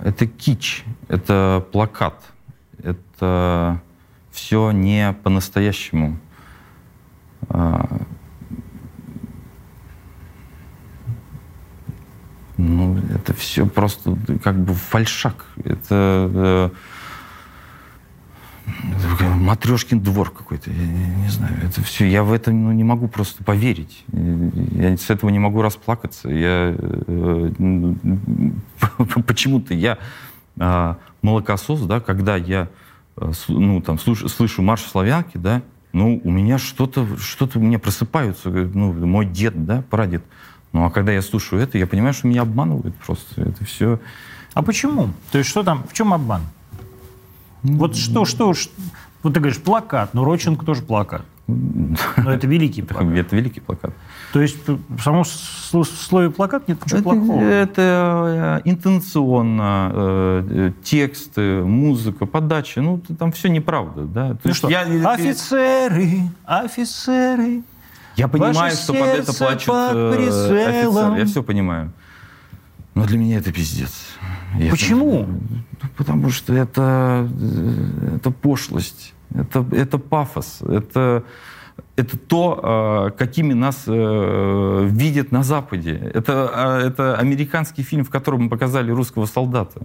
это 0.04 0.28
кич, 0.28 0.84
это 1.08 1.66
плакат, 1.72 2.22
это 2.84 3.82
все 4.32 4.72
не 4.72 5.14
по-настоящему. 5.24 6.20
А, 7.50 8.02
ну, 12.58 12.98
это 12.98 13.34
все 13.58 13.66
просто 13.66 14.16
как 14.44 14.56
бы 14.56 14.76
фальшак. 14.76 15.46
Это, 15.64 16.72
это 18.68 19.24
матрешкин 19.24 20.00
двор 20.00 20.30
какой-то, 20.30 20.70
я 20.70 20.86
не, 20.86 21.24
не 21.24 21.30
знаю. 21.30 21.56
Это 21.64 21.82
все, 21.82 22.06
я 22.06 22.24
в 22.24 22.32
это 22.32 22.52
ну, 22.52 22.72
не 22.72 22.84
могу 22.84 23.08
просто 23.08 23.44
поверить. 23.44 24.06
Я 24.12 24.96
с 24.96 25.10
этого 25.10 25.32
не 25.32 25.40
могу 25.40 25.64
расплакаться. 25.64 26.30
Я 26.30 26.76
э, 26.78 27.52
почему-то 29.26 29.74
я 29.74 29.98
а, 30.60 30.98
молокосос, 31.24 31.82
да, 31.82 32.00
когда 32.00 32.36
я 32.36 32.68
э, 33.16 33.32
ну, 33.48 33.82
там, 33.82 33.98
слышу, 33.98 34.30
слышу 34.30 34.62
марш 34.62 34.84
славянки, 34.84 35.40
да, 35.40 35.64
ну, 35.94 36.22
у 36.24 36.30
меня 36.30 36.60
что-то, 36.60 37.08
что-то 37.18 37.58
у 37.58 37.62
меня 37.64 37.80
просыпаются, 37.80 38.52
ну, 38.52 38.94
мой 38.94 39.26
дед, 39.26 39.66
да, 39.66 39.84
прадед. 39.90 40.24
Ну, 40.74 40.86
а 40.86 40.90
когда 40.90 41.12
я 41.12 41.22
слушаю 41.22 41.62
это, 41.62 41.78
я 41.78 41.88
понимаю, 41.88 42.14
что 42.14 42.28
меня 42.28 42.42
обманывают 42.42 42.96
просто. 42.96 43.42
Это 43.42 43.66
все... 43.66 44.00
А 44.54 44.62
почему? 44.62 45.10
То 45.32 45.38
есть 45.38 45.50
что 45.50 45.64
там, 45.64 45.84
в 45.88 45.94
чем 45.94 46.14
обман? 46.14 46.42
Вот 47.64 47.96
что, 47.96 48.26
что, 48.26 48.54
что, 48.54 48.72
вот 49.24 49.34
ты 49.34 49.40
говоришь, 49.40 49.62
плакат, 49.62 50.14
но 50.14 50.24
Роченко 50.24 50.66
тоже 50.66 50.82
плакат. 50.82 51.24
Но 51.48 52.32
это 52.32 52.46
великий 52.46 52.82
плакат. 52.84 53.08
Это 53.14 53.36
великий 53.36 53.62
плакат. 53.62 53.94
То 54.34 54.42
есть 54.42 54.58
в 54.68 55.02
самом 55.02 55.24
слове 55.26 56.30
плакат 56.30 56.68
нет 56.68 56.84
ничего 56.84 57.00
это, 57.00 57.10
плохого? 57.10 57.42
Это 57.42 58.62
э, 58.66 58.70
интенционно, 58.70 59.92
э, 59.94 60.72
тексты, 60.84 61.64
музыка, 61.64 62.26
подача, 62.26 62.82
ну 62.82 63.02
там 63.18 63.32
все 63.32 63.48
неправда. 63.48 64.04
Да? 64.04 64.34
То 64.34 64.50
ну 64.50 64.54
что, 64.54 64.70
я, 64.70 64.82
офицеры, 64.82 66.30
офицеры, 66.44 67.64
Я 68.18 68.28
понимаю, 68.28 68.76
что 68.76 68.94
под 68.94 69.08
это 69.08 69.34
плачут 69.34 69.70
э, 69.70 70.14
офицеры, 70.14 71.20
я 71.20 71.26
все 71.26 71.44
понимаю. 71.44 71.94
Но 72.96 73.06
для 73.06 73.20
меня 73.20 73.38
это 73.38 73.54
пиздец. 73.54 73.92
Я 74.58 74.72
Почему? 74.72 75.22
Это, 75.22 75.30
ну, 75.84 75.90
потому 75.98 76.32
что 76.32 76.54
это, 76.54 77.30
э, 77.40 78.16
это 78.16 78.32
пошлость, 78.32 79.14
это, 79.36 79.64
это 79.72 80.00
пафос, 80.00 80.62
это, 80.62 81.24
это 81.96 82.18
то, 82.18 82.60
а, 82.64 83.10
какими 83.12 83.54
нас 83.54 83.84
э, 83.86 84.88
видят 84.90 85.32
на 85.32 85.44
Западе. 85.44 86.12
Это, 86.14 86.50
а, 86.52 86.82
это 86.82 87.16
американский 87.18 87.84
фильм, 87.84 88.04
в 88.04 88.10
котором 88.10 88.50
показали 88.50 88.90
русского 88.90 89.28
солдата. 89.28 89.82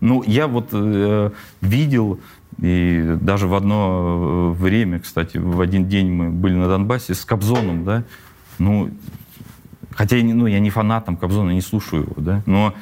Ну, 0.00 0.22
я 0.26 0.46
вот 0.46 0.68
э, 0.72 1.30
видел, 1.62 2.20
и 2.58 3.16
даже 3.20 3.48
в 3.48 3.54
одно 3.54 4.52
время, 4.52 5.00
кстати, 5.00 5.38
в 5.38 5.60
один 5.60 5.88
день 5.88 6.10
мы 6.10 6.30
были 6.30 6.54
на 6.54 6.68
Донбассе 6.68 7.14
с 7.14 7.24
Кобзоном, 7.24 7.84
да, 7.84 8.04
ну, 8.58 8.90
хотя 9.90 10.16
ну, 10.16 10.46
я 10.46 10.60
не 10.60 10.70
фанатом 10.70 11.16
Кобзона, 11.16 11.50
не 11.50 11.60
слушаю 11.60 12.04
его, 12.04 12.14
да, 12.16 12.42
но 12.46 12.74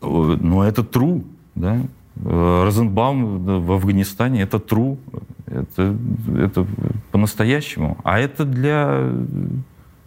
но 0.00 0.64
это 0.64 0.82
true, 0.82 1.24
да. 1.54 1.82
Розенбаум 2.22 3.62
в 3.64 3.72
Афганистане 3.72 4.42
это 4.42 4.58
true, 4.58 4.98
это, 5.46 5.96
это 6.36 6.66
по-настоящему. 7.12 7.98
А 8.04 8.18
это 8.18 8.44
для, 8.44 9.10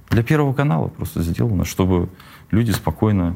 для 0.10 0.24
Первого 0.24 0.54
канала 0.54 0.90
просто 0.90 1.24
сделано, 1.24 1.66
чтобы 1.66 2.10
люди 2.52 2.72
спокойно 2.72 3.36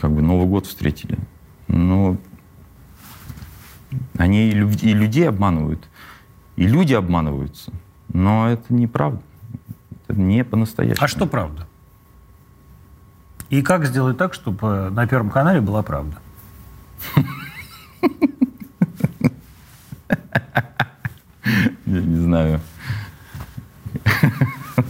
как 0.00 0.12
бы 0.12 0.22
Новый 0.22 0.46
год 0.46 0.66
встретили. 0.66 1.18
Но 1.66 2.16
они 4.16 4.50
и 4.50 4.52
людей 4.52 5.28
обманывают, 5.28 5.88
и 6.56 6.66
люди 6.66 6.94
обманываются. 6.94 7.72
Но 8.12 8.48
это 8.48 8.72
неправда. 8.72 9.22
Это 10.08 10.20
не 10.20 10.44
по-настоящему. 10.44 11.04
А 11.04 11.08
что 11.08 11.26
правда? 11.26 11.66
И 13.50 13.62
как 13.62 13.84
сделать 13.84 14.16
так, 14.16 14.34
чтобы 14.34 14.90
на 14.90 15.06
Первом 15.06 15.30
канале 15.30 15.60
была 15.60 15.82
правда? 15.82 16.16
Я 21.86 22.00
не 22.00 22.16
знаю. 22.16 22.60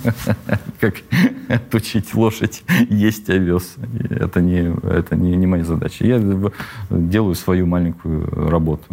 Как 0.81 0.95
отучить 1.49 2.15
лошадь 2.15 2.65
есть 2.89 3.31
овес. 3.31 3.77
Это 4.11 4.41
не, 4.41 4.75
это 4.87 5.17
не, 5.17 5.37
не 5.37 5.47
моя 5.47 5.65
задача. 5.65 6.07
Я 6.07 6.21
делаю 6.91 7.35
свою 7.35 7.67
маленькую 7.67 8.27
работу. 8.51 8.85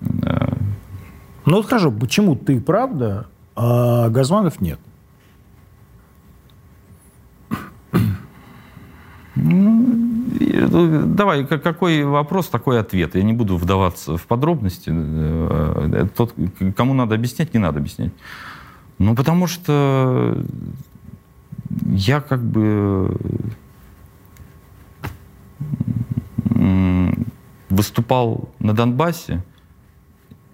Ну 0.00 1.56
вот 1.56 1.66
хорошо, 1.66 1.90
почему 1.90 2.36
ты 2.36 2.60
правда, 2.60 3.26
а 3.56 4.08
Газманов 4.10 4.60
нет? 4.60 4.78
Ну, 9.34 11.04
давай, 11.06 11.46
какой 11.46 12.04
вопрос, 12.04 12.48
такой 12.48 12.80
ответ. 12.80 13.14
Я 13.14 13.22
не 13.22 13.32
буду 13.32 13.56
вдаваться 13.56 14.16
в 14.16 14.26
подробности. 14.26 14.90
Э, 14.92 16.06
тот, 16.14 16.34
кому 16.76 16.92
надо 16.92 17.14
объяснять, 17.14 17.54
не 17.54 17.60
надо 17.60 17.78
объяснять. 17.78 18.12
Ну, 18.98 19.14
потому 19.14 19.46
что 19.46 20.44
я 21.86 22.20
как 22.20 22.42
бы 22.42 23.16
выступал 27.70 28.48
на 28.58 28.74
Донбассе, 28.74 29.42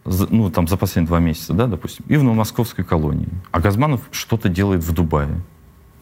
ну, 0.04 0.50
там, 0.50 0.68
за 0.68 0.76
последние 0.76 1.08
два 1.08 1.20
месяца, 1.20 1.54
да, 1.54 1.66
допустим, 1.66 2.04
и 2.08 2.16
в 2.16 2.22
Новомосковской 2.22 2.84
колонии. 2.84 3.28
А 3.50 3.60
Газманов 3.60 4.02
что-то 4.10 4.48
делает 4.48 4.84
в 4.84 4.92
Дубае. 4.92 5.40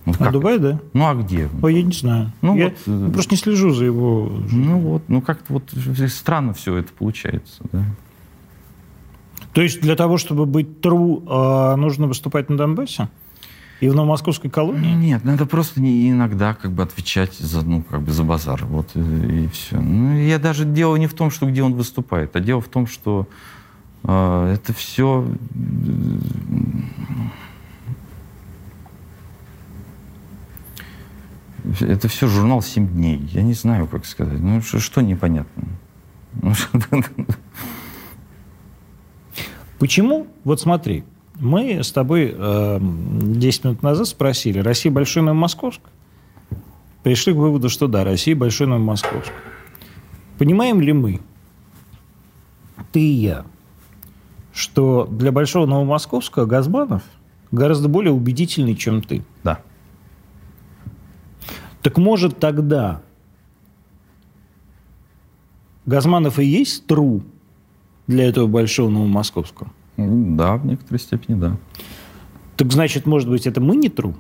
Ну, 0.05 0.15
а 0.19 0.31
Дубай, 0.33 0.59
да? 0.59 0.81
Ну, 0.93 1.07
а 1.07 1.15
где? 1.15 1.49
Ой, 1.63 1.77
я 1.77 1.83
не 1.83 1.93
знаю. 1.93 2.33
Ну, 2.43 2.57
я 2.57 2.73
вот, 2.87 3.13
просто 3.13 3.35
не 3.35 3.39
слежу 3.39 3.71
за 3.73 3.85
его... 3.85 4.33
Ну, 4.51 4.79
вот, 4.81 5.03
ну, 5.07 5.21
как-то 5.21 5.53
вот 5.53 5.73
странно 6.09 6.55
все 6.55 6.77
это 6.77 6.93
получается, 6.93 7.63
да. 7.71 7.85
То 9.53 9.61
есть 9.61 9.81
для 9.81 9.97
того, 9.97 10.17
чтобы 10.19 10.47
быть 10.47 10.67
true, 10.81 11.25
а, 11.27 11.77
нужно 11.77 12.07
выступать 12.07 12.49
на 12.49 12.57
Донбассе? 12.57 13.09
И 13.81 13.89
в 13.89 13.97
новомосковской 13.97 14.49
колонии? 14.49 14.95
Нет, 14.95 15.25
надо 15.25 15.45
просто 15.45 15.81
не 15.81 16.09
иногда 16.09 16.55
как 16.55 16.71
бы 16.71 16.85
отвечать 16.85 17.35
за, 17.35 17.63
ну, 17.63 17.83
как 17.83 18.03
бы 18.03 18.13
за 18.13 18.23
базар. 18.23 18.65
Вот 18.65 18.91
и, 18.95 19.45
и 19.45 19.49
все. 19.49 19.81
Ну, 19.81 20.17
я 20.17 20.39
даже 20.39 20.65
дело 20.65 20.95
не 20.97 21.09
в 21.09 21.15
том, 21.15 21.33
что 21.33 21.47
где 21.47 21.65
он 21.65 21.75
выступает, 21.75 22.37
а 22.37 22.41
дело 22.41 22.61
в 22.61 22.69
том, 22.69 22.87
что 22.87 23.27
э, 24.05 24.55
это 24.55 24.73
все 24.73 25.27
Это 31.81 32.09
все 32.09 32.27
журнал 32.27 32.61
«Семь 32.63 32.89
дней». 32.89 33.19
Я 33.33 33.43
не 33.43 33.55
знаю, 33.55 33.87
как 33.87 34.05
сказать. 34.05 34.41
Ну, 34.41 34.61
что, 34.63 34.81
что 34.81 35.01
непонятно? 35.01 35.65
Ну, 36.41 36.53
Почему? 39.83 40.29
Вот 40.45 40.61
смотри, 40.61 41.03
мы 41.41 41.83
с 41.83 41.91
тобой 41.91 42.33
э, 42.33 42.79
10 42.81 43.65
минут 43.65 43.83
назад 43.83 44.07
спросили, 44.07 44.61
Россия 44.61 44.93
большой 44.93 45.25
Новомосковск? 45.25 45.81
Пришли 47.03 47.33
к 47.33 47.37
выводу, 47.37 47.69
что 47.69 47.89
да, 47.89 48.05
Россия 48.05 48.37
большой 48.37 48.69
Новомосковск. 48.69 49.33
Понимаем 50.39 50.81
ли 50.81 50.93
мы, 50.93 51.21
ты 52.93 53.01
и 53.01 53.13
я, 53.13 53.45
что 54.53 55.09
для 55.11 55.33
большого 55.33 55.67
Новомосковска 55.67 56.47
Газманов 56.47 57.03
гораздо 57.51 57.89
более 57.89 58.13
убедительный, 58.13 58.77
чем 58.77 59.03
ты? 59.03 59.25
Да. 59.43 59.63
Так 61.83 61.99
может 61.99 62.39
тогда 62.39 63.03
Газманов 65.87 66.39
и 66.39 66.45
есть 66.45 66.87
тру 66.87 67.25
для 68.07 68.29
этого 68.29 68.47
большого 68.47 68.89
новомосковского? 68.91 69.71
Да, 69.97 70.57
в 70.57 70.67
некоторой 70.67 70.99
степени, 70.99 71.39
да. 71.39 71.57
Так 72.57 72.73
значит, 72.73 73.07
может 73.07 73.29
быть, 73.29 73.47
это 73.47 73.61
мы 73.61 73.77
не 73.77 73.89
тру? 73.89 74.15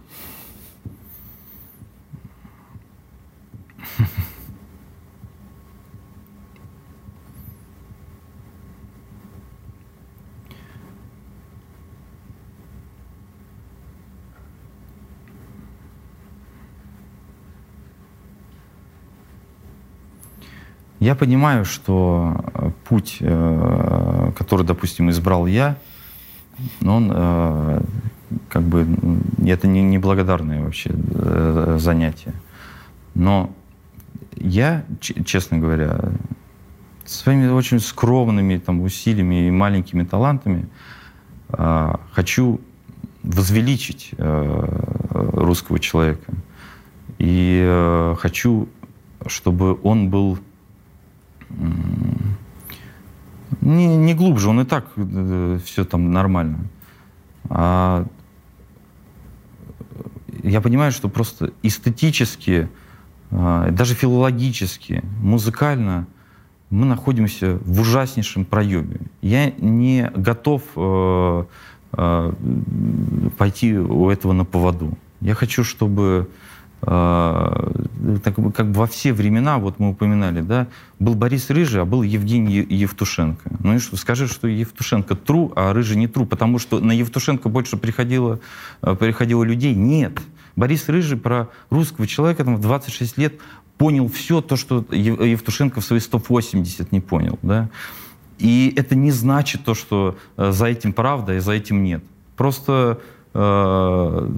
Я 21.02 21.16
понимаю, 21.16 21.64
что 21.64 22.44
э, 22.54 22.70
путь 22.84 23.16
э, 23.18 24.32
который, 24.36 24.64
допустим, 24.64 25.10
избрал 25.10 25.46
я, 25.46 25.76
он 26.80 27.08
как 28.48 28.62
бы 28.62 28.86
это 29.44 29.66
не 29.66 29.82
неблагодарное 29.82 30.62
вообще 30.62 30.92
занятие. 31.78 32.34
Но 33.14 33.50
я, 34.36 34.84
честно 35.00 35.58
говоря, 35.58 35.98
своими 37.04 37.48
очень 37.48 37.80
скромными 37.80 38.58
там, 38.58 38.80
усилиями 38.80 39.48
и 39.48 39.50
маленькими 39.50 40.04
талантами 40.04 40.68
э, 41.48 41.94
хочу 42.12 42.60
возвеличить 43.24 44.10
э, 44.16 44.66
русского 45.10 45.80
человека. 45.80 46.32
И 47.18 47.60
э, 47.66 48.14
хочу, 48.20 48.68
чтобы 49.26 49.76
он 49.82 50.08
был 50.08 50.38
э, 50.38 50.51
не, 53.60 53.96
не 53.96 54.14
глубже, 54.14 54.48
он 54.48 54.60
и 54.60 54.64
так 54.64 54.86
э, 54.96 55.58
все 55.64 55.84
там 55.84 56.12
нормально. 56.12 56.58
А 57.48 58.06
я 60.42 60.60
понимаю, 60.60 60.92
что 60.92 61.08
просто 61.08 61.52
эстетически, 61.62 62.68
э, 63.30 63.68
даже 63.70 63.94
филологически, 63.94 65.02
музыкально– 65.20 66.06
мы 66.72 66.86
находимся 66.86 67.58
в 67.66 67.82
ужаснейшем 67.82 68.46
проеме. 68.46 68.96
Я 69.20 69.50
не 69.58 70.10
готов 70.16 70.62
э, 70.74 71.44
э, 71.92 72.32
пойти 73.36 73.76
у 73.76 74.08
этого 74.08 74.32
на 74.32 74.46
поводу. 74.46 74.96
Я 75.20 75.34
хочу, 75.34 75.64
чтобы 75.64 76.30
так, 76.84 78.34
как 78.54 78.70
бы 78.72 78.80
во 78.80 78.86
все 78.88 79.12
времена, 79.12 79.58
вот 79.58 79.78
мы 79.78 79.90
упоминали, 79.90 80.40
да, 80.40 80.66
был 80.98 81.14
Борис 81.14 81.48
Рыжий, 81.48 81.80
а 81.80 81.84
был 81.84 82.02
Евгений 82.02 82.66
Евтушенко. 82.68 83.50
Ну 83.60 83.76
и 83.76 83.78
что, 83.78 83.96
скажи, 83.96 84.26
что 84.26 84.48
Евтушенко 84.48 85.14
тру, 85.14 85.52
а 85.54 85.72
Рыжий 85.72 85.96
не 85.96 86.08
тру, 86.08 86.26
потому 86.26 86.58
что 86.58 86.80
на 86.80 86.90
Евтушенко 86.90 87.48
больше 87.48 87.76
приходило, 87.76 88.40
э, 88.82 88.96
приходило 88.96 89.44
людей. 89.44 89.74
Нет. 89.74 90.20
Борис 90.56 90.88
Рыжий 90.88 91.16
про 91.16 91.48
русского 91.70 92.06
человека 92.08 92.44
там, 92.44 92.56
в 92.56 92.60
26 92.60 93.16
лет 93.16 93.34
понял 93.78 94.08
все 94.08 94.40
то, 94.40 94.56
что 94.56 94.84
Евтушенко 94.90 95.80
в 95.80 95.84
свои 95.84 96.00
180 96.00 96.90
не 96.90 97.00
понял. 97.00 97.38
Да? 97.42 97.70
И 98.38 98.72
это 98.76 98.96
не 98.96 99.12
значит 99.12 99.64
то, 99.64 99.74
что 99.74 100.16
э, 100.36 100.50
за 100.50 100.66
этим 100.66 100.92
правда 100.92 101.36
и 101.36 101.38
за 101.38 101.52
этим 101.52 101.84
нет. 101.84 102.02
Просто 102.36 103.00
э, 103.34 104.28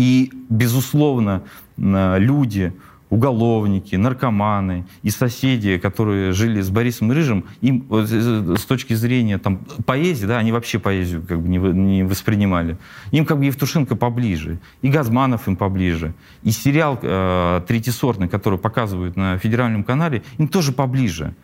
и, 0.00 0.32
безусловно, 0.48 1.42
э, 1.76 2.18
люди, 2.18 2.72
уголовники, 3.10 3.96
наркоманы 3.96 4.86
и 5.02 5.10
соседи, 5.10 5.76
которые 5.76 6.32
жили 6.32 6.62
с 6.62 6.70
Борисом 6.70 7.12
Рыжим, 7.12 7.44
им 7.60 7.84
с 7.90 8.64
точки 8.64 8.94
зрения 8.94 9.36
там, 9.36 9.58
поэзии, 9.84 10.24
да, 10.24 10.38
они 10.38 10.52
вообще 10.52 10.78
поэзию 10.78 11.22
как 11.28 11.42
бы 11.42 11.48
не, 11.48 11.58
не 11.58 12.02
воспринимали. 12.02 12.78
Им 13.10 13.26
как 13.26 13.36
бы 13.36 13.44
Евтушенко 13.44 13.94
поближе, 13.94 14.58
и 14.80 14.88
Газманов 14.88 15.48
им 15.48 15.56
поближе, 15.56 16.14
и 16.44 16.50
сериал 16.50 16.98
э, 17.02 17.60
третьесортный, 17.68 18.28
который 18.28 18.58
показывают 18.58 19.16
на 19.16 19.36
федеральном 19.36 19.84
канале, 19.84 20.22
им 20.38 20.48
тоже 20.48 20.72
поближе. 20.72 21.34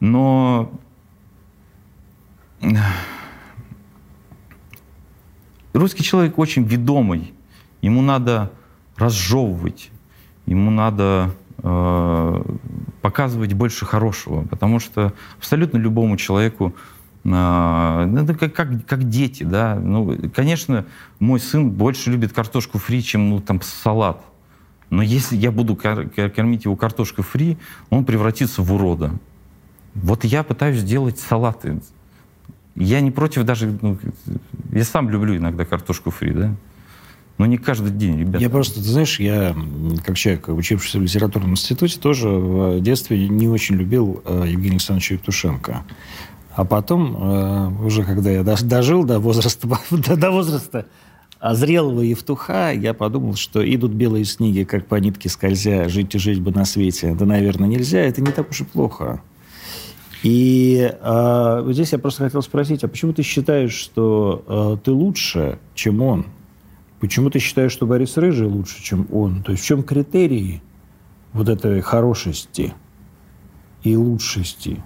Но 0.00 0.72
русский 5.78 6.02
человек 6.02 6.38
очень 6.38 6.64
ведомый, 6.64 7.32
ему 7.80 8.02
надо 8.02 8.50
разжевывать 8.96 9.90
ему 10.48 10.70
надо 10.70 11.30
э, 11.58 12.42
показывать 13.02 13.52
больше 13.52 13.84
хорошего, 13.84 14.42
потому 14.44 14.80
что 14.80 15.12
абсолютно 15.36 15.76
любому 15.76 16.16
человеку 16.16 16.74
э, 17.24 17.28
это 17.28 18.34
как, 18.34 18.54
как, 18.54 18.86
как 18.86 19.08
дети, 19.08 19.42
да. 19.42 19.76
Ну, 19.76 20.16
конечно, 20.34 20.86
мой 21.20 21.38
сын 21.38 21.70
больше 21.70 22.10
любит 22.10 22.32
картошку 22.32 22.78
фри, 22.78 23.02
чем 23.02 23.28
ну, 23.28 23.40
там 23.40 23.60
салат. 23.60 24.22
Но 24.90 25.02
если 25.02 25.36
я 25.36 25.52
буду 25.52 25.76
кормить 25.76 26.64
его 26.64 26.74
картошкой 26.74 27.22
фри, 27.22 27.58
он 27.90 28.06
превратится 28.06 28.62
в 28.62 28.72
урода. 28.72 29.10
Вот 29.94 30.24
я 30.24 30.42
пытаюсь 30.42 30.78
сделать 30.78 31.18
салаты. 31.18 31.80
Я 32.78 33.00
не 33.00 33.10
против 33.10 33.44
даже... 33.44 33.76
Ну, 33.82 33.98
я 34.72 34.84
сам 34.84 35.10
люблю 35.10 35.36
иногда 35.36 35.64
картошку 35.64 36.10
фри, 36.10 36.32
да. 36.32 36.54
Но 37.36 37.46
не 37.46 37.58
каждый 37.58 37.90
день, 37.90 38.20
ребята. 38.20 38.38
Я 38.38 38.50
просто, 38.50 38.76
ты 38.76 38.88
знаешь, 38.88 39.18
я, 39.18 39.54
как 40.04 40.16
человек, 40.16 40.48
учившийся 40.48 40.98
в 40.98 41.02
литературном 41.02 41.52
институте, 41.52 41.98
тоже 41.98 42.28
в 42.28 42.80
детстве 42.80 43.28
не 43.28 43.48
очень 43.48 43.76
любил 43.76 44.22
э, 44.24 44.44
Евгения 44.48 44.76
Александровича 44.76 45.14
Евтушенко. 45.14 45.84
А 46.54 46.64
потом, 46.64 47.16
э, 47.16 47.84
уже 47.84 48.04
когда 48.04 48.30
я 48.30 48.42
дожил 48.42 49.04
до 49.04 49.18
возраста, 49.18 49.68
до 49.90 50.30
возраста 50.30 50.86
зрелого 51.40 52.02
Евтуха, 52.02 52.72
я 52.72 52.94
подумал, 52.94 53.34
что 53.34 53.62
идут 53.74 53.92
белые 53.92 54.24
снеги, 54.24 54.64
как 54.64 54.86
по 54.86 54.96
нитке 54.96 55.28
скользя, 55.28 55.88
жить 55.88 56.14
и 56.14 56.18
жить 56.18 56.40
бы 56.40 56.52
на 56.52 56.64
свете. 56.64 57.14
Да, 57.14 57.24
наверное, 57.24 57.68
нельзя, 57.68 58.00
это 58.00 58.20
не 58.20 58.32
так 58.32 58.50
уж 58.50 58.60
и 58.60 58.64
плохо. 58.64 59.20
И 60.22 60.92
э, 61.00 61.64
здесь 61.68 61.92
я 61.92 61.98
просто 61.98 62.24
хотел 62.24 62.42
спросить, 62.42 62.82
а 62.82 62.88
почему 62.88 63.12
ты 63.12 63.22
считаешь, 63.22 63.72
что 63.72 64.44
э, 64.46 64.84
ты 64.84 64.90
лучше, 64.90 65.58
чем 65.74 66.02
он? 66.02 66.26
Почему 67.00 67.30
ты 67.30 67.38
считаешь, 67.38 67.72
что 67.72 67.86
Борис 67.86 68.16
Рыжий 68.16 68.48
лучше, 68.48 68.82
чем 68.82 69.06
он? 69.12 69.42
То 69.44 69.52
есть 69.52 69.62
в 69.62 69.66
чем 69.66 69.84
критерии 69.84 70.62
вот 71.32 71.48
этой 71.48 71.80
хорошести 71.80 72.74
и 73.84 73.96
лучшести? 73.96 74.82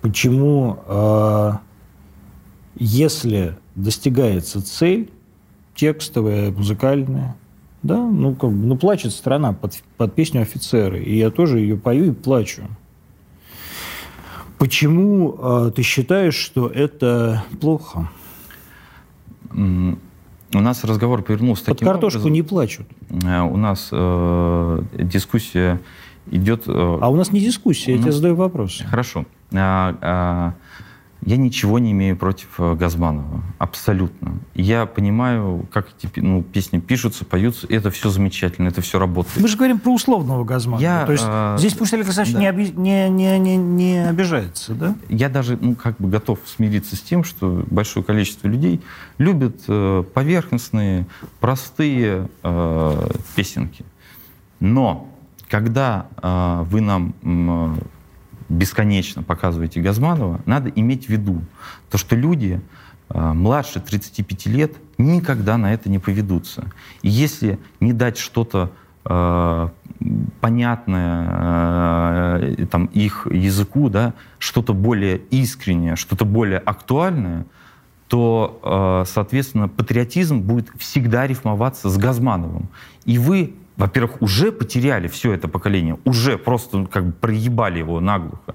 Почему, 0.00 0.78
э, 0.88 1.52
если 2.74 3.56
достигается 3.76 4.60
цель, 4.60 5.12
текстовая, 5.76 6.50
музыкальная, 6.50 7.36
да, 7.82 7.98
ну, 7.98 8.34
как 8.34 8.50
ну, 8.50 8.76
плачет 8.76 9.12
страна 9.12 9.52
под, 9.52 9.80
под 9.96 10.14
песню 10.14 10.42
офицеры, 10.42 11.02
и 11.02 11.16
я 11.16 11.30
тоже 11.30 11.60
ее 11.60 11.76
пою 11.76 12.06
и 12.06 12.10
плачу. 12.10 12.62
Почему 14.62 15.34
э, 15.40 15.72
ты 15.74 15.82
считаешь, 15.82 16.36
что 16.36 16.68
это 16.68 17.42
плохо? 17.60 18.08
У 19.52 20.60
нас 20.60 20.84
разговор 20.84 21.22
повернулся 21.22 21.64
Под 21.64 21.78
таким 21.78 21.88
картошку 21.88 22.20
образом. 22.20 22.32
не 22.32 22.42
плачут. 22.42 22.86
Э, 23.24 23.40
у 23.40 23.56
нас 23.56 23.88
э, 23.90 24.82
дискуссия 24.92 25.80
идет... 26.30 26.68
Э, 26.68 26.98
а 27.00 27.08
у 27.08 27.16
нас 27.16 27.32
не 27.32 27.40
дискуссия, 27.40 27.90
я 27.90 27.96
нас... 27.96 28.04
тебе 28.04 28.12
задаю 28.12 28.36
вопрос. 28.36 28.84
Хорошо. 28.88 29.24
А, 29.52 29.96
а, 30.00 30.54
я 31.24 31.36
ничего 31.36 31.78
не 31.78 31.92
имею 31.92 32.16
против 32.16 32.48
э, 32.58 32.74
Газманова, 32.74 33.42
абсолютно. 33.58 34.34
Я 34.54 34.86
понимаю, 34.86 35.66
как 35.72 35.88
эти 35.96 36.10
ну, 36.20 36.42
песни 36.42 36.80
пишутся, 36.80 37.24
поются, 37.24 37.66
это 37.68 37.90
все 37.90 38.10
замечательно, 38.10 38.68
это 38.68 38.80
все 38.80 38.98
работает. 38.98 39.40
Мы 39.40 39.48
же 39.48 39.56
говорим 39.56 39.78
про 39.78 39.92
условного 39.92 40.44
Газманова. 40.44 40.82
Я, 40.82 41.06
То 41.06 41.12
есть 41.12 41.24
э, 41.26 41.56
здесь 41.58 41.74
пусть 41.74 41.94
Александр 41.94 42.32
да. 42.32 42.40
не, 42.40 42.50
оби, 42.50 42.72
не, 42.74 43.08
не, 43.08 43.38
не, 43.38 43.56
не 43.56 44.08
обижается, 44.08 44.74
да? 44.74 44.96
Я 45.08 45.28
даже 45.28 45.56
ну, 45.60 45.76
как 45.76 45.96
бы 45.98 46.08
готов 46.08 46.40
смириться 46.44 46.96
с 46.96 47.00
тем, 47.00 47.22
что 47.22 47.64
большое 47.70 48.04
количество 48.04 48.48
людей 48.48 48.80
любят 49.18 49.62
э, 49.68 50.04
поверхностные, 50.12 51.06
простые 51.38 52.28
э, 52.42 53.08
песенки. 53.36 53.84
Но 54.58 55.08
когда 55.48 56.06
э, 56.20 56.64
вы 56.68 56.80
нам 56.80 57.14
э, 57.22 57.74
бесконечно 58.52 59.22
показываете 59.22 59.80
Газманова, 59.80 60.40
надо 60.46 60.70
иметь 60.70 61.06
в 61.06 61.08
виду 61.08 61.42
то, 61.90 61.98
что 61.98 62.14
люди 62.14 62.60
э, 63.08 63.32
младше 63.32 63.80
35 63.80 64.46
лет 64.46 64.72
никогда 64.98 65.56
на 65.56 65.72
это 65.72 65.90
не 65.90 65.98
поведутся. 65.98 66.64
И 67.02 67.08
если 67.08 67.58
не 67.80 67.92
дать 67.92 68.18
что-то 68.18 68.70
э, 69.04 69.68
понятное 70.40 71.28
э, 72.60 72.66
там, 72.70 72.86
их 72.86 73.26
языку, 73.30 73.88
да, 73.88 74.14
что-то 74.38 74.74
более 74.74 75.18
искреннее, 75.30 75.96
что-то 75.96 76.24
более 76.24 76.58
актуальное, 76.58 77.46
то, 78.08 78.60
э, 78.62 79.10
соответственно, 79.10 79.68
патриотизм 79.68 80.40
будет 80.40 80.68
всегда 80.78 81.26
рифмоваться 81.26 81.88
с 81.88 81.96
Газмановым. 81.96 82.68
И 83.06 83.16
вы 83.18 83.54
во-первых, 83.76 84.20
уже 84.20 84.52
потеряли 84.52 85.08
все 85.08 85.32
это 85.32 85.48
поколение, 85.48 85.98
уже 86.04 86.38
просто 86.38 86.78
ну, 86.78 86.86
как 86.86 87.06
бы 87.06 87.12
проебали 87.12 87.78
его 87.78 88.00
наглухо. 88.00 88.54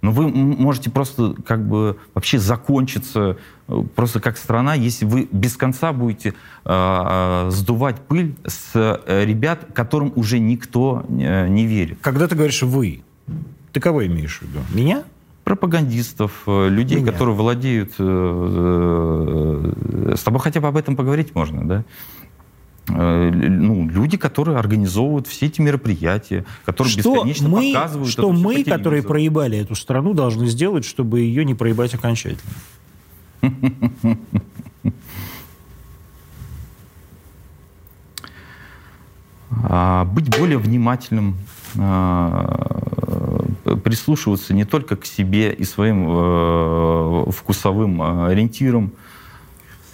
Но 0.00 0.12
вы 0.12 0.28
можете 0.28 0.90
просто 0.90 1.34
как 1.46 1.66
бы 1.66 1.96
вообще 2.12 2.38
закончиться 2.38 3.38
э, 3.68 3.82
просто 3.96 4.20
как 4.20 4.36
страна, 4.36 4.74
если 4.74 5.06
вы 5.06 5.26
без 5.32 5.56
конца 5.56 5.94
будете 5.94 6.34
э, 6.66 7.48
сдувать 7.50 8.00
пыль 8.02 8.34
с 8.44 8.72
э, 8.74 9.24
ребят, 9.24 9.66
которым 9.72 10.12
уже 10.14 10.38
никто 10.40 11.06
э, 11.08 11.48
не 11.48 11.64
верит. 11.64 11.98
Когда 12.02 12.28
ты 12.28 12.34
говоришь 12.34 12.62
«вы», 12.62 13.02
ты 13.72 13.80
кого 13.80 14.04
имеешь 14.04 14.40
в 14.40 14.42
виду? 14.42 14.58
Меня? 14.74 15.04
пропагандистов, 15.44 16.42
людей, 16.46 17.00
Меня. 17.00 17.12
которые 17.12 17.36
владеют... 17.36 17.92
Э, 17.98 19.72
э, 20.10 20.14
с 20.16 20.22
тобой 20.22 20.40
хотя 20.40 20.60
бы 20.60 20.68
об 20.68 20.76
этом 20.76 20.96
поговорить 20.96 21.34
можно, 21.34 21.68
да? 21.68 21.84
Э, 22.88 23.30
ну, 23.30 23.88
люди, 23.88 24.16
которые 24.16 24.58
организовывают 24.58 25.26
все 25.26 25.46
эти 25.46 25.60
мероприятия, 25.60 26.44
которые 26.64 26.92
что 26.92 27.14
бесконечно 27.14 27.48
мы, 27.48 27.72
показывают. 27.72 28.10
Что 28.10 28.32
мы, 28.32 28.64
которые 28.64 29.02
проебали 29.02 29.58
эту 29.58 29.74
страну, 29.74 30.14
должны 30.14 30.46
сделать, 30.46 30.84
чтобы 30.84 31.20
ее 31.20 31.44
не 31.44 31.54
проебать 31.54 31.94
окончательно? 31.94 32.52
А, 39.62 40.04
быть 40.04 40.36
более 40.36 40.58
внимательным, 40.58 41.36
а, 41.78 43.44
прислушиваться 43.82 44.54
не 44.54 44.64
только 44.64 44.96
к 44.96 45.06
себе 45.06 45.52
и 45.52 45.64
своим 45.64 46.06
э, 46.08 47.30
вкусовым 47.30 48.02
ориентирам, 48.26 48.92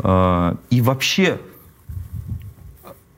а, 0.01 0.57
и 0.71 0.81
вообще 0.81 1.39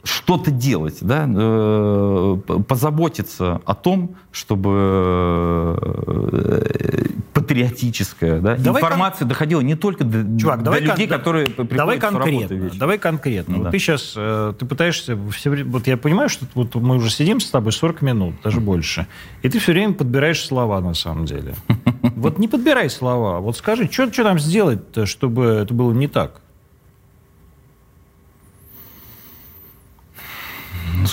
что-то 0.05 0.51
делать, 0.51 0.99
да, 1.01 1.29
э, 1.33 2.37
позаботиться 2.67 3.61
о 3.65 3.75
том, 3.75 4.17
чтобы 4.33 5.79
э, 5.81 7.05
патриотическая 7.33 8.41
да, 8.41 8.57
давай 8.57 8.83
информация 8.83 9.21
кон... 9.21 9.29
доходила 9.29 9.61
не 9.61 9.77
только 9.77 10.03
до, 10.05 10.39
Чувак, 10.41 10.59
до 10.59 10.65
давай 10.65 10.81
людей, 10.81 11.07
кон... 11.07 11.19
которые 11.19 11.47
приходят 11.47 11.77
давай 11.77 11.99
конкретно, 11.99 12.71
Давай 12.75 12.99
конкретно. 12.99 13.55
Да. 13.55 13.63
Вот 13.63 13.71
ты 13.71 13.79
сейчас, 13.79 14.15
э, 14.17 14.55
ты 14.59 14.67
пытаешься 14.67 15.17
все 15.31 15.51
время, 15.51 15.71
вот 15.71 15.87
я 15.87 15.97
понимаю, 15.97 16.29
что 16.29 16.47
вот 16.55 16.75
мы 16.75 16.97
уже 16.97 17.11
сидим 17.11 17.39
с 17.39 17.49
тобой 17.49 17.73
40 17.73 18.03
минут, 18.03 18.35
даже 18.43 18.61
больше, 18.61 19.07
и 19.43 19.49
ты 19.49 19.61
все 19.61 19.73
время 19.73 19.95
подбираешь 19.95 20.45
слова 20.45 20.81
на 20.81 20.95
самом 20.95 21.27
деле. 21.27 21.55
Вот 22.03 22.39
не 22.39 22.47
подбирай 22.47 22.89
слова, 22.89 23.41
вот 23.41 23.57
скажи, 23.57 23.89
что, 23.91 24.13
что 24.13 24.23
нам 24.23 24.39
сделать, 24.39 24.81
чтобы 25.09 25.45
это 25.45 25.75
было 25.75 25.93
не 25.93 26.07
так? 26.07 26.42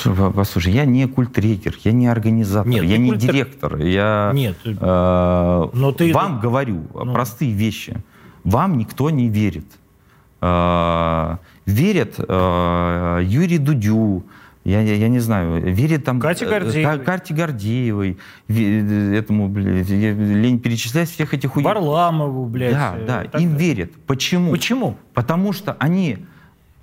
Ну, 0.05 0.31
послушай, 0.31 0.73
я 0.73 0.85
не 0.85 1.07
культрекер, 1.07 1.75
я 1.83 1.91
не 1.91 2.07
организатор, 2.07 2.71
Нет, 2.71 2.83
я 2.83 2.97
не 2.97 3.09
культр... 3.09 3.27
директор. 3.27 3.77
Я 3.77 4.31
Нет, 4.33 4.57
э, 4.65 5.69
но 5.73 5.91
ты... 5.91 6.13
вам 6.13 6.39
говорю 6.39 6.87
ну... 6.93 7.13
простые 7.13 7.51
вещи. 7.51 7.97
Вам 8.43 8.77
никто 8.77 9.09
не 9.09 9.29
верит. 9.29 9.65
Э, 10.41 11.37
верят 11.65 12.15
э, 12.17 13.21
Юрий 13.23 13.57
Дудю, 13.57 14.23
я, 14.63 14.81
я, 14.81 14.95
я 14.95 15.07
не 15.07 15.19
знаю, 15.19 15.61
верит 15.73 16.05
там 16.05 16.19
Кате 16.19 16.45
э, 16.45 16.49
Гордеевой, 16.49 16.99
Карте 16.99 17.33
Гордеевой 17.33 18.17
этому, 18.47 19.47
блядь, 19.47 19.89
лень 19.89 20.59
перечислять 20.59 21.09
всех 21.09 21.33
этих... 21.33 21.55
Варламову, 21.55 22.45
блядь. 22.45 22.73
Да, 22.73 22.95
э, 22.97 23.05
да, 23.05 23.21
им 23.39 23.51
так... 23.51 23.59
верят. 23.59 23.91
Почему? 24.05 24.51
Почему? 24.51 24.97
Потому 25.13 25.53
что 25.53 25.75
они, 25.79 26.25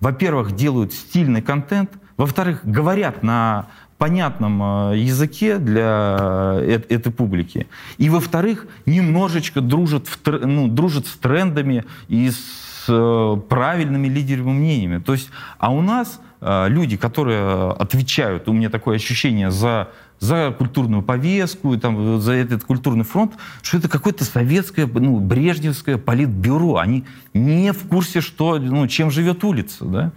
во-первых, 0.00 0.56
делают 0.56 0.92
стильный 0.92 1.42
контент, 1.42 1.90
во-вторых, 2.16 2.60
говорят 2.64 3.22
на 3.22 3.66
понятном 3.98 4.92
э, 4.92 4.98
языке 4.98 5.58
для 5.58 6.16
э, 6.60 6.80
этой 6.88 7.12
публики. 7.12 7.66
И, 7.98 8.10
во-вторых, 8.10 8.66
немножечко 8.84 9.60
дружат, 9.60 10.06
в, 10.06 10.46
ну, 10.46 10.68
дружат 10.68 11.06
с 11.06 11.16
трендами 11.16 11.84
и 12.08 12.30
с 12.30 12.86
э, 12.88 13.36
правильными 13.48 14.08
лидерами 14.08 14.50
мнениями. 14.50 14.98
То 14.98 15.12
есть, 15.12 15.30
а 15.58 15.72
у 15.72 15.80
нас 15.80 16.20
люди, 16.42 16.98
которые 16.98 17.72
отвечают, 17.72 18.46
у 18.46 18.52
меня 18.52 18.68
такое 18.68 18.96
ощущение, 18.96 19.50
за, 19.50 19.88
за 20.20 20.54
культурную 20.56 21.02
повестку, 21.02 21.76
там, 21.78 22.20
за 22.20 22.32
этот 22.32 22.62
культурный 22.62 23.04
фронт, 23.04 23.32
что 23.62 23.78
это 23.78 23.88
какое-то 23.88 24.24
советское, 24.24 24.86
ну, 24.86 25.18
брежневское 25.18 25.96
политбюро. 25.96 26.76
Они 26.76 27.04
не 27.32 27.72
в 27.72 27.88
курсе, 27.88 28.20
что, 28.20 28.58
ну, 28.58 28.86
чем 28.86 29.10
живет 29.10 29.42
улица. 29.44 29.86
Да? 29.86 30.12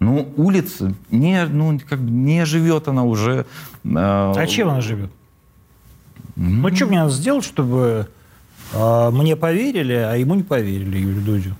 Ну, 0.00 0.32
улица 0.36 0.94
не, 1.10 1.46
ну, 1.46 1.80
как 1.88 2.00
не 2.00 2.44
живет 2.44 2.88
она 2.88 3.04
уже. 3.04 3.46
Э, 3.84 4.32
а 4.36 4.46
чем 4.46 4.68
она 4.68 4.80
живет? 4.80 5.10
Mm-hmm. 6.36 6.60
Ну, 6.62 6.74
что 6.74 6.86
мне 6.86 6.98
надо 6.98 7.12
сделать, 7.12 7.44
чтобы 7.44 8.08
э, 8.72 9.10
мне 9.10 9.36
поверили, 9.36 9.94
а 9.94 10.14
ему 10.16 10.34
не 10.34 10.42
поверили, 10.42 10.98
Юрию 10.98 11.22
Дудю? 11.22 11.56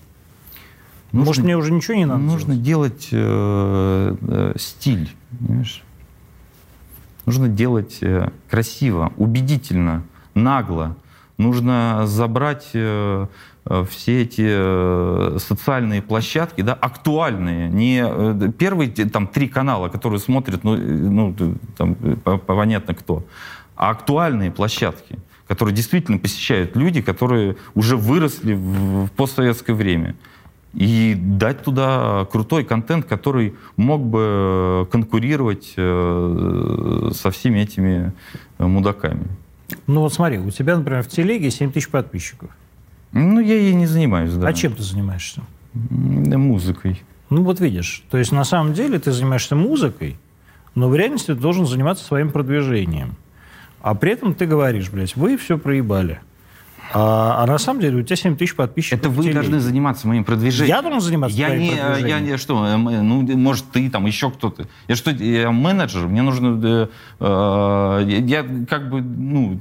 Нужно, 1.12 1.26
Может, 1.26 1.44
мне 1.44 1.56
уже 1.56 1.72
ничего 1.72 1.94
не 1.94 2.06
надо 2.06 2.20
Нужно 2.20 2.56
делать, 2.56 3.08
делать 3.08 3.08
э, 3.12 4.16
э, 4.20 4.54
стиль, 4.58 5.10
понимаешь? 5.38 5.84
Нужно 7.24 7.48
делать 7.48 7.98
э, 8.00 8.30
красиво, 8.50 9.12
убедительно, 9.16 10.02
нагло. 10.34 10.96
Нужно 11.38 12.02
забрать... 12.06 12.70
Э, 12.74 13.28
все 13.88 14.22
эти 14.22 14.44
э, 14.46 15.38
социальные 15.38 16.02
площадки, 16.02 16.60
да, 16.60 16.74
актуальные, 16.74 17.70
не 17.70 18.04
э, 18.06 18.52
первые 18.58 18.90
там 18.90 19.26
три 19.26 19.48
канала, 19.48 19.88
которые 19.88 20.20
смотрят, 20.20 20.64
ну, 20.64 20.76
ну 20.76 21.34
там, 21.78 21.96
понятно 22.46 22.94
кто, 22.94 23.24
а 23.74 23.90
актуальные 23.90 24.50
площадки, 24.50 25.18
которые 25.48 25.74
действительно 25.74 26.18
посещают 26.18 26.76
люди, 26.76 27.00
которые 27.00 27.56
уже 27.74 27.96
выросли 27.96 28.52
в 28.52 29.08
постсоветское 29.16 29.74
время. 29.74 30.14
И 30.74 31.14
дать 31.16 31.62
туда 31.62 32.26
крутой 32.30 32.64
контент, 32.64 33.06
который 33.06 33.54
мог 33.76 34.02
бы 34.02 34.88
конкурировать 34.90 35.72
со 35.76 37.30
всеми 37.30 37.60
этими 37.60 38.12
мудаками. 38.58 39.28
Ну 39.86 40.00
вот 40.00 40.12
смотри, 40.12 40.38
у 40.38 40.50
тебя, 40.50 40.76
например, 40.76 41.04
в 41.04 41.08
телеге 41.08 41.50
7 41.52 41.70
тысяч 41.70 41.88
подписчиков. 41.88 42.50
Ну, 43.14 43.38
я 43.40 43.54
ей 43.54 43.74
не 43.74 43.86
занимаюсь, 43.86 44.32
да. 44.34 44.48
А 44.48 44.52
чем 44.52 44.74
ты 44.74 44.82
занимаешься? 44.82 45.42
Музыкой. 45.72 47.00
Ну, 47.30 47.44
вот 47.44 47.60
видишь. 47.60 48.02
То 48.10 48.18
есть, 48.18 48.32
на 48.32 48.44
самом 48.44 48.74
деле, 48.74 48.98
ты 48.98 49.12
занимаешься 49.12 49.54
музыкой, 49.54 50.16
но 50.74 50.88
в 50.88 50.96
реальности 50.96 51.28
ты 51.28 51.34
должен 51.36 51.64
заниматься 51.64 52.04
своим 52.04 52.30
продвижением. 52.30 53.14
А 53.80 53.94
при 53.94 54.12
этом 54.12 54.34
ты 54.34 54.46
говоришь, 54.46 54.90
блядь, 54.90 55.14
вы 55.14 55.36
все 55.36 55.58
проебали. 55.58 56.20
А, 56.92 57.42
а 57.42 57.46
на 57.46 57.58
самом 57.58 57.80
деле 57.80 57.98
у 57.98 58.02
тебя 58.02 58.16
7 58.16 58.36
тысяч 58.36 58.56
подписчиков. 58.56 58.98
Это 58.98 59.08
вы 59.08 59.32
должны 59.32 59.60
заниматься 59.60 60.08
моим 60.08 60.24
продвижением. 60.24 60.76
Я 60.76 60.82
должен 60.82 61.00
заниматься 61.00 61.36
я 61.38 61.56
не, 61.56 61.70
продвижением? 61.70 62.08
Я 62.08 62.20
не, 62.20 62.36
что, 62.36 62.66
э, 62.66 62.76
ну, 62.76 63.22
может, 63.36 63.70
ты 63.70 63.88
там, 63.90 64.06
еще 64.06 64.30
кто-то. 64.30 64.66
Я 64.88 64.96
что, 64.96 65.12
я 65.12 65.52
менеджер, 65.52 66.08
мне 66.08 66.22
нужно... 66.22 66.60
Э, 66.62 66.88
э, 67.20 68.20
я 68.26 68.44
как 68.68 68.90
бы, 68.90 69.00
ну 69.02 69.60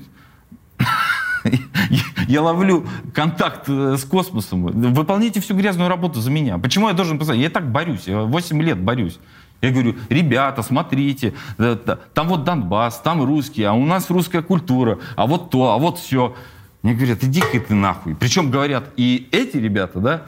я 2.27 2.41
ловлю 2.41 2.85
контакт 3.13 3.65
э, 3.67 3.97
с 3.97 4.03
космосом. 4.03 4.65
Выполните 4.93 5.39
всю 5.41 5.55
грязную 5.55 5.89
работу 5.89 6.21
за 6.21 6.31
меня. 6.31 6.57
Почему 6.57 6.87
я 6.87 6.93
должен 6.93 7.19
писать? 7.19 7.37
Я 7.37 7.49
так 7.49 7.71
борюсь, 7.71 8.07
я 8.07 8.21
8 8.21 8.61
лет 8.61 8.79
борюсь. 8.79 9.19
Я 9.61 9.71
говорю, 9.71 9.95
ребята, 10.09 10.61
смотрите, 10.61 11.33
там 11.57 12.27
вот 12.27 12.43
Донбасс, 12.43 12.99
там 12.99 13.23
русские, 13.23 13.69
а 13.69 13.73
у 13.73 13.85
нас 13.85 14.09
русская 14.09 14.41
культура, 14.41 14.99
а 15.15 15.25
вот 15.25 15.51
то, 15.51 15.71
а 15.71 15.77
вот 15.77 15.99
все. 15.99 16.35
Мне 16.81 16.93
говорят, 16.93 17.23
иди-ка 17.23 17.61
ты 17.61 17.73
нахуй. 17.73 18.13
Причем 18.13 18.51
говорят 18.51 18.89
и 18.97 19.29
эти 19.31 19.55
ребята, 19.55 19.99
да, 19.99 20.23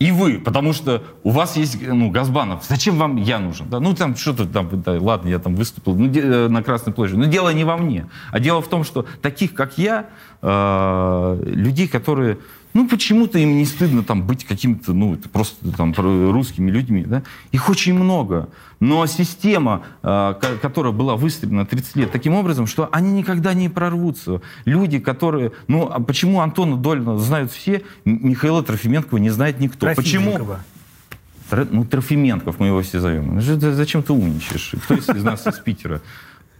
и 0.00 0.12
вы, 0.12 0.38
потому 0.38 0.72
что 0.72 1.02
у 1.24 1.30
вас 1.30 1.56
есть, 1.56 1.86
ну, 1.86 2.10
Газбанов, 2.10 2.64
зачем 2.64 2.96
вам 2.96 3.16
я 3.16 3.38
нужен? 3.38 3.68
Да? 3.68 3.80
Ну, 3.80 3.94
там 3.94 4.16
что-то 4.16 4.46
там, 4.46 4.68
да, 4.80 4.92
ладно, 4.98 5.28
я 5.28 5.38
там 5.38 5.54
выступил 5.54 5.94
ну, 5.94 6.10
э, 6.10 6.48
на 6.48 6.62
Красной 6.62 6.94
площади. 6.94 7.18
Но 7.18 7.26
дело 7.26 7.50
не 7.50 7.64
во 7.64 7.76
мне, 7.76 8.08
а 8.32 8.40
дело 8.40 8.62
в 8.62 8.68
том, 8.68 8.82
что 8.82 9.04
таких, 9.20 9.52
как 9.52 9.76
я, 9.76 10.06
э, 10.40 11.42
людей, 11.44 11.86
которые 11.86 12.38
ну, 12.72 12.88
почему-то 12.88 13.38
им 13.38 13.56
не 13.56 13.64
стыдно 13.64 14.02
там 14.02 14.22
быть 14.22 14.44
какими-то, 14.44 14.92
ну, 14.92 15.16
просто 15.32 15.72
там 15.72 15.92
русскими 15.96 16.70
людьми, 16.70 17.04
да? 17.04 17.22
Их 17.52 17.68
очень 17.68 17.94
много. 17.94 18.48
Но 18.78 19.04
система, 19.06 19.82
э, 20.02 20.34
которая 20.62 20.92
была 20.92 21.16
выстроена 21.16 21.66
30 21.66 21.96
лет 21.96 22.12
таким 22.12 22.34
образом, 22.34 22.66
что 22.66 22.88
они 22.92 23.12
никогда 23.12 23.54
не 23.54 23.68
прорвутся. 23.68 24.40
Люди, 24.64 24.98
которые... 24.98 25.52
Ну, 25.68 25.90
а 25.90 26.00
почему 26.00 26.40
Антона 26.40 26.76
Дольна 26.76 27.18
знают 27.18 27.52
все, 27.52 27.82
Михаила 28.04 28.62
Трофименкова 28.62 29.18
не 29.18 29.30
знает 29.30 29.60
никто? 29.60 29.92
Почему? 29.94 30.38
Ну, 31.70 31.84
Трофименков 31.84 32.60
мы 32.60 32.68
его 32.68 32.80
все 32.82 33.00
зовем. 33.00 33.40
Зачем 33.40 34.02
ты 34.02 34.12
умничаешь? 34.12 34.74
Кто 34.84 34.94
из 34.94 35.24
нас 35.24 35.46
из 35.46 35.58
Питера? 35.58 36.00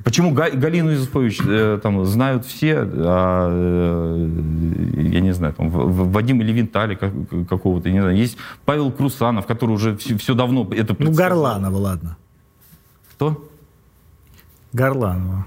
Почему 0.03 0.33
Галину 0.33 0.91
Юзуфович 0.91 1.41
э, 1.47 1.81
там 1.83 2.05
знают 2.07 2.47
все, 2.47 2.79
а, 2.81 3.49
э, 3.51 5.03
я 5.03 5.21
не 5.21 5.33
знаю, 5.33 5.53
там, 5.53 5.69
Вадим 5.69 6.41
Левинтали 6.41 6.95
какого-то, 6.95 7.91
не 7.91 8.01
знаю. 8.01 8.17
Есть 8.17 8.39
Павел 8.65 8.91
Крусанов, 8.93 9.47
который 9.47 9.73
уже 9.73 9.97
все, 9.97 10.17
все 10.17 10.35
давно 10.35 10.67
это 10.73 10.97
Ну, 10.99 11.13
Горланова, 11.13 11.77
ладно. 11.77 12.17
Кто? 13.13 13.47
Горланова. 14.73 15.47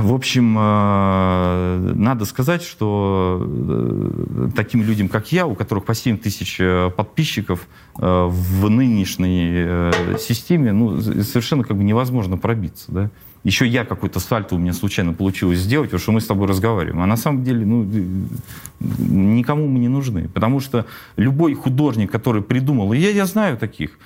В 0.00 0.14
общем, 0.14 0.56
э, 0.58 1.92
надо 1.94 2.24
сказать, 2.24 2.62
что 2.62 3.46
э, 3.46 4.48
таким 4.56 4.82
людям, 4.82 5.08
как 5.08 5.30
я, 5.30 5.46
у 5.46 5.54
которых 5.54 5.84
по 5.84 5.94
7 5.94 6.16
тысяч 6.18 6.56
э, 6.58 6.90
подписчиков, 6.90 7.66
в 8.00 8.68
нынешней 8.68 9.90
системе 10.20 10.72
ну, 10.72 11.00
совершенно 11.00 11.64
как 11.64 11.76
бы 11.76 11.82
невозможно 11.82 12.36
пробиться. 12.38 12.92
Да? 12.92 13.10
Еще 13.42 13.66
я 13.66 13.84
какой-то 13.84 14.20
сальто 14.20 14.54
у 14.54 14.58
меня 14.58 14.72
случайно 14.72 15.12
получилось 15.12 15.58
сделать, 15.58 15.90
потому 15.90 16.00
что 16.00 16.12
мы 16.12 16.20
с 16.20 16.26
тобой 16.26 16.46
разговариваем. 16.46 17.00
А 17.02 17.06
на 17.06 17.16
самом 17.16 17.42
деле 17.42 17.66
ну, 17.66 17.84
никому 18.78 19.66
мы 19.66 19.80
не 19.80 19.88
нужны. 19.88 20.28
Потому 20.28 20.60
что 20.60 20.86
любой 21.16 21.54
художник, 21.54 22.10
который 22.10 22.40
придумал, 22.40 22.92
и 22.92 22.98
я, 22.98 23.10
я 23.10 23.26
знаю 23.26 23.58
таких, 23.58 23.98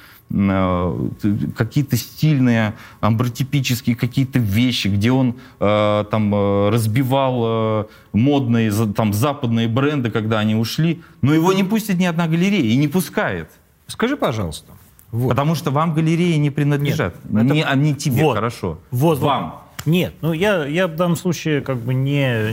какие-то 1.57 1.97
стильные, 1.97 2.75
амбротипические 3.01 3.97
какие-то 3.97 4.39
вещи, 4.39 4.89
где 4.89 5.13
он 5.13 5.37
э, 5.61 6.05
там 6.11 6.35
э, 6.35 6.69
разбивал 6.71 7.43
э, 7.45 7.85
модные 8.13 8.73
там 8.95 9.13
западные 9.13 9.69
бренды, 9.69 10.11
когда 10.11 10.39
они 10.39 10.55
ушли, 10.55 11.03
но 11.21 11.35
его 11.35 11.53
не 11.53 11.65
пустит 11.65 11.99
ни 11.99 12.05
одна 12.05 12.27
галерея 12.27 12.65
и 12.65 12.77
не 12.77 12.89
пускает. 12.89 13.51
Скажи, 13.87 14.17
пожалуйста. 14.17 14.73
Вот. 15.11 15.29
Потому 15.29 15.55
что 15.55 15.71
вам 15.71 15.93
галереи 15.93 16.37
не 16.37 16.51
принадлежат. 16.51 17.15
Нет, 17.29 17.45
не, 17.45 17.61
это... 17.61 17.77
не 17.77 17.95
тебе, 17.95 18.23
вот. 18.23 18.35
хорошо. 18.35 18.79
Вот, 18.91 19.19
вам. 19.19 19.63
Нет, 19.85 20.15
ну 20.23 20.33
я, 20.33 20.65
я 20.65 20.87
в 20.87 20.95
данном 20.95 21.17
случае 21.17 21.61
как 21.61 21.79
бы 21.79 21.93
не... 21.93 22.53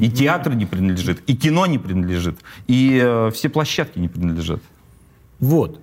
И 0.00 0.10
театр 0.10 0.54
не 0.54 0.64
принадлежит, 0.64 1.22
и 1.26 1.36
кино 1.36 1.66
не 1.66 1.78
принадлежит, 1.78 2.38
и 2.68 3.00
э, 3.02 3.30
все 3.34 3.48
площадки 3.48 3.98
не 3.98 4.08
принадлежат. 4.08 4.60
Вот. 5.40 5.80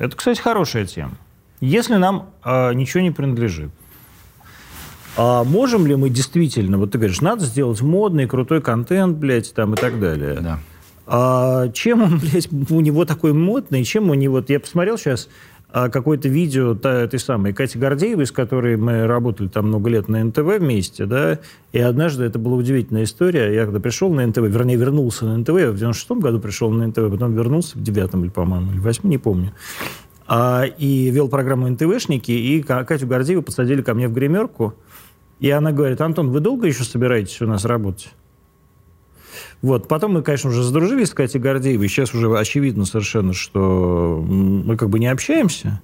Это, 0.00 0.16
кстати, 0.16 0.40
хорошая 0.40 0.86
тема. 0.86 1.12
Если 1.60 1.96
нам 1.96 2.30
э, 2.42 2.72
ничего 2.72 3.02
не 3.02 3.10
принадлежит, 3.10 3.70
а 5.14 5.44
можем 5.44 5.86
ли 5.86 5.94
мы 5.94 6.08
действительно, 6.08 6.78
вот 6.78 6.92
ты 6.92 6.98
говоришь, 6.98 7.20
надо 7.20 7.44
сделать 7.44 7.82
модный, 7.82 8.26
крутой 8.26 8.62
контент, 8.62 9.18
блядь, 9.18 9.52
там 9.52 9.74
и 9.74 9.76
так 9.76 10.00
далее. 10.00 10.40
Да. 10.40 10.58
А 11.06 11.68
чем 11.68 12.02
он, 12.02 12.18
блядь, 12.18 12.48
у 12.50 12.80
него 12.80 13.04
такой 13.04 13.34
модный, 13.34 13.84
чем 13.84 14.08
у 14.08 14.14
него... 14.14 14.42
Я 14.48 14.58
посмотрел 14.58 14.96
сейчас 14.96 15.28
какое-то 15.72 16.28
видео 16.28 16.74
та, 16.74 17.02
этой 17.02 17.18
самой 17.18 17.52
Кати 17.52 17.78
Гордеевой, 17.78 18.26
с 18.26 18.32
которой 18.32 18.76
мы 18.76 19.06
работали 19.06 19.48
там 19.48 19.68
много 19.68 19.90
лет 19.90 20.08
на 20.08 20.24
НТВ 20.24 20.58
вместе, 20.58 21.06
да, 21.06 21.38
и 21.72 21.78
однажды 21.78 22.24
это 22.24 22.38
была 22.38 22.56
удивительная 22.56 23.04
история. 23.04 23.54
Я 23.54 23.64
когда 23.64 23.80
пришел 23.80 24.12
на 24.12 24.26
НТВ, 24.26 24.38
вернее, 24.38 24.76
вернулся 24.76 25.26
на 25.26 25.38
НТВ, 25.38 25.50
в 25.50 25.82
96-м 25.82 26.20
году 26.20 26.40
пришел 26.40 26.70
на 26.70 26.86
НТВ, 26.86 27.10
потом 27.10 27.34
вернулся 27.34 27.78
в 27.78 27.82
9-м, 27.82 28.24
или, 28.24 28.30
по-моему, 28.30 28.72
или 28.72 28.78
8 28.78 29.08
не 29.08 29.18
помню. 29.18 29.52
А, 30.26 30.64
и 30.64 31.10
вел 31.10 31.28
программу 31.28 31.68
НТВшники, 31.68 32.30
и 32.30 32.62
Катю 32.62 33.06
Гордееву 33.06 33.42
подсадили 33.42 33.82
ко 33.82 33.94
мне 33.94 34.08
в 34.08 34.12
гримерку, 34.12 34.74
и 35.40 35.50
она 35.50 35.72
говорит, 35.72 36.00
Антон, 36.00 36.30
вы 36.30 36.40
долго 36.40 36.66
еще 36.66 36.84
собираетесь 36.84 37.40
у 37.40 37.46
нас 37.46 37.64
работать? 37.64 38.10
Вот. 39.62 39.88
Потом 39.88 40.12
мы, 40.12 40.22
конечно, 40.22 40.50
уже 40.50 40.62
задружились 40.62 41.08
с 41.08 41.14
Катей 41.14 41.40
Гордеевой. 41.40 41.88
Сейчас 41.88 42.14
уже 42.14 42.30
очевидно 42.36 42.84
совершенно, 42.84 43.32
что 43.32 44.24
мы 44.26 44.76
как 44.76 44.88
бы 44.88 44.98
не 44.98 45.06
общаемся. 45.06 45.80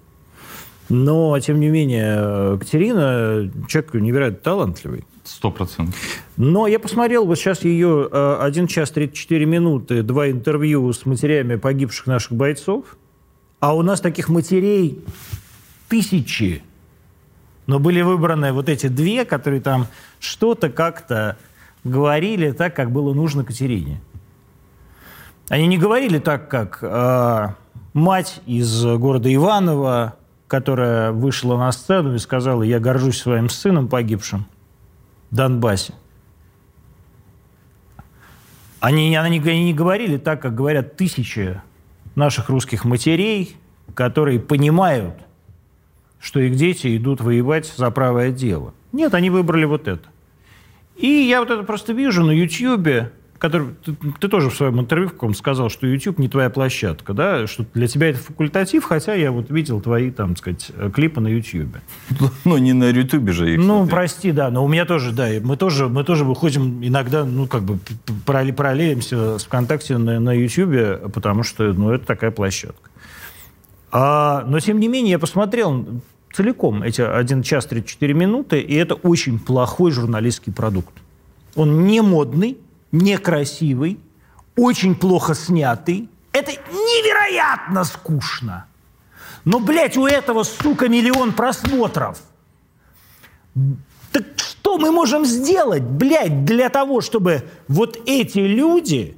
Но, 0.88 1.38
тем 1.40 1.58
не 1.58 1.68
менее, 1.68 2.58
Катерина 2.58 3.50
человек 3.68 3.94
невероятно 3.94 4.38
талантливый. 4.38 5.04
Сто 5.24 5.50
процентов. 5.50 5.96
Но 6.36 6.68
я 6.68 6.78
посмотрел 6.78 7.26
вот 7.26 7.36
сейчас 7.36 7.64
ее 7.64 8.08
1 8.40 8.64
э, 8.64 8.68
час 8.68 8.92
34 8.92 9.44
минуты, 9.44 10.02
два 10.02 10.30
интервью 10.30 10.92
с 10.92 11.04
матерями 11.04 11.56
погибших 11.56 12.06
наших 12.06 12.32
бойцов. 12.32 12.96
А 13.58 13.74
у 13.74 13.82
нас 13.82 14.00
таких 14.00 14.28
матерей 14.28 15.00
тысячи. 15.88 16.62
Но 17.66 17.80
были 17.80 18.02
выбраны 18.02 18.52
вот 18.52 18.68
эти 18.68 18.86
две, 18.86 19.24
которые 19.24 19.60
там 19.60 19.88
что-то 20.20 20.70
как-то 20.70 21.36
говорили 21.88 22.52
так, 22.52 22.74
как 22.74 22.90
было 22.90 23.14
нужно 23.14 23.44
Катерине. 23.44 24.00
Они 25.48 25.66
не 25.66 25.78
говорили 25.78 26.18
так, 26.18 26.48
как 26.48 26.78
э, 26.82 27.48
мать 27.92 28.40
из 28.46 28.84
города 28.84 29.32
Иваново, 29.32 30.16
которая 30.48 31.12
вышла 31.12 31.56
на 31.56 31.70
сцену 31.72 32.14
и 32.14 32.18
сказала, 32.18 32.62
я 32.62 32.80
горжусь 32.80 33.20
своим 33.20 33.48
сыном 33.48 33.88
погибшим 33.88 34.46
в 35.30 35.34
Донбассе. 35.36 35.94
Они, 38.80 39.16
они, 39.16 39.38
они 39.40 39.64
не 39.64 39.74
говорили 39.74 40.16
так, 40.16 40.42
как 40.42 40.54
говорят 40.54 40.96
тысячи 40.96 41.60
наших 42.14 42.48
русских 42.48 42.84
матерей, 42.84 43.56
которые 43.94 44.38
понимают, 44.38 45.14
что 46.18 46.40
их 46.40 46.56
дети 46.56 46.96
идут 46.96 47.20
воевать 47.20 47.72
за 47.76 47.90
правое 47.90 48.30
дело. 48.30 48.74
Нет, 48.92 49.14
они 49.14 49.30
выбрали 49.30 49.64
вот 49.64 49.88
это. 49.88 50.08
И 50.96 51.06
я 51.06 51.40
вот 51.40 51.50
это 51.50 51.62
просто 51.62 51.92
вижу 51.92 52.24
на 52.24 52.30
Ютьюбе, 52.30 53.12
который 53.38 53.68
ты, 53.84 53.94
ты 54.18 54.28
тоже 54.28 54.50
в 54.50 54.54
своем 54.54 54.80
интервью 54.80 55.08
в 55.08 55.12
каком 55.12 55.34
сказал, 55.34 55.68
что 55.68 55.86
YouTube 55.86 56.18
не 56.18 56.28
твоя 56.28 56.50
площадка, 56.50 57.12
да, 57.12 57.46
что 57.46 57.66
для 57.74 57.86
тебя 57.86 58.08
это 58.08 58.18
факультатив, 58.18 58.84
хотя 58.84 59.14
я 59.14 59.30
вот 59.30 59.50
видел 59.50 59.80
твои, 59.80 60.10
там, 60.10 60.30
так 60.30 60.38
сказать, 60.38 60.72
клипы 60.94 61.20
на 61.20 61.28
YouTube. 61.28 61.76
Ну, 62.44 62.58
не 62.58 62.72
на 62.72 62.90
YouTube 62.90 63.30
же 63.30 63.54
их. 63.54 63.58
Ну, 63.58 63.78
смотреть. 63.78 63.90
прости, 63.90 64.32
да, 64.32 64.50
но 64.50 64.64
у 64.64 64.68
меня 64.68 64.84
тоже, 64.84 65.12
да, 65.12 65.28
мы 65.42 65.56
тоже, 65.56 65.88
мы 65.88 66.04
тоже 66.04 66.24
выходим 66.24 66.82
иногда, 66.82 67.24
ну, 67.24 67.46
как 67.46 67.62
бы 67.62 67.78
параллелимся 68.24 69.38
с 69.38 69.44
ВКонтакте 69.44 69.98
на, 69.98 70.20
на 70.20 70.32
YouTube, 70.32 71.12
потому 71.12 71.42
что, 71.42 71.72
ну, 71.72 71.90
это 71.90 72.06
такая 72.06 72.30
площадка. 72.30 72.90
А, 73.90 74.44
но, 74.46 74.60
тем 74.60 74.80
не 74.80 74.88
менее, 74.88 75.12
я 75.12 75.18
посмотрел 75.18 75.86
целиком 76.32 76.82
эти 76.82 77.00
1 77.00 77.42
час 77.42 77.66
34 77.66 78.14
минуты, 78.14 78.60
и 78.60 78.74
это 78.74 78.94
очень 78.94 79.38
плохой 79.38 79.90
журналистский 79.90 80.52
продукт. 80.52 80.94
Он 81.54 81.86
не 81.86 82.02
модный, 82.02 82.58
некрасивый, 82.92 83.98
очень 84.56 84.94
плохо 84.94 85.34
снятый. 85.34 86.08
Это 86.32 86.52
невероятно 86.52 87.84
скучно. 87.84 88.66
Но, 89.44 89.60
блядь, 89.60 89.96
у 89.96 90.06
этого, 90.06 90.42
сука, 90.42 90.88
миллион 90.88 91.32
просмотров. 91.32 92.20
Так 94.12 94.24
что 94.36 94.76
мы 94.78 94.90
можем 94.90 95.24
сделать, 95.24 95.82
блядь, 95.82 96.44
для 96.44 96.68
того, 96.68 97.00
чтобы 97.00 97.44
вот 97.68 97.98
эти 98.06 98.38
люди 98.38 99.16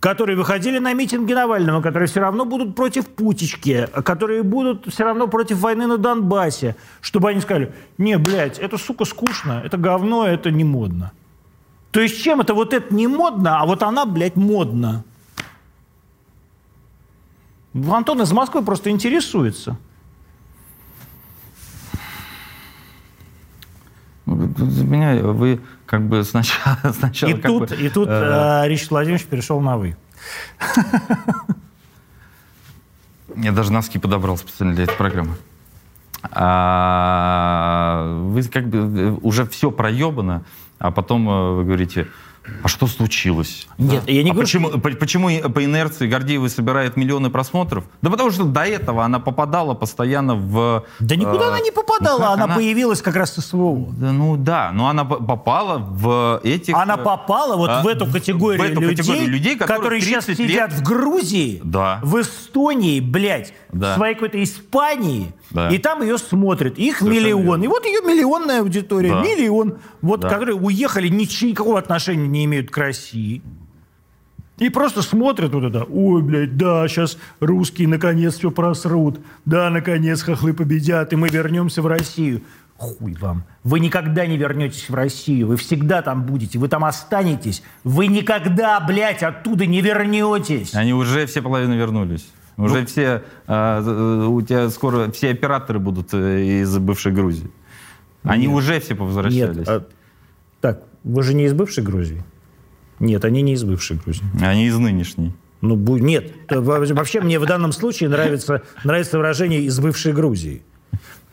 которые 0.00 0.36
выходили 0.36 0.78
на 0.78 0.94
митинги 0.94 1.34
Навального, 1.34 1.82
которые 1.82 2.08
все 2.08 2.20
равно 2.20 2.46
будут 2.46 2.74
против 2.74 3.06
Путички, 3.06 3.86
которые 4.02 4.42
будут 4.42 4.90
все 4.90 5.04
равно 5.04 5.28
против 5.28 5.58
войны 5.58 5.86
на 5.86 5.98
Донбассе, 5.98 6.74
чтобы 7.02 7.28
они 7.28 7.40
сказали, 7.40 7.72
не, 7.98 8.16
блядь, 8.16 8.58
это, 8.58 8.78
сука, 8.78 9.04
скучно, 9.04 9.60
это 9.62 9.76
говно, 9.76 10.26
это 10.26 10.50
не 10.50 10.64
модно. 10.64 11.12
То 11.90 12.00
есть 12.00 12.22
чем 12.22 12.40
это 12.40 12.54
вот 12.54 12.72
это 12.72 12.94
не 12.94 13.06
модно, 13.06 13.60
а 13.60 13.66
вот 13.66 13.82
она, 13.82 14.06
блядь, 14.06 14.36
модна? 14.36 15.04
Антон 17.74 18.22
из 18.22 18.32
Москвы 18.32 18.62
просто 18.62 18.90
интересуется. 18.90 19.76
За 24.56 24.84
меня 24.84 25.22
вы 25.22 25.60
как 25.86 26.02
бы 26.02 26.24
сначала... 26.24 26.78
сначала 26.92 27.30
и, 27.30 27.34
тут, 27.34 27.70
бы, 27.70 27.76
и 27.76 27.88
тут 27.88 28.08
э, 28.08 28.62
Ричард 28.66 28.90
Владимирович 28.90 29.26
перешел 29.26 29.60
на 29.60 29.76
«вы». 29.76 29.96
Я 33.36 33.52
даже 33.52 33.72
носки 33.72 33.98
подобрал 33.98 34.36
специально 34.36 34.74
для 34.74 34.84
этой 34.84 34.96
программы. 34.96 35.36
А, 36.22 38.18
вы 38.26 38.42
как 38.42 38.68
бы 38.68 38.78
э, 38.78 39.10
уже 39.22 39.46
все 39.46 39.70
проебано, 39.70 40.42
а 40.78 40.90
потом 40.90 41.28
э, 41.28 41.52
вы 41.54 41.64
говорите, 41.64 42.08
а 42.62 42.68
что 42.68 42.86
случилось? 42.86 43.66
Нет, 43.78 44.04
да? 44.06 44.12
я 44.12 44.22
не 44.22 44.30
а 44.30 44.34
говорю... 44.34 44.46
Почему, 44.46 44.70
почему 44.78 45.50
по 45.50 45.64
инерции 45.64 46.06
Гордеева 46.06 46.48
собирает 46.48 46.96
миллионы 46.96 47.30
просмотров? 47.30 47.84
Да 48.02 48.10
потому 48.10 48.30
что 48.30 48.44
до 48.44 48.62
этого 48.62 49.04
она 49.04 49.18
попадала 49.18 49.74
постоянно 49.74 50.34
в... 50.34 50.84
Да 50.98 51.16
никуда 51.16 51.46
э, 51.46 51.48
она 51.48 51.60
не 51.60 51.70
попадала, 51.70 52.18
ну, 52.18 52.24
она, 52.26 52.44
она 52.44 52.54
появилась 52.54 53.02
как 53.02 53.16
раз 53.16 53.34
с 53.34 53.40
СВО. 53.40 53.88
Да, 53.92 54.12
ну 54.12 54.36
да, 54.36 54.70
но 54.72 54.88
она 54.88 55.04
попала 55.04 55.78
в 55.78 56.40
этих... 56.44 56.74
Она 56.74 56.94
э, 56.94 57.02
попала 57.02 57.56
вот 57.56 57.70
а, 57.70 57.82
в 57.82 57.86
эту 57.86 58.06
категорию, 58.06 58.60
в 58.60 58.64
эту 58.64 58.80
людей, 58.80 58.96
категорию 58.96 59.28
людей, 59.28 59.56
которые, 59.56 59.78
которые 59.78 60.00
сейчас 60.02 60.28
лет... 60.28 60.36
сидят 60.36 60.72
в 60.72 60.82
Грузии, 60.82 61.60
да. 61.64 62.00
в 62.02 62.20
Эстонии, 62.20 63.00
блядь, 63.00 63.52
да. 63.72 63.92
в 63.92 63.96
своей 63.96 64.14
какой-то 64.14 64.42
Испании, 64.42 65.32
да. 65.50 65.68
и 65.68 65.78
там 65.78 66.02
ее 66.02 66.18
смотрят. 66.18 66.78
Их 66.78 66.98
Совершенно 66.98 67.24
миллион. 67.24 67.44
Верно. 67.44 67.64
И 67.64 67.68
вот 67.68 67.84
ее 67.84 68.00
миллионная 68.02 68.60
аудитория, 68.60 69.10
да. 69.10 69.22
миллион, 69.22 69.78
вот, 70.00 70.20
да. 70.20 70.28
которые 70.28 70.56
уехали, 70.56 71.08
никакого 71.08 71.78
отношения 71.78 72.28
не 72.28 72.44
имеют 72.44 72.70
к 72.70 72.76
России. 72.76 73.42
И 74.60 74.68
просто 74.68 75.00
смотрят 75.00 75.54
вот 75.54 75.64
это, 75.64 75.84
ой, 75.84 76.22
блядь, 76.22 76.58
да, 76.58 76.86
сейчас 76.86 77.16
русские 77.40 77.88
наконец 77.88 78.34
все 78.34 78.50
просрут, 78.50 79.18
да, 79.46 79.70
наконец 79.70 80.22
хохлы 80.22 80.52
победят, 80.52 81.14
и 81.14 81.16
мы 81.16 81.28
вернемся 81.30 81.80
в 81.80 81.86
Россию. 81.86 82.42
Хуй 82.76 83.14
вам. 83.14 83.44
Вы 83.64 83.80
никогда 83.80 84.26
не 84.26 84.36
вернетесь 84.36 84.90
в 84.90 84.94
Россию, 84.94 85.48
вы 85.48 85.56
всегда 85.56 86.02
там 86.02 86.24
будете, 86.24 86.58
вы 86.58 86.68
там 86.68 86.84
останетесь, 86.84 87.62
вы 87.84 88.06
никогда, 88.06 88.80
блядь, 88.80 89.22
оттуда 89.22 89.64
не 89.64 89.80
вернетесь. 89.80 90.74
Они 90.74 90.92
уже 90.92 91.24
все 91.24 91.40
половины 91.40 91.74
вернулись. 91.74 92.26
Уже 92.60 92.80
ну, 92.80 92.86
все, 92.86 93.22
э, 93.46 94.26
у 94.26 94.42
тебя 94.42 94.68
скоро 94.70 95.10
все 95.10 95.30
операторы 95.30 95.78
будут 95.78 96.12
э, 96.12 96.60
из 96.62 96.76
бывшей 96.78 97.12
Грузии. 97.12 97.50
Они 98.22 98.46
нет, 98.46 98.56
уже 98.56 98.80
все 98.80 98.94
повозвращались. 98.94 99.56
Нет, 99.56 99.68
а, 99.68 99.86
так, 100.60 100.84
вы 101.04 101.22
же 101.22 101.34
не 101.34 101.44
из 101.44 101.54
бывшей 101.54 101.82
Грузии? 101.82 102.22
Нет, 102.98 103.24
они 103.24 103.40
не 103.40 103.54
из 103.54 103.64
бывшей 103.64 103.96
Грузии. 103.96 104.24
Они 104.42 104.66
из 104.66 104.76
нынешней. 104.76 105.32
Ну, 105.62 105.76
нет. 105.98 106.32
Вообще 106.50 107.20
мне 107.20 107.38
в 107.38 107.46
данном 107.46 107.72
случае 107.72 108.08
нравится, 108.08 108.62
нравится 108.84 109.18
выражение 109.18 109.62
«из 109.62 109.78
бывшей 109.78 110.12
Грузии». 110.12 110.62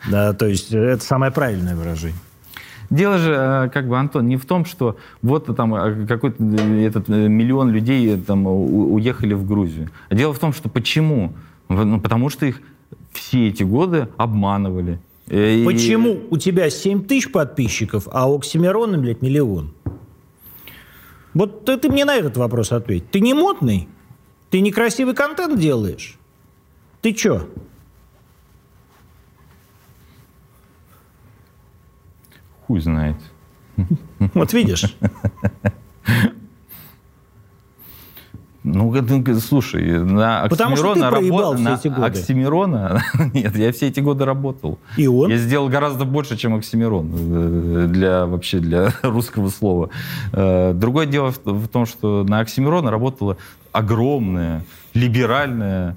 Да, 0.08 0.32
то 0.32 0.46
есть 0.46 0.72
это 0.72 1.02
самое 1.04 1.32
правильное 1.32 1.74
выражение. 1.74 2.16
Дело 2.90 3.18
же, 3.18 3.32
э, 3.32 3.70
как 3.72 3.86
бы, 3.86 3.98
Антон, 3.98 4.26
не 4.28 4.36
в 4.36 4.46
том, 4.46 4.64
что 4.64 4.96
вот 5.20 5.54
там 5.54 5.74
э, 5.74 6.06
какой-то 6.06 6.42
э, 6.42 6.86
этот 6.86 7.08
миллион 7.08 7.70
людей 7.70 8.16
там 8.16 8.46
уехали 8.46 9.34
в 9.34 9.46
Грузию. 9.46 9.90
Дело 10.10 10.32
в 10.32 10.38
том, 10.38 10.52
что 10.52 10.68
почему? 10.68 11.34
Ну, 11.68 12.00
потому 12.00 12.30
что 12.30 12.46
их 12.46 12.62
все 13.12 13.48
эти 13.48 13.62
годы 13.62 14.08
обманывали. 14.16 15.00
И... 15.26 15.62
Почему 15.66 16.20
у 16.30 16.38
тебя 16.38 16.70
7 16.70 17.04
тысяч 17.04 17.30
подписчиков, 17.30 18.08
а 18.10 18.30
у 18.30 18.38
Оксимирона, 18.38 18.96
блядь, 18.96 19.20
миллион? 19.20 19.74
Вот 21.34 21.66
ты, 21.66 21.76
ты 21.76 21.90
мне 21.90 22.06
на 22.06 22.16
этот 22.16 22.38
вопрос 22.38 22.72
ответь. 22.72 23.10
Ты 23.10 23.20
не 23.20 23.34
модный? 23.34 23.88
Ты 24.48 24.60
некрасивый 24.60 25.14
контент 25.14 25.60
делаешь? 25.60 26.18
Ты 27.02 27.12
чё? 27.12 27.48
Хуй 32.68 32.80
знает. 32.80 33.16
Вот 34.34 34.52
видишь. 34.52 34.94
Ну, 38.62 38.94
слушай, 39.40 40.04
на 40.04 40.42
Оксимирона 40.42 41.10
работал... 41.10 41.54
На 41.54 41.76
эти 41.76 41.88
годы. 41.88 42.02
Оксимирона... 42.02 43.02
Нет, 43.32 43.56
я 43.56 43.72
все 43.72 43.86
эти 43.86 44.00
годы 44.00 44.26
работал. 44.26 44.78
И 44.98 45.06
он? 45.06 45.30
Я 45.30 45.38
сделал 45.38 45.70
гораздо 45.70 46.04
больше, 46.04 46.36
чем 46.36 46.54
Оксимирон 46.54 47.10
э, 47.14 47.86
для, 47.88 48.26
вообще 48.26 48.58
для 48.58 48.92
русского 49.02 49.48
слова. 49.48 49.88
Э, 50.32 50.74
другое 50.74 51.06
дело 51.06 51.32
в 51.44 51.68
том, 51.68 51.86
что 51.86 52.24
на 52.24 52.40
Оксимирона 52.40 52.90
работала 52.90 53.38
огромная, 53.72 54.62
либеральная, 54.92 55.96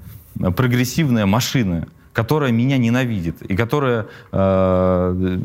прогрессивная 0.56 1.26
машина– 1.26 1.86
которая 2.12 2.52
меня 2.52 2.78
ненавидит 2.78 3.42
и 3.42 3.56
которая 3.56 4.06
э, 4.32 5.38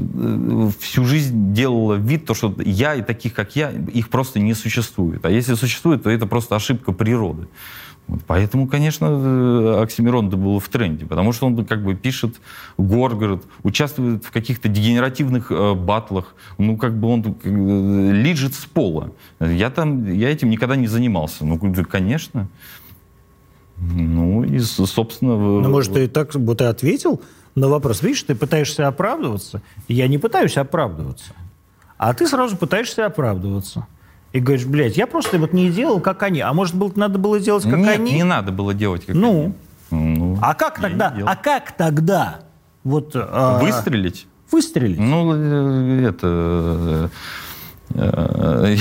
всю 0.79 1.05
жизнь 1.05 1.53
делала 1.53 1.95
вид, 1.95 2.25
то, 2.25 2.33
что 2.33 2.53
я 2.59 2.95
и 2.95 3.01
таких, 3.01 3.33
как 3.33 3.55
я, 3.55 3.71
их 3.71 4.09
просто 4.09 4.39
не 4.39 4.53
существует. 4.53 5.25
А 5.25 5.29
если 5.29 5.55
существует, 5.55 6.03
то 6.03 6.09
это 6.09 6.25
просто 6.27 6.55
ошибка 6.55 6.91
природы. 6.91 7.47
Вот, 8.07 8.21
поэтому, 8.25 8.67
конечно, 8.67 9.05
э, 9.05 9.81
Оксимирон 9.83 10.29
был 10.29 10.59
в 10.59 10.69
тренде, 10.69 11.05
потому 11.05 11.33
что 11.33 11.45
он 11.45 11.65
как 11.65 11.83
бы 11.83 11.93
пишет 11.93 12.39
Горгород, 12.77 13.43
участвует 13.63 14.23
в 14.23 14.31
каких-то 14.31 14.69
дегенеративных 14.69 15.51
э, 15.51 15.73
батлах, 15.73 16.35
ну 16.57 16.77
как 16.77 16.97
бы 16.97 17.09
он 17.09 17.37
э, 17.43 18.11
лежит 18.13 18.55
с 18.55 18.65
пола. 18.65 19.11
Я 19.39 19.69
там, 19.69 20.11
я 20.13 20.29
этим 20.29 20.49
никогда 20.49 20.77
не 20.77 20.87
занимался. 20.87 21.45
Ну, 21.45 21.59
конечно. 21.83 22.47
Ну, 23.79 24.43
и, 24.43 24.59
собственно... 24.59 25.37
Ну, 25.37 25.69
может, 25.69 25.93
ты 25.93 26.07
так 26.07 26.31
бы 26.33 26.55
ты 26.55 26.65
ответил 26.65 27.21
на 27.55 27.67
вопрос. 27.67 28.01
Видишь, 28.01 28.23
ты 28.23 28.35
пытаешься 28.35 28.87
оправдываться. 28.87 29.61
Я 29.87 30.07
не 30.07 30.17
пытаюсь 30.17 30.57
оправдываться. 30.57 31.33
А 31.97 32.13
ты 32.13 32.27
сразу 32.27 32.57
пытаешься 32.57 33.05
оправдываться. 33.05 33.87
И 34.33 34.39
говоришь, 34.39 34.65
блядь, 34.65 34.97
я 34.97 35.07
просто 35.07 35.39
вот 35.39 35.53
не 35.53 35.71
делал, 35.71 35.99
как 35.99 36.23
они. 36.23 36.41
А 36.41 36.53
может, 36.53 36.75
было, 36.75 36.91
надо 36.95 37.17
было 37.17 37.39
делать, 37.39 37.63
как 37.63 37.77
Нет, 37.77 37.99
они? 37.99 38.13
не 38.13 38.23
надо 38.23 38.51
было 38.51 38.73
делать, 38.73 39.05
как 39.05 39.15
ну. 39.15 39.43
они. 39.43 39.53
Ну, 39.89 40.37
а 40.41 40.53
как 40.53 40.81
тогда? 40.81 41.15
А 41.25 41.35
как 41.35 41.71
тогда? 41.71 42.41
Вот, 42.83 43.11
а... 43.15 43.59
Выстрелить? 43.59 44.27
Выстрелить. 44.51 44.99
Ну, 44.99 45.33
э, 45.33 46.09
это... 46.09 47.09
Э, 47.95 48.75
э, 48.75 48.77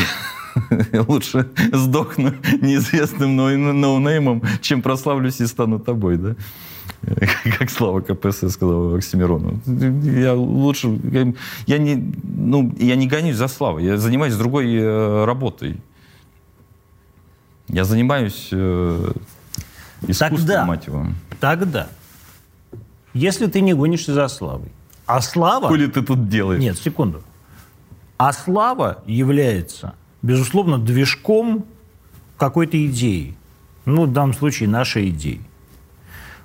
лучше 1.08 1.48
сдохну 1.72 2.32
неизвестным 2.60 3.36
ноунеймом, 3.36 4.42
чем 4.60 4.82
прославлюсь 4.82 5.40
и 5.40 5.46
стану 5.46 5.78
тобой, 5.78 6.16
да? 6.16 6.34
Как 7.58 7.70
Слава 7.70 8.00
КПСС 8.00 8.52
сказал 8.52 8.94
Оксимирону. 8.94 9.60
Я 10.02 10.34
лучше... 10.34 10.98
Я 11.66 11.78
не, 11.78 12.14
ну, 12.22 12.74
я 12.78 12.96
не 12.96 13.06
гонюсь 13.06 13.36
за 13.36 13.48
славой, 13.48 13.84
я 13.84 13.96
занимаюсь 13.96 14.34
другой 14.34 14.74
э, 14.74 15.24
работой. 15.24 15.80
Я 17.68 17.84
занимаюсь 17.84 18.48
э, 18.52 19.12
искусством, 20.02 20.38
тогда, 20.38 20.64
мать 20.64 20.86
его. 20.86 21.06
Тогда, 21.40 21.88
если 23.12 23.46
ты 23.46 23.60
не 23.60 23.74
гонишься 23.74 24.14
за 24.14 24.28
славой, 24.28 24.70
а 25.06 25.20
слава... 25.20 25.68
Хули 25.68 25.86
ты 25.86 26.02
тут 26.02 26.28
делаешь? 26.28 26.60
Нет, 26.60 26.78
секунду. 26.78 27.22
А 28.18 28.32
слава 28.32 29.02
является 29.06 29.94
безусловно, 30.26 30.78
движком 30.78 31.64
какой-то 32.36 32.84
идеи. 32.86 33.36
Ну, 33.84 34.06
в 34.06 34.12
данном 34.12 34.34
случае, 34.34 34.68
нашей 34.68 35.10
идеи. 35.10 35.40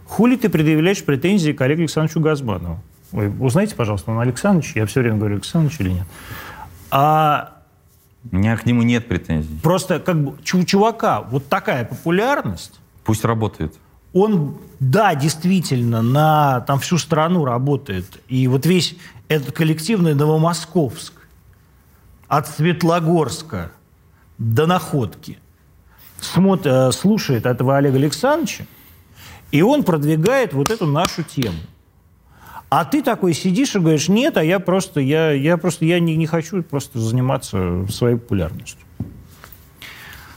Хули 0.06 0.36
ты 0.36 0.50
предъявляешь 0.50 1.04
претензии 1.04 1.52
к 1.52 1.62
Олегу 1.62 1.82
Александровичу 1.82 2.20
Газманову? 2.20 2.80
Вы 3.12 3.30
узнаете, 3.40 3.76
пожалуйста, 3.76 4.12
он 4.12 4.20
Александрович? 4.20 4.74
Я 4.76 4.86
все 4.86 5.02
время 5.02 5.18
говорю 5.18 5.36
Александрович 5.36 5.80
или 5.80 5.90
нет? 5.90 6.08
А 6.92 7.58
у 8.32 8.36
меня 8.36 8.56
к 8.56 8.66
нему 8.66 8.84
нет 8.84 9.08
претензий. 9.08 9.58
Просто 9.64 10.00
как 10.00 10.24
бы 10.24 10.34
у 10.34 10.64
чувака 10.64 11.22
вот 11.22 11.48
такая 11.48 11.84
популярность. 11.84 12.80
Пусть 13.04 13.26
работает. 13.26 13.74
Он, 14.14 14.58
да, 14.80 15.16
действительно, 15.16 16.02
на 16.02 16.62
там 16.62 16.80
всю 16.80 16.98
страну 16.98 17.46
работает. 17.46 18.06
И 18.28 18.48
вот 18.48 18.66
весь 18.66 18.96
этот 19.28 19.56
коллективный 19.56 20.14
Новомосковск, 20.14 21.14
от 22.32 22.48
Светлогорска 22.48 23.72
до 24.38 24.66
Находки 24.66 25.38
смотр, 26.22 26.70
э, 26.70 26.92
слушает 26.94 27.46
этого 27.46 27.76
Олега 27.76 27.98
Александровича, 27.98 28.64
и 29.52 29.62
он 29.62 29.84
продвигает 29.84 30.54
вот 30.54 30.72
эту 30.72 30.88
нашу 30.88 31.24
тему. 31.24 31.58
А 32.70 32.86
ты 32.86 33.04
такой 33.04 33.34
сидишь 33.34 33.76
и 33.76 33.80
говоришь, 33.80 34.08
нет, 34.08 34.38
а 34.38 34.46
я 34.46 34.60
просто, 34.60 35.02
я, 35.02 35.32
я 35.32 35.58
просто, 35.58 35.84
я 35.84 36.00
не, 36.00 36.16
не 36.16 36.26
хочу 36.26 36.64
просто 36.64 37.00
заниматься 37.00 37.86
своей 37.90 38.16
популярностью. 38.16 38.80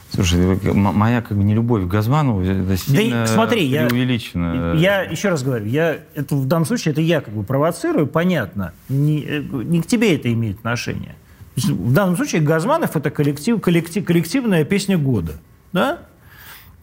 Слушай, 0.09 0.59
моя 0.73 1.21
как 1.21 1.37
бы 1.37 1.45
не 1.45 1.53
любовь 1.53 1.83
к 1.83 1.87
Газманову 1.87 2.41
это 2.41 2.75
сильно 2.75 3.25
да, 3.25 3.27
смотри, 3.27 3.69
преувеличена. 3.69 4.73
Я, 4.75 5.03
я 5.03 5.09
еще 5.09 5.29
раз 5.29 5.43
говорю, 5.43 5.65
я, 5.67 5.99
это, 6.13 6.35
в 6.35 6.45
данном 6.45 6.65
случае 6.65 6.91
это 6.91 6.99
я 6.99 7.21
как 7.21 7.33
бы 7.33 7.43
провоцирую, 7.43 8.05
понятно. 8.05 8.73
Не, 8.89 9.23
э, 9.23 9.39
не 9.39 9.81
к 9.81 9.87
тебе 9.87 10.13
это 10.13 10.31
имеет 10.33 10.57
отношение. 10.57 11.15
В 11.55 11.93
данном 11.93 12.15
случае 12.17 12.41
Газманов 12.41 12.95
это 12.95 13.09
коллектив, 13.11 13.61
коллектив, 13.61 14.03
коллективная 14.03 14.65
песня 14.65 14.97
года. 14.97 15.33
Да? 15.71 15.99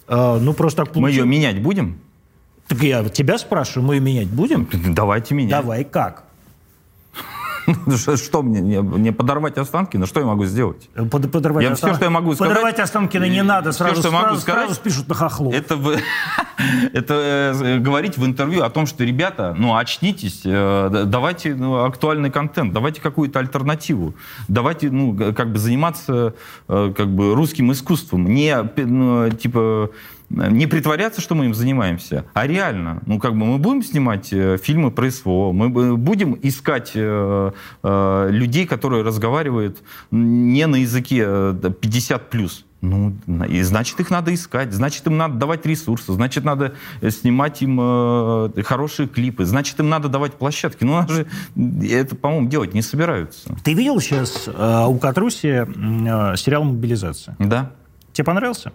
А, 0.09 0.39
ну, 0.39 0.55
просто 0.55 0.85
так 0.85 0.95
получилось. 0.95 1.27
Мы 1.27 1.35
ее 1.35 1.39
менять 1.41 1.63
будем? 1.63 1.99
Так 2.69 2.83
я 2.83 3.05
тебя 3.09 3.39
спрашиваю, 3.39 3.87
мы 3.87 3.95
ее 3.97 4.01
менять 4.01 4.29
будем? 4.29 4.69
Давайте 4.95 5.35
менять. 5.35 5.51
Давай, 5.51 5.85
как? 5.85 6.25
Что 8.17 8.43
мне, 8.43 8.83
мне 8.83 9.13
подорвать 9.13 9.59
останки? 9.59 9.97
На 9.97 10.07
что 10.07 10.21
я 10.21 10.27
могу 10.27 10.45
сделать? 10.45 10.89
Под, 11.11 11.31
подорвать 11.31 11.65
я 11.65 11.75
все, 11.75 11.95
что 11.95 12.05
я 12.05 12.11
могу 12.11 12.35
сказать... 12.35 12.53
Подорвать 12.53 12.79
Останкина 12.79 13.29
не 13.29 13.43
надо, 13.43 13.73
сразу, 13.73 13.95
все, 13.95 14.03
что 14.03 14.11
сразу, 14.11 14.27
могу 14.27 14.41
сказать, 14.41 14.61
сразу 14.65 14.75
спишут 14.75 15.09
на 15.09 15.15
хохлов. 15.15 15.55
Это, 16.93 17.15
э, 17.15 17.79
говорить 17.79 18.19
в 18.19 18.25
интервью 18.25 18.63
о 18.63 18.71
том, 18.71 18.87
что, 18.87 19.05
ребята, 19.05 19.55
ну, 19.57 19.77
очнитесь, 19.77 20.43
э, 20.45 21.05
давайте 21.07 21.55
ну, 21.55 21.85
актуальный 21.85 22.31
контент, 22.31 22.73
давайте 22.73 23.01
какую-то 23.01 23.39
альтернативу, 23.39 24.15
давайте, 24.49 24.91
ну, 24.91 25.17
как 25.35 25.53
бы 25.53 25.59
заниматься 25.59 26.35
э, 26.69 26.93
как 26.97 27.09
бы 27.09 27.35
русским 27.35 27.73
искусством, 27.73 28.27
не, 28.27 28.57
ну, 28.77 29.31
типа 29.31 29.91
не 30.33 30.67
притворяться, 30.67 31.21
что 31.21 31.35
мы 31.35 31.47
им 31.47 31.55
занимаемся, 31.55 32.25
а 32.35 32.47
реально. 32.47 33.03
Ну, 33.07 33.19
как 33.19 33.33
бы 33.33 33.45
мы 33.45 33.59
будем 33.59 33.83
снимать 33.83 34.33
э, 34.33 34.57
фильмы 34.57 34.91
про 34.91 35.11
СВО, 35.11 35.53
мы 35.53 35.97
будем 35.97 36.39
искать 36.43 36.93
э, 36.95 37.53
э, 37.83 38.29
людей, 38.31 38.67
которые 38.67 39.03
разговаривают 39.03 39.79
не 40.11 40.67
на 40.67 40.77
языке 40.77 41.23
50+. 41.23 42.51
Ну, 42.83 43.15
и 43.49 43.63
значит, 43.63 44.01
их 44.01 44.11
надо 44.11 44.35
искать, 44.35 44.73
значит, 44.73 45.07
им 45.07 45.17
надо 45.17 45.35
давать 45.35 45.65
ресурсы, 45.67 46.13
значит, 46.13 46.43
надо 46.43 46.75
снимать 47.11 47.63
им 47.63 47.79
э, 47.81 48.63
хорошие 48.65 49.07
клипы, 49.07 49.45
значит, 49.45 49.79
им 49.79 49.89
надо 49.89 50.09
давать 50.09 50.35
площадки. 50.35 50.83
Ну, 50.83 51.07
же 51.09 51.29
это, 51.89 52.17
по-моему, 52.17 52.49
делать 52.49 52.75
не 52.75 52.83
собираются. 52.83 53.55
Ты 53.63 53.75
видел 53.75 54.01
сейчас 54.01 54.49
э, 54.49 54.85
у 54.89 54.99
Катруси 54.99 55.65
э, 55.65 56.37
сериал 56.37 56.65
«Мобилизация»? 56.65 57.37
Да. 57.39 57.71
Тебе 58.13 58.25
понравился? 58.25 58.73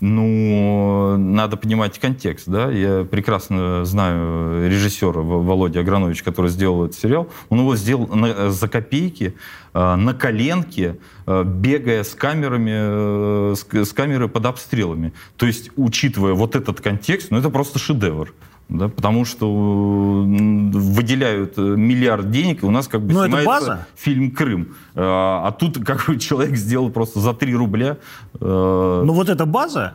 Ну, 0.00 1.16
надо 1.18 1.58
понимать 1.58 1.98
контекст, 1.98 2.48
да. 2.48 2.70
Я 2.70 3.04
прекрасно 3.04 3.84
знаю 3.84 4.66
режиссера 4.68 5.20
Володя 5.20 5.80
Агранович, 5.80 6.22
который 6.22 6.50
сделал 6.50 6.86
этот 6.86 6.98
сериал. 6.98 7.28
Он 7.50 7.60
его 7.60 7.76
сделал 7.76 8.06
на, 8.06 8.50
за 8.50 8.68
копейки, 8.68 9.34
э, 9.74 9.94
на 9.94 10.14
коленке, 10.14 10.96
э, 11.26 11.44
бегая 11.44 12.02
с 12.02 12.14
камерами, 12.14 13.52
э, 13.52 13.54
с, 13.84 13.92
камерой 13.92 14.30
под 14.30 14.46
обстрелами. 14.46 15.12
То 15.36 15.44
есть, 15.46 15.70
учитывая 15.76 16.32
вот 16.32 16.56
этот 16.56 16.80
контекст, 16.80 17.30
ну, 17.30 17.38
это 17.38 17.50
просто 17.50 17.78
шедевр 17.78 18.32
да, 18.70 18.88
потому 18.88 19.24
что 19.24 20.24
выделяют 20.24 21.56
миллиард 21.56 22.30
денег, 22.30 22.62
и 22.62 22.66
у 22.66 22.70
нас 22.70 22.88
как 22.88 23.02
бы 23.02 23.12
Но 23.12 23.26
ну, 23.26 23.26
снимается 23.26 23.86
фильм 23.96 24.30
«Крым». 24.30 24.74
А, 24.94 25.48
а 25.48 25.52
тут 25.52 25.84
как 25.84 26.06
бы 26.06 26.18
человек 26.18 26.56
сделал 26.56 26.90
просто 26.90 27.20
за 27.20 27.34
3 27.34 27.54
рубля. 27.54 27.98
Ну 28.40 29.12
вот 29.12 29.28
эта 29.28 29.44
база? 29.44 29.94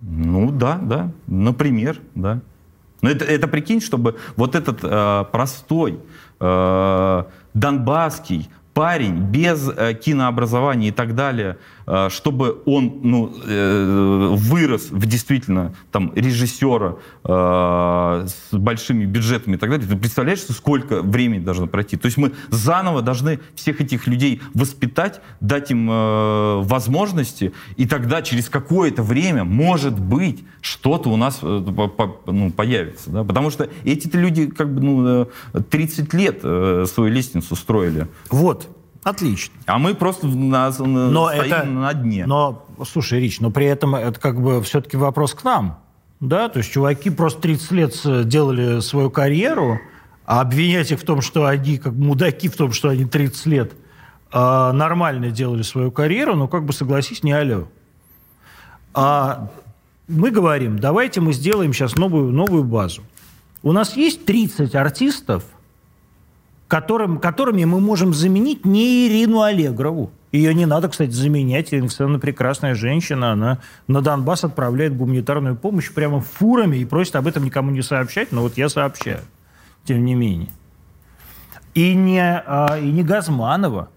Ну 0.00 0.50
да, 0.50 0.78
да, 0.82 1.10
например, 1.26 1.98
да. 2.14 2.40
Но 3.00 3.10
это, 3.10 3.24
это 3.24 3.48
прикинь, 3.48 3.80
чтобы 3.80 4.16
вот 4.36 4.54
этот 4.54 4.80
э, 4.82 5.24
простой 5.30 5.98
э, 6.40 7.24
донбасский 7.54 8.48
парень 8.74 9.18
без 9.18 9.68
э, 9.68 9.94
кинообразования 9.94 10.88
и 10.88 10.90
так 10.90 11.14
далее, 11.14 11.50
э, 11.50 11.56
чтобы 12.10 12.62
он 12.64 13.00
ну, 13.02 13.34
э, 13.46 14.28
вырос 14.32 14.90
в 14.90 15.06
действительно 15.06 15.74
там, 15.92 16.12
режиссера 16.14 16.96
э, 17.24 18.26
с 18.26 18.56
большими 18.56 19.04
бюджетами 19.04 19.56
и 19.56 19.58
так 19.58 19.70
далее, 19.70 19.86
ты 19.86 19.96
представляешь, 19.96 20.40
сколько 20.40 21.02
времени 21.02 21.40
должно 21.40 21.66
пройти? 21.66 21.96
То 21.96 22.06
есть 22.06 22.16
мы 22.16 22.32
заново 22.50 23.02
должны 23.02 23.40
всех 23.54 23.80
этих 23.80 24.06
людей 24.06 24.40
воспитать, 24.54 25.20
дать 25.40 25.70
им 25.70 25.88
э, 25.90 26.62
возможности, 26.62 27.52
и 27.76 27.86
тогда 27.86 28.22
через 28.22 28.48
какое-то 28.48 29.02
время, 29.02 29.44
может 29.44 29.98
быть, 29.98 30.44
что-то 30.60 31.10
у 31.10 31.16
нас 31.16 31.40
э, 31.42 31.64
ну, 32.26 32.50
появится. 32.50 33.10
Да? 33.10 33.24
Потому 33.24 33.50
что 33.50 33.68
эти 33.84 34.14
люди 34.16 34.46
как 34.46 34.72
бы 34.74 34.80
ну, 34.80 35.28
30 35.70 36.14
э, 36.14 36.16
лет 36.16 36.40
э, 36.42 36.86
свою 36.88 37.12
лестницу 37.12 37.54
строили. 37.56 38.08
Вот. 38.30 38.68
Отлично. 39.04 39.54
А 39.66 39.78
мы 39.78 39.94
просто 39.94 40.26
на, 40.26 40.72
но 40.78 41.28
стоим 41.28 41.52
это, 41.52 41.64
на 41.64 41.92
дне. 41.94 42.26
Но, 42.26 42.66
слушай, 42.86 43.20
Рич, 43.20 43.38
но 43.38 43.50
при 43.50 43.66
этом 43.66 43.94
это 43.94 44.18
как 44.18 44.40
бы 44.40 44.62
все-таки 44.62 44.96
вопрос 44.96 45.34
к 45.34 45.44
нам. 45.44 45.78
Да, 46.20 46.48
то 46.48 46.58
есть 46.58 46.72
чуваки 46.72 47.10
просто 47.10 47.42
30 47.42 47.70
лет 47.72 48.28
делали 48.28 48.80
свою 48.80 49.10
карьеру, 49.10 49.78
а 50.24 50.40
обвинять 50.40 50.90
их 50.90 51.00
в 51.00 51.04
том, 51.04 51.20
что 51.20 51.44
они 51.44 51.76
как 51.76 51.92
мудаки, 51.92 52.48
в 52.48 52.56
том, 52.56 52.72
что 52.72 52.88
они 52.88 53.04
30 53.04 53.46
лет 53.46 53.72
э, 54.32 54.72
нормально 54.72 55.30
делали 55.30 55.62
свою 55.62 55.90
карьеру, 55.90 56.34
ну 56.34 56.48
как 56.48 56.64
бы 56.64 56.72
согласись, 56.72 57.22
не 57.22 57.32
алло. 57.32 57.68
А 58.94 59.50
мы 60.08 60.30
говорим, 60.30 60.78
давайте 60.78 61.20
мы 61.20 61.34
сделаем 61.34 61.74
сейчас 61.74 61.96
новую, 61.96 62.32
новую 62.32 62.64
базу. 62.64 63.02
У 63.62 63.72
нас 63.72 63.96
есть 63.96 64.24
30 64.24 64.74
артистов, 64.74 65.44
которым, 66.74 67.20
которыми 67.20 67.64
мы 67.64 67.78
можем 67.78 68.12
заменить 68.12 68.64
не 68.66 69.06
Ирину 69.06 69.42
Аллегрову. 69.42 70.10
Ее 70.32 70.52
не 70.52 70.66
надо, 70.66 70.88
кстати, 70.88 71.12
заменять. 71.12 71.72
Александровна 71.72 72.18
прекрасная 72.18 72.74
женщина. 72.74 73.30
Она 73.30 73.60
на 73.86 74.02
Донбасс 74.02 74.42
отправляет 74.42 74.96
гуманитарную 74.96 75.54
помощь 75.54 75.92
прямо 75.92 76.20
фурами 76.20 76.78
и 76.78 76.84
просит 76.84 77.14
об 77.14 77.28
этом 77.28 77.44
никому 77.44 77.70
не 77.70 77.80
сообщать. 77.80 78.32
Но 78.32 78.42
вот 78.42 78.56
я 78.56 78.68
сообщаю, 78.68 79.20
тем 79.84 80.04
не 80.04 80.16
менее. 80.16 80.48
И 81.74 81.94
не, 81.94 82.20
а, 82.20 82.76
и 82.76 82.90
не 82.90 83.04
Газманова, 83.04 83.88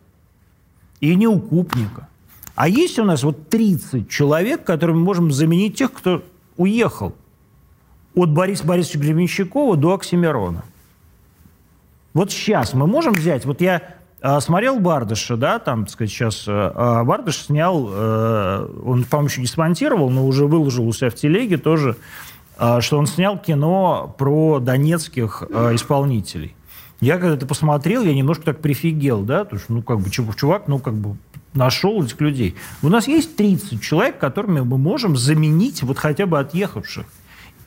и 1.00 1.16
не 1.16 1.26
Укупника. 1.26 2.08
А 2.54 2.68
есть 2.68 3.00
у 3.00 3.06
нас 3.06 3.24
вот 3.24 3.50
30 3.50 4.08
человек, 4.08 4.64
которыми 4.64 4.98
мы 4.98 5.04
можем 5.04 5.32
заменить 5.32 5.78
тех, 5.78 5.92
кто 5.92 6.24
уехал. 6.58 7.16
От 8.14 8.30
Бориса 8.30 8.68
Борисовича 8.68 9.00
Гребенщикова 9.00 9.78
до 9.78 9.96
Оксимирона. 9.96 10.64
Вот 12.18 12.32
сейчас 12.32 12.74
мы 12.74 12.88
можем 12.88 13.14
взять, 13.14 13.46
вот 13.46 13.62
я 13.62 13.84
э, 14.22 14.40
смотрел 14.40 14.80
Бардыша, 14.80 15.38
да, 15.38 15.60
там, 15.60 15.86
так 15.86 15.92
сказать, 15.92 16.10
сейчас 16.10 16.46
э, 16.48 17.04
Бардыш 17.04 17.46
снял, 17.46 17.88
э, 17.92 18.68
он, 18.84 19.04
по-моему, 19.04 19.30
еще 19.30 19.40
не 19.40 19.46
смонтировал, 19.46 20.10
но 20.10 20.26
уже 20.26 20.48
выложил 20.48 20.88
у 20.88 20.94
себя 20.94 21.12
в 21.12 21.14
телеге 21.14 21.60
тоже, 21.60 21.96
э, 22.58 22.82
что 22.82 22.98
он 22.98 23.06
снял 23.06 23.38
кино 23.38 24.16
про 24.18 24.58
донецких 24.60 25.44
э, 25.48 25.76
исполнителей. 25.76 26.56
Я 27.02 27.20
когда 27.20 27.36
это 27.36 27.46
посмотрел, 27.46 28.02
я 28.02 28.16
немножко 28.16 28.46
так 28.46 28.62
прифигел, 28.62 29.22
да, 29.22 29.44
потому 29.44 29.60
что, 29.60 29.74
ну, 29.74 29.84
как 29.84 30.00
бы, 30.00 30.10
чувак, 30.10 30.68
ну, 30.68 30.80
как 30.80 30.96
бы, 30.96 31.18
нашел 31.54 32.04
этих 32.04 32.20
людей. 32.20 32.56
У 32.82 32.90
нас 32.90 33.08
есть 33.08 33.36
30 33.36 33.80
человек, 33.80 34.18
которыми 34.18 34.62
мы 34.62 34.80
можем 34.80 35.16
заменить 35.18 35.84
вот 35.84 36.00
хотя 36.00 36.26
бы 36.26 36.40
отъехавших. 36.40 37.06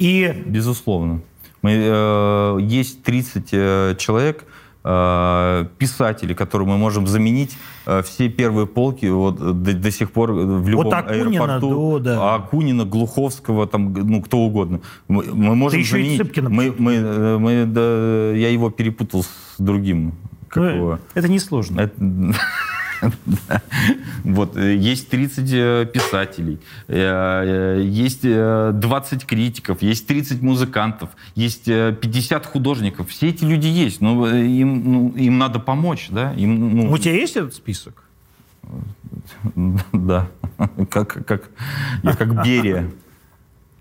И... 0.01 0.43
Безусловно. 0.45 1.23
Мы, 1.63 1.73
э, 1.75 2.59
есть 2.63 3.03
30 3.03 3.49
э, 3.53 3.95
человек, 3.99 4.45
э, 4.85 5.67
писателей, 5.79 6.35
которые 6.35 6.69
мы 6.69 6.79
можем 6.79 7.07
заменить 7.07 7.57
э, 7.87 8.03
все 8.03 8.29
первые 8.29 8.67
полки 8.67 9.07
вот, 9.07 9.37
до, 9.37 9.73
до 9.75 9.91
сих 9.91 10.11
пор 10.11 10.33
в 10.33 10.69
любом 10.69 10.85
вот 10.85 10.95
Акунина, 10.95 11.45
аэропорту. 11.45 11.99
Да, 11.99 12.15
да. 12.15 12.35
Акунина, 12.35 12.85
Глуховского, 12.85 13.67
там, 13.67 13.93
ну, 13.93 14.23
кто 14.23 14.39
угодно. 14.39 14.81
Мы, 15.09 15.25
мы 15.25 15.55
можем 15.55 15.81
Ты 15.83 15.89
заменить... 15.89 16.19
Цыпкина, 16.19 16.49
мы, 16.49 16.75
мы, 16.77 16.95
э, 16.95 17.39
мы, 17.39 17.65
да, 17.67 18.37
я 18.37 18.49
его 18.49 18.71
перепутал 18.71 19.23
с 19.23 19.55
другим. 19.59 20.15
Ну, 20.55 20.99
это 21.15 21.29
несложно. 21.29 21.81
Это... 21.81 21.95
Вот, 24.25 24.57
э, 24.57 24.77
есть 24.77 25.09
30 25.09 25.53
э, 25.53 25.87
писателей, 25.93 26.59
э, 26.89 27.81
есть 27.83 28.23
20 28.23 29.27
критиков, 29.27 29.83
есть 29.83 30.07
30 30.07 30.43
музыкантов, 30.43 31.11
есть 31.35 31.65
50 31.65 32.47
художников. 32.47 33.09
Все 33.09 33.29
эти 33.29 33.45
люди 33.45 33.67
есть, 33.67 34.01
но 34.01 34.29
им, 34.29 34.93
ну, 34.93 35.09
им 35.17 35.39
надо 35.39 35.59
помочь, 35.59 36.09
да? 36.11 36.33
Им, 36.35 36.77
ну... 36.77 36.93
У 36.93 36.99
тебя 36.99 37.15
есть 37.15 37.37
этот 37.37 37.55
список? 37.55 38.05
Да, 39.93 40.29
как, 40.91 41.25
как, 41.27 41.51
я 42.03 42.15
как 42.15 42.45
Берия. 42.45 42.91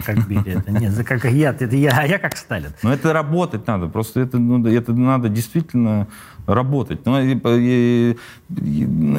Как 0.03 0.27
Берия? 0.27 0.59
Это, 0.59 0.71
нет, 0.71 0.93
как 1.05 1.25
я, 1.25 1.49
это 1.49 1.75
я, 1.75 1.91
а 1.91 2.05
я 2.05 2.19
как 2.19 2.37
Сталин. 2.37 2.71
Но 2.83 2.93
это 2.93 3.11
работать 3.11 3.67
надо, 3.67 3.87
просто 3.87 4.21
это, 4.21 4.37
ну, 4.37 4.65
это 4.65 4.93
надо 4.93 5.27
действительно 5.27 6.07
работать. 6.47 7.05
Ну, 7.05 7.19
и, 7.19 7.37
и, 7.57 8.17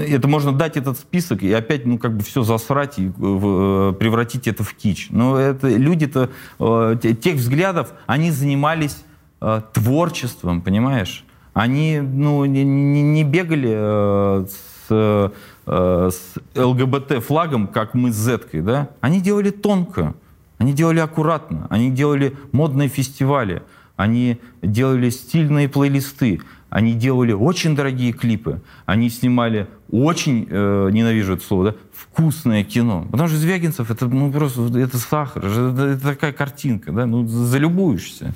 это 0.09 0.27
можно 0.27 0.53
дать 0.53 0.79
этот 0.79 0.99
список 0.99 1.43
и 1.43 1.53
опять, 1.53 1.85
ну, 1.85 1.99
как 1.99 2.17
бы 2.17 2.25
все 2.25 2.43
засрать 2.43 2.99
и 2.99 3.13
в, 3.15 3.93
превратить 3.93 4.49
это 4.49 4.65
в 4.65 4.73
кич. 4.73 5.09
Но 5.11 5.39
это 5.39 5.69
люди-то, 5.69 6.31
э, 6.59 6.97
тех 7.21 7.37
взглядов, 7.37 7.93
они 8.07 8.31
занимались 8.31 9.05
э, 9.43 9.61
творчеством, 9.75 10.63
понимаешь? 10.63 11.25
Они, 11.53 12.01
ну, 12.01 12.47
не, 12.47 12.65
не 12.65 13.25
бегали 13.25 13.71
э, 13.71 14.47
с, 14.49 15.33
э, 15.67 16.11
с 16.11 16.35
ЛГБТ-флагом, 16.57 17.67
как 17.69 17.93
мы 17.93 18.13
с 18.13 18.17
Зеткой, 18.17 18.63
да? 18.63 18.89
Они 19.01 19.21
делали 19.21 19.51
тонко, 19.51 20.15
они 20.61 20.75
делали 20.75 20.99
аккуратно, 20.99 21.67
они 21.71 21.91
делали 21.91 22.37
модные 22.53 22.91
фестивали, 22.91 23.63
они 23.97 24.39
делали 24.61 25.09
стильные 25.09 25.71
плейлисты, 25.71 26.43
они 26.69 26.93
делали 26.93 27.33
очень 27.33 27.75
дорогие 27.75 28.13
клипы, 28.13 28.61
они 28.85 29.09
снимали 29.09 29.69
очень, 29.91 30.47
э, 30.51 30.91
ненавижу 30.93 31.33
это 31.33 31.43
слово, 31.43 31.65
да, 31.65 31.75
вкусное 31.95 32.63
кино. 32.63 33.09
Потому 33.11 33.31
что 33.31 33.39
Звягинцев 33.39 33.91
это 33.91 34.07
ну, 34.07 34.31
просто 34.31 34.79
это 34.79 34.99
сахар, 34.99 35.47
это, 35.47 35.83
это 35.95 36.03
такая 36.03 36.33
картинка, 36.33 36.93
да, 36.93 37.07
ну 37.07 37.27
залюбуешься. 37.27 38.35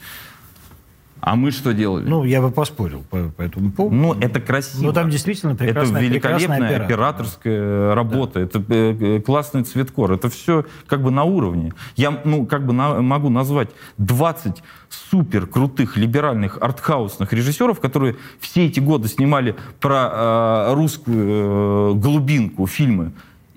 А 1.27 1.37
мы 1.37 1.53
что 1.53 1.73
делали? 1.73 2.07
Ну, 2.07 2.25
я 2.25 2.43
бы 2.43 2.51
поспорил 2.51 3.03
по, 3.09 3.31
по 3.31 3.41
этому 3.41 3.73
поводу. 3.73 3.97
Ну, 3.97 4.13
это 4.13 4.41
красиво. 4.41 4.83
Ну, 4.83 4.93
там 4.93 5.09
действительно 5.09 5.55
прекрасная, 5.55 5.97
Это 5.97 6.07
великолепная 6.07 6.85
операторская 6.85 7.89
да. 7.89 7.95
работа. 7.95 8.41
Да. 8.41 8.41
Это 8.43 8.65
э, 8.69 9.21
классный 9.25 9.63
цветкор. 9.63 10.13
Это 10.13 10.29
все 10.29 10.67
как 10.87 11.03
бы 11.03 11.11
на 11.11 11.25
уровне. 11.25 11.73
Я, 11.97 12.21
ну, 12.27 12.45
как 12.45 12.67
бы 12.67 12.75
на, 12.75 13.01
могу 13.01 13.31
назвать 13.31 13.71
20 13.97 14.63
супер 14.91 15.47
крутых 15.47 15.97
либеральных 15.97 16.59
артхаусных 16.61 17.33
режиссеров, 17.33 17.81
которые 17.81 18.17
все 18.39 18.67
эти 18.67 18.81
годы 18.81 19.09
снимали 19.09 19.57
про 19.81 20.11
э, 20.13 20.75
русскую 20.75 21.93
э, 21.93 21.95
глубинку 21.95 22.67
фильмы. 22.67 23.13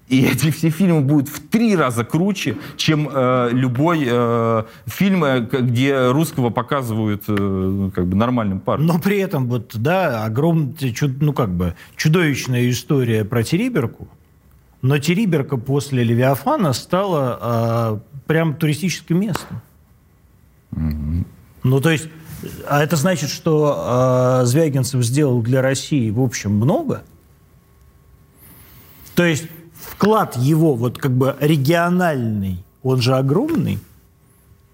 И 0.07 0.23
эти 0.23 0.51
все 0.51 0.69
фильмы 0.69 1.01
будут 1.01 1.27
в 1.27 1.49
три 1.49 1.75
раза 1.75 2.05
круче, 2.05 2.57
чем 2.77 3.09
э, 3.11 3.49
любой 3.51 4.05
э, 4.07 4.63
фильм, 4.85 5.23
э, 5.25 5.41
где 5.41 6.11
русского 6.11 6.49
показывают 6.49 7.23
э, 7.27 7.89
как 7.93 8.07
бы 8.07 8.15
нормальным 8.15 8.61
парнем. 8.61 8.87
Но 8.87 8.99
при 8.99 9.19
этом 9.19 9.47
вот, 9.47 9.75
да, 9.75 10.23
огромная, 10.23 10.73
ну 11.19 11.33
как 11.33 11.49
бы, 11.49 11.75
чудовищная 11.97 12.69
история 12.69 13.25
про 13.25 13.43
Териберку, 13.43 14.07
но 14.81 14.97
Териберка 14.97 15.57
после 15.57 16.05
Левиафана 16.05 16.71
стала 16.71 17.99
э, 17.99 18.19
прям 18.27 18.55
туристическим 18.55 19.19
местом. 19.19 19.61
Mm-hmm. 20.71 21.25
Ну, 21.63 21.81
то 21.81 21.89
есть, 21.89 22.07
а 22.69 22.81
это 22.81 22.95
значит, 22.95 23.29
что 23.29 24.39
э, 24.41 24.45
Звягинцев 24.45 25.03
сделал 25.03 25.41
для 25.41 25.61
России, 25.61 26.09
в 26.11 26.21
общем, 26.21 26.53
много? 26.53 27.03
То 29.15 29.25
есть 29.25 29.47
вклад 29.97 30.37
его 30.37 30.75
вот 30.75 30.97
как 30.97 31.11
бы 31.11 31.35
региональный, 31.39 32.63
он 32.83 33.01
же 33.01 33.15
огромный. 33.15 33.79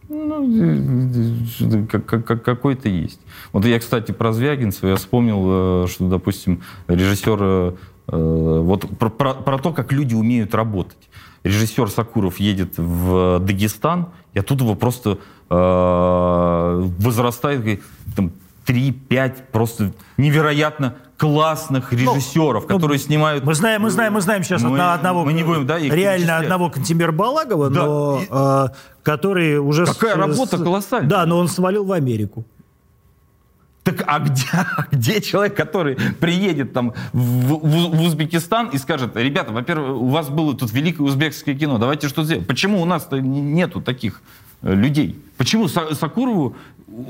Ну, 0.09 1.07
какой-то 1.87 2.89
есть. 2.89 3.19
Вот 3.51 3.65
я, 3.65 3.79
кстати, 3.79 4.11
про 4.11 4.33
Звягинцева, 4.33 4.89
я 4.89 4.95
вспомнил, 4.97 5.85
э, 5.85 5.87
что, 5.87 6.07
допустим, 6.09 6.61
режиссер, 6.87 7.39
э, 7.41 7.73
вот 8.07 8.97
про, 8.99 9.09
про, 9.09 9.33
про 9.33 9.57
то, 9.57 9.73
как 9.73 9.91
люди 9.91 10.13
умеют 10.13 10.53
работать. 10.53 11.09
Режиссер 11.43 11.89
Сакуров 11.89 12.39
едет 12.39 12.77
в 12.77 13.39
Дагестан, 13.39 14.09
и 14.33 14.39
оттуда 14.39 14.65
его 14.65 14.75
просто 14.75 15.17
э, 15.49 16.89
возрастает, 16.99 17.81
там, 18.15 18.31
3-5 18.65 19.43
просто 19.51 19.93
невероятно 20.17 20.95
классных 21.17 21.91
ну, 21.91 21.97
режиссеров, 21.97 22.63
ну, 22.63 22.75
которые 22.75 22.97
ну, 22.97 23.05
снимают... 23.05 23.45
Мы 23.45 23.53
знаем, 23.53 23.81
мы 23.83 23.89
знаем, 23.89 24.13
мы 24.13 24.21
знаем 24.21 24.43
сейчас 24.43 24.61
мы, 24.61 24.79
одного... 24.79 25.23
Мы 25.23 25.33
не 25.33 25.43
будем, 25.43 25.65
да, 25.65 25.79
их 25.79 25.93
Реально 25.93 26.37
одного 26.37 26.69
Кантемира 26.69 27.11
Балагова, 27.11 27.69
да, 27.69 27.85
но, 27.85 28.19
и... 28.21 28.27
э, 28.29 28.67
который 29.03 29.57
уже... 29.57 29.85
Какая 29.85 30.15
с, 30.15 30.17
работа 30.17 30.57
с, 30.57 30.63
колоссальная. 30.63 31.09
Да, 31.09 31.25
но 31.25 31.37
он 31.37 31.47
свалил 31.47 31.85
в 31.85 31.91
Америку. 31.91 32.45
Так 33.83 34.03
а 34.07 34.19
где, 34.19 34.43
где 34.91 35.21
человек, 35.21 35.55
который 35.55 35.95
приедет 36.19 36.73
там 36.73 36.93
в, 37.11 37.19
в, 37.19 37.95
в 37.95 38.01
Узбекистан 38.01 38.67
и 38.69 38.77
скажет, 38.77 39.15
ребята, 39.15 39.51
во-первых, 39.51 40.01
у 40.01 40.07
вас 40.07 40.29
было 40.29 40.55
тут 40.55 40.71
великое 40.71 41.03
узбекское 41.03 41.55
кино, 41.55 41.77
давайте 41.77 42.07
что 42.07 42.23
сделаем. 42.23 42.45
Почему 42.45 42.81
у 42.81 42.85
нас-то 42.85 43.19
нету 43.19 43.81
таких 43.81 44.21
э, 44.61 44.73
людей? 44.73 45.21
Почему 45.37 45.67
Сакурову, 45.67 46.55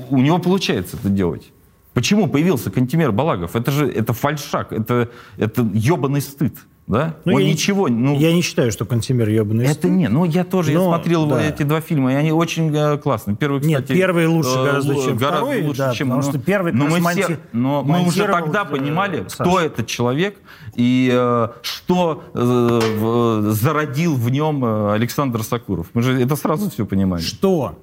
у 0.09 0.17
него 0.17 0.39
получается 0.39 0.97
это 0.97 1.09
делать? 1.09 1.51
Почему 1.93 2.27
появился 2.27 2.71
Кантимер 2.71 3.11
Балагов? 3.11 3.55
Это 3.55 3.71
же 3.71 3.87
это 3.87 4.13
фальшак, 4.13 4.73
это, 4.73 5.09
это 5.37 5.61
ебаный 5.73 6.21
стыд. 6.21 6.55
Да? 6.85 7.15
Ну, 7.23 7.35
Он 7.35 7.41
я 7.41 7.47
ничего... 7.47 7.87
Ну, 7.87 8.19
я 8.19 8.33
не 8.33 8.41
считаю, 8.41 8.69
что 8.69 8.83
Кантемир 8.83 9.29
ебаный 9.29 9.65
Это 9.65 9.87
не, 9.87 10.09
ну 10.09 10.25
я 10.25 10.43
тоже 10.43 10.73
но, 10.73 10.81
я 10.81 10.85
смотрел 10.85 11.27
да. 11.27 11.41
эти 11.41 11.63
два 11.63 11.79
фильма, 11.79 12.11
и 12.11 12.15
они 12.15 12.33
очень 12.33 12.75
э, 12.75 12.97
классные. 12.97 13.37
Первый, 13.37 13.61
кстати, 13.61 13.73
Нет, 13.73 13.87
первый 13.87 14.27
лучше 14.27 14.49
э, 14.49 14.65
гораздо, 14.65 14.93
чем 14.95 15.15
гораздо 15.15 15.45
второй. 15.45 15.63
лучше, 15.63 15.77
да, 15.77 15.93
чем... 15.93 16.07
Потому 16.09 16.25
ну, 16.25 16.29
что 16.29 16.39
первый 16.39 16.73
но 16.73 16.85
мы, 16.87 16.99
монти... 16.99 17.21
все, 17.21 17.39
но 17.53 17.83
мы 17.83 18.05
уже 18.05 18.25
тогда 18.25 18.65
понимали, 18.65 19.23
Саша. 19.29 19.49
кто 19.49 19.59
этот 19.61 19.87
человек 19.87 20.37
и 20.75 21.09
э, 21.13 21.47
что 21.61 22.23
э, 22.33 23.51
зародил 23.51 24.15
в 24.15 24.29
нем 24.29 24.65
э, 24.65 24.93
Александр 24.93 25.41
Сакуров. 25.43 25.87
Мы 25.93 26.01
же 26.01 26.21
это 26.21 26.35
сразу 26.35 26.69
все 26.69 26.85
понимали. 26.85 27.21
Что 27.21 27.79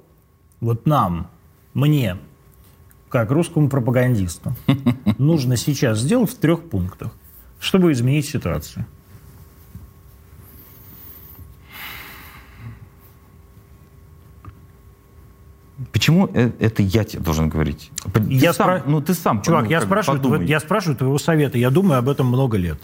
вот 0.59 0.85
нам, 0.85 1.27
мне, 1.73 2.17
как 3.09 3.31
русскому 3.31 3.69
пропагандисту, 3.69 4.55
нужно 5.17 5.57
сейчас 5.57 5.99
сделать 5.99 6.31
в 6.31 6.35
трех 6.35 6.69
пунктах 6.69 7.11
чтобы 7.61 7.91
изменить 7.91 8.25
ситуацию? 8.25 8.85
Почему 15.93 16.29
э, 16.33 16.51
это 16.59 16.81
я 16.81 17.03
тебе 17.03 17.21
должен 17.21 17.49
говорить? 17.49 17.91
Ты 18.13 18.21
я 18.29 18.53
сам, 18.53 18.65
спра... 18.65 18.83
ну 18.85 19.01
ты 19.01 19.13
сам. 19.13 19.41
Чувак, 19.41 19.65
ну, 19.65 19.69
я 19.69 19.81
спрашиваю, 19.81 20.45
я 20.45 20.59
спрашиваю 20.59 20.97
твоего 20.97 21.17
совета. 21.19 21.57
Я 21.57 21.69
думаю 21.69 21.99
об 21.99 22.09
этом 22.09 22.27
много 22.27 22.57
лет. 22.57 22.79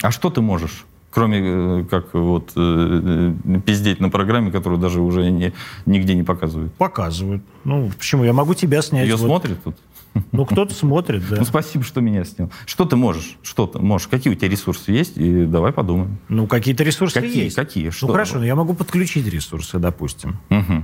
А 0.00 0.10
что 0.10 0.30
ты 0.30 0.40
можешь? 0.40 0.84
Кроме 1.12 1.40
э, 1.42 1.84
как 1.90 2.14
вот 2.14 2.52
э, 2.56 3.34
пиздеть 3.66 4.00
на 4.00 4.08
программе, 4.08 4.50
которую 4.50 4.80
даже 4.80 5.02
уже 5.02 5.30
не, 5.30 5.52
нигде 5.84 6.14
не 6.14 6.22
показывают. 6.22 6.72
Показывают. 6.74 7.42
Ну, 7.64 7.90
почему? 7.96 8.24
Я 8.24 8.32
могу 8.32 8.54
тебя 8.54 8.80
снять. 8.80 9.06
Ее 9.06 9.16
вот. 9.16 9.26
смотрят 9.26 9.62
тут? 9.62 9.76
Ну, 10.32 10.44
кто-то 10.44 10.74
смотрит, 10.74 11.22
да. 11.28 11.36
Ну, 11.38 11.44
спасибо, 11.44 11.84
что 11.84 12.00
меня 12.00 12.24
снял. 12.24 12.50
Что 12.66 12.84
ты 12.84 12.96
можешь? 12.96 13.36
Что 13.42 13.66
ты 13.66 13.78
можешь? 13.78 14.08
Какие 14.08 14.32
у 14.32 14.36
тебя 14.36 14.48
ресурсы 14.48 14.92
есть? 14.92 15.16
И 15.16 15.44
давай 15.44 15.72
подумаем. 15.72 16.18
Ну, 16.28 16.46
какие-то 16.46 16.84
ресурсы 16.84 17.20
какие, 17.20 17.44
есть. 17.44 17.56
Какие? 17.56 17.90
Что? 17.90 18.06
Ну, 18.06 18.12
хорошо, 18.12 18.38
но 18.38 18.44
я 18.44 18.54
могу 18.54 18.74
подключить 18.74 19.26
ресурсы, 19.26 19.78
допустим. 19.78 20.38
Угу. 20.50 20.82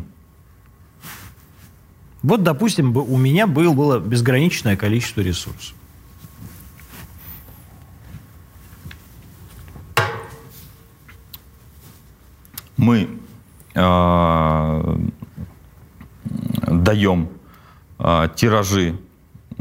Вот, 2.22 2.42
допустим, 2.42 2.96
у 2.96 3.16
меня 3.16 3.46
был, 3.46 3.74
было 3.74 3.98
безграничное 3.98 4.76
количество 4.76 5.20
ресурсов. 5.20 5.74
Мы 12.78 13.08
э, 13.74 14.96
даем 16.66 17.28
э, 17.98 18.28
тиражи 18.36 18.94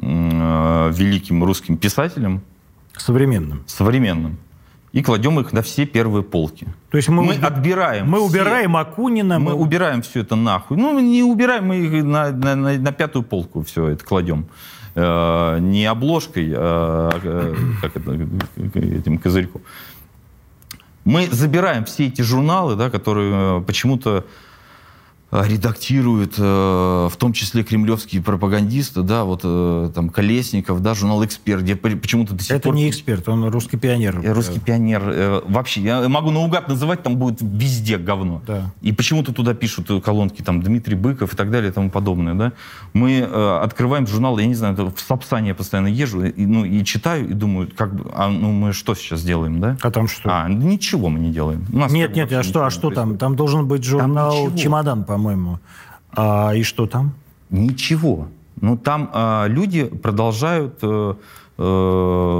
э, 0.01 0.91
великим 0.93 1.43
русским 1.43 1.77
писателям. 1.77 2.41
Современным. 2.95 3.63
Современным. 3.65 4.37
И 4.93 5.01
кладем 5.01 5.39
их 5.39 5.51
на 5.51 5.61
все 5.61 5.85
первые 5.85 6.23
полки. 6.23 6.67
То 6.91 6.97
есть 6.97 7.09
мы, 7.09 7.23
мы 7.23 7.33
отбираем. 7.33 8.09
Мы 8.09 8.17
все, 8.19 8.27
убираем 8.27 8.77
Акунина. 8.77 9.39
Мы, 9.39 9.51
мы 9.51 9.53
убираем 9.55 10.01
все 10.01 10.21
это 10.21 10.35
нахуй. 10.35 10.77
Ну, 10.77 10.99
не 10.99 11.23
убираем, 11.23 11.65
мы 11.67 11.77
их 11.77 12.03
на, 12.03 12.31
на, 12.31 12.55
на, 12.55 12.77
на 12.77 12.91
пятую 12.91 13.23
полку 13.23 13.63
все 13.63 13.89
это 13.89 14.05
кладем. 14.05 14.47
Э, 14.95 15.59
не 15.59 15.85
обложкой, 15.85 16.53
а 16.55 17.11
э, 17.21 17.55
как 17.81 17.97
это, 17.97 18.13
этим 18.75 19.17
козырьком. 19.17 19.61
Мы 21.07 21.29
забираем 21.31 21.85
все 21.85 22.07
эти 22.07 22.21
журналы, 22.21 22.75
да, 22.75 22.89
которые 22.89 23.61
э, 23.61 23.63
почему-то 23.65 24.25
редактируют, 25.31 26.35
э, 26.37 26.41
в 27.11 27.17
том 27.17 27.33
числе 27.33 27.63
кремлевские 27.63 28.21
пропагандисты, 28.21 29.01
да, 29.01 29.25
вот 29.25 29.41
э, 29.43 29.91
там 29.93 30.09
Колесников, 30.09 30.81
да, 30.81 30.93
журнал 30.93 31.23
«Эксперт», 31.25 31.63
где 31.63 31.75
почему-то 31.75 32.33
до 32.33 32.43
сих 32.43 32.51
Это 32.51 32.69
пор... 32.69 32.75
не 32.75 32.89
«Эксперт», 32.89 33.27
он 33.27 33.45
русский 33.49 33.77
пионер. 33.77 34.21
Русский 34.23 34.59
пионер. 34.59 35.43
Вообще, 35.47 35.81
я 35.81 36.07
могу 36.07 36.31
наугад 36.31 36.69
называть, 36.69 37.03
там 37.03 37.17
будет 37.17 37.39
везде 37.41 37.97
говно. 37.97 38.41
Да. 38.47 38.71
И 38.81 38.93
почему-то 38.93 39.33
туда 39.33 39.53
пишут 39.53 39.91
колонки, 40.03 40.41
там, 40.41 40.61
Дмитрий 40.61 40.95
Быков 40.95 41.33
и 41.33 41.35
так 41.35 41.51
далее 41.51 41.71
и 41.71 41.73
тому 41.73 41.89
подобное, 41.89 42.33
да. 42.33 42.53
Мы 42.93 43.21
открываем 43.21 44.07
журнал, 44.07 44.37
я 44.37 44.45
не 44.45 44.55
знаю, 44.55 44.75
в 44.75 44.99
Сапсане 45.01 45.49
я 45.49 45.55
постоянно 45.55 45.87
езжу, 45.87 46.23
и, 46.23 46.45
ну, 46.45 46.63
и 46.63 46.85
читаю, 46.85 47.29
и 47.29 47.33
думаю, 47.33 47.69
как 47.75 47.93
бы, 47.93 48.09
а 48.13 48.29
ну 48.29 48.51
мы 48.53 48.71
что 48.71 48.95
сейчас 48.95 49.23
делаем, 49.23 49.59
да? 49.59 49.77
А 49.81 49.91
там 49.91 50.07
что? 50.07 50.29
А, 50.31 50.47
ничего 50.47 51.09
мы 51.09 51.19
не 51.19 51.31
делаем. 51.31 51.65
нет, 51.69 52.15
нет, 52.15 52.31
а 52.31 52.43
что, 52.43 52.65
а 52.65 52.69
что 52.69 52.91
там? 52.91 53.17
Там 53.17 53.35
должен 53.35 53.67
быть 53.67 53.83
журнал 53.83 54.55
«Чемодан», 54.55 55.03
по 55.03 55.16
по-моему. 55.17 55.59
А, 56.15 56.51
и 56.53 56.61
что 56.61 56.85
там? 56.85 57.13
Ничего. 57.49 58.27
Ну, 58.61 58.77
там 58.77 59.09
а, 59.13 59.47
люди 59.47 59.85
продолжают 59.85 60.77
э, 60.83 61.13
э, 61.57 61.61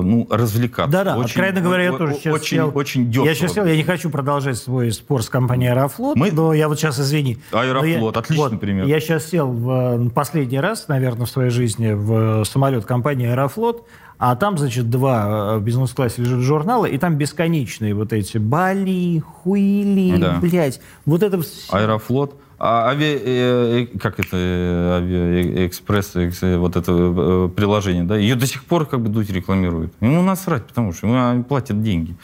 ну, 0.03 0.27
развлекаться. 0.29 0.91
Да-да, 0.91 1.15
откровенно 1.15 1.61
говоря, 1.61 1.83
я 1.85 1.91
тоже 1.93 2.13
сейчас 2.15 2.35
очень, 2.35 2.57
сел, 2.57 2.71
очень 2.73 3.09
дешево. 3.09 3.25
Я 3.25 3.35
сейчас 3.35 3.53
сел, 3.53 3.65
я 3.65 3.75
не 3.75 3.83
хочу 3.83 4.09
продолжать 4.09 4.57
свой 4.57 4.91
спор 4.91 5.23
с 5.23 5.29
компанией 5.29 5.69
«Аэрофлот», 5.71 6.17
Мы... 6.17 6.31
но 6.31 6.53
я 6.53 6.67
вот 6.67 6.79
сейчас, 6.79 6.99
извини. 6.99 7.37
«Аэрофлот», 7.51 8.15
я, 8.15 8.19
отличный 8.19 8.49
вот, 8.49 8.59
пример. 8.59 8.85
Я 8.85 8.99
сейчас 8.99 9.25
сел 9.25 9.47
в 9.51 10.09
последний 10.09 10.59
раз, 10.59 10.87
наверное, 10.87 11.25
в 11.25 11.29
своей 11.29 11.49
жизни 11.49 11.93
в 11.93 12.43
самолет 12.45 12.85
компании 12.85 13.27
«Аэрофлот», 13.27 13.87
а 14.19 14.35
там, 14.35 14.57
значит, 14.57 14.89
два 14.89 15.57
в 15.57 15.61
бизнес-классе 15.61 16.23
лежат 16.23 16.39
журналы, 16.39 16.89
и 16.89 16.97
там 16.97 17.15
бесконечные 17.15 17.93
вот 17.93 18.13
эти 18.13 18.39
Бали, 18.39 19.19
Хуили, 19.19 20.17
да. 20.17 20.39
блядь. 20.41 20.79
Вот 21.05 21.21
это... 21.21 21.39
Аэрофлот. 21.69 22.35
А 22.59 22.89
ави, 22.89 23.05
э, 23.05 23.87
э, 23.93 23.97
как 23.99 24.19
это, 24.19 24.35
э, 24.35 24.97
авиаэкспресс, 24.97 26.15
вот 26.57 26.75
это 26.75 27.51
приложение, 27.55 28.03
да, 28.03 28.17
ее 28.17 28.35
до 28.35 28.47
сих 28.47 28.63
пор 28.65 28.87
как 28.87 29.01
бы 29.01 29.09
Дудь 29.09 29.29
рекламирует. 29.29 29.93
Ему 30.01 30.23
насрать, 30.23 30.65
потому 30.65 30.91
что 30.91 31.07
ему 31.07 31.43
платят 31.43 31.83
деньги. 31.83 32.15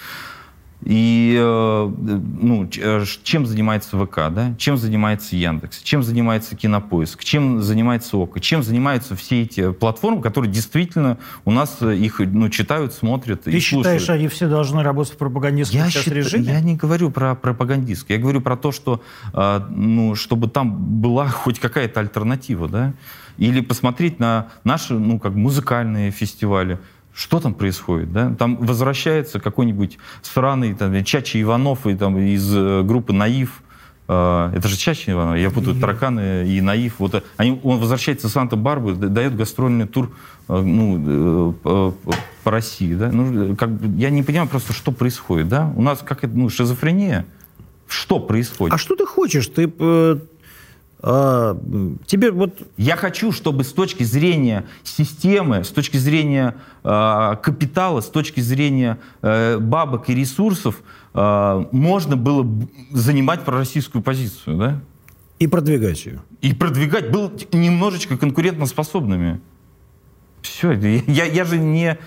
И 0.85 1.37
э, 1.39 1.91
ну, 2.41 2.69
э, 2.77 3.05
чем 3.23 3.45
занимается 3.45 3.97
ВК, 3.97 4.29
да? 4.31 4.53
чем 4.57 4.77
занимается 4.77 5.35
Яндекс, 5.35 5.81
чем 5.81 6.03
занимается 6.03 6.57
Кинопоиск, 6.57 7.23
чем 7.23 7.61
занимается 7.61 8.17
ОКО, 8.17 8.41
чем 8.41 8.63
занимаются 8.63 9.15
все 9.15 9.43
эти 9.43 9.71
платформы, 9.71 10.21
которые 10.21 10.51
действительно 10.51 11.17
у 11.45 11.51
нас 11.51 11.77
э, 11.79 11.95
их 11.95 12.19
ну, 12.19 12.49
читают, 12.49 12.93
смотрят 12.93 13.43
Ты 13.43 13.51
и 13.51 13.59
считаешь, 13.59 14.01
слушают. 14.01 14.19
они 14.19 14.27
все 14.27 14.49
должны 14.49 14.83
работать 14.83 15.13
в 15.13 15.17
пропагандистском 15.17 15.79
я 15.79 15.89
счит... 15.89 16.07
режиме? 16.07 16.51
Я 16.51 16.59
не 16.59 16.75
говорю 16.75 17.11
про 17.11 17.35
пропагандистский, 17.35 18.15
я 18.15 18.21
говорю 18.21 18.41
про 18.41 18.57
то, 18.57 18.71
что 18.71 19.01
ну, 19.33 20.15
чтобы 20.15 20.49
там 20.49 21.01
была 21.01 21.27
хоть 21.29 21.59
какая-то 21.59 22.01
альтернатива, 22.01 22.67
да? 22.67 22.93
Или 23.37 23.61
посмотреть 23.61 24.19
на 24.19 24.49
наши 24.63 24.93
ну, 24.93 25.19
как 25.19 25.33
музыкальные 25.33 26.11
фестивали, 26.11 26.77
что 27.15 27.39
там 27.39 27.53
происходит, 27.53 28.11
да? 28.11 28.33
Там 28.37 28.57
возвращается 28.57 29.39
какой-нибудь 29.39 29.99
сраный 30.21 30.73
там, 30.73 31.03
Чачи 31.03 31.41
Иванов 31.41 31.85
и, 31.85 31.95
там, 31.95 32.17
из 32.17 32.53
э, 32.55 32.81
группы 32.83 33.13
«Наив», 33.13 33.61
э, 34.07 34.51
это 34.55 34.67
же 34.67 34.75
Чачи 34.77 35.11
Иванов, 35.11 35.37
я 35.37 35.51
путаю 35.51 35.79
тараканы 35.79 36.47
и 36.47 36.59
наив. 36.59 36.95
Вот 36.97 37.13
э, 37.13 37.21
они, 37.37 37.59
он 37.63 37.79
возвращается 37.79 38.29
в 38.29 38.31
Санта-Барбару, 38.31 38.95
дает 38.95 39.35
гастрольный 39.35 39.87
тур 39.87 40.11
ну, 40.47 41.53
по, 41.61 41.93
по 42.43 42.51
России. 42.51 42.95
Да? 42.95 43.09
Ну, 43.11 43.55
как, 43.55 43.69
я 43.95 44.09
не 44.09 44.23
понимаю 44.23 44.49
просто, 44.49 44.73
что 44.73 44.91
происходит. 44.91 45.47
Да? 45.47 45.71
У 45.75 45.81
нас 45.81 45.99
как 46.03 46.23
это, 46.23 46.35
ну, 46.35 46.49
шизофрения. 46.49 47.25
Что 47.87 48.19
происходит? 48.19 48.73
А 48.73 48.77
что 48.79 48.95
ты 48.95 49.05
хочешь? 49.05 49.45
Ты 49.47 49.71
а, 51.05 51.59
тебе 52.05 52.31
вот... 52.31 52.61
Я 52.77 52.95
хочу, 52.95 53.33
чтобы 53.33 53.65
с 53.65 53.73
точки 53.73 54.03
зрения 54.03 54.65
системы, 54.83 55.65
с 55.65 55.69
точки 55.69 55.97
зрения 55.97 56.55
э, 56.81 57.35
капитала, 57.43 57.99
с 57.99 58.07
точки 58.07 58.39
зрения 58.39 58.97
э, 59.21 59.57
бабок 59.57 60.09
и 60.09 60.15
ресурсов 60.15 60.81
э, 61.13 61.65
можно 61.73 62.15
было 62.15 62.47
занимать 62.91 63.43
пророссийскую 63.43 64.01
позицию, 64.01 64.57
да? 64.57 64.81
И 65.39 65.47
продвигать 65.47 66.05
ее. 66.05 66.21
И 66.39 66.53
продвигать, 66.53 67.11
был 67.11 67.33
немножечко 67.51 68.17
конкурентоспособными. 68.17 69.41
Все, 70.41 70.71
я, 70.71 71.25
я 71.25 71.43
же 71.43 71.57
не 71.57 71.97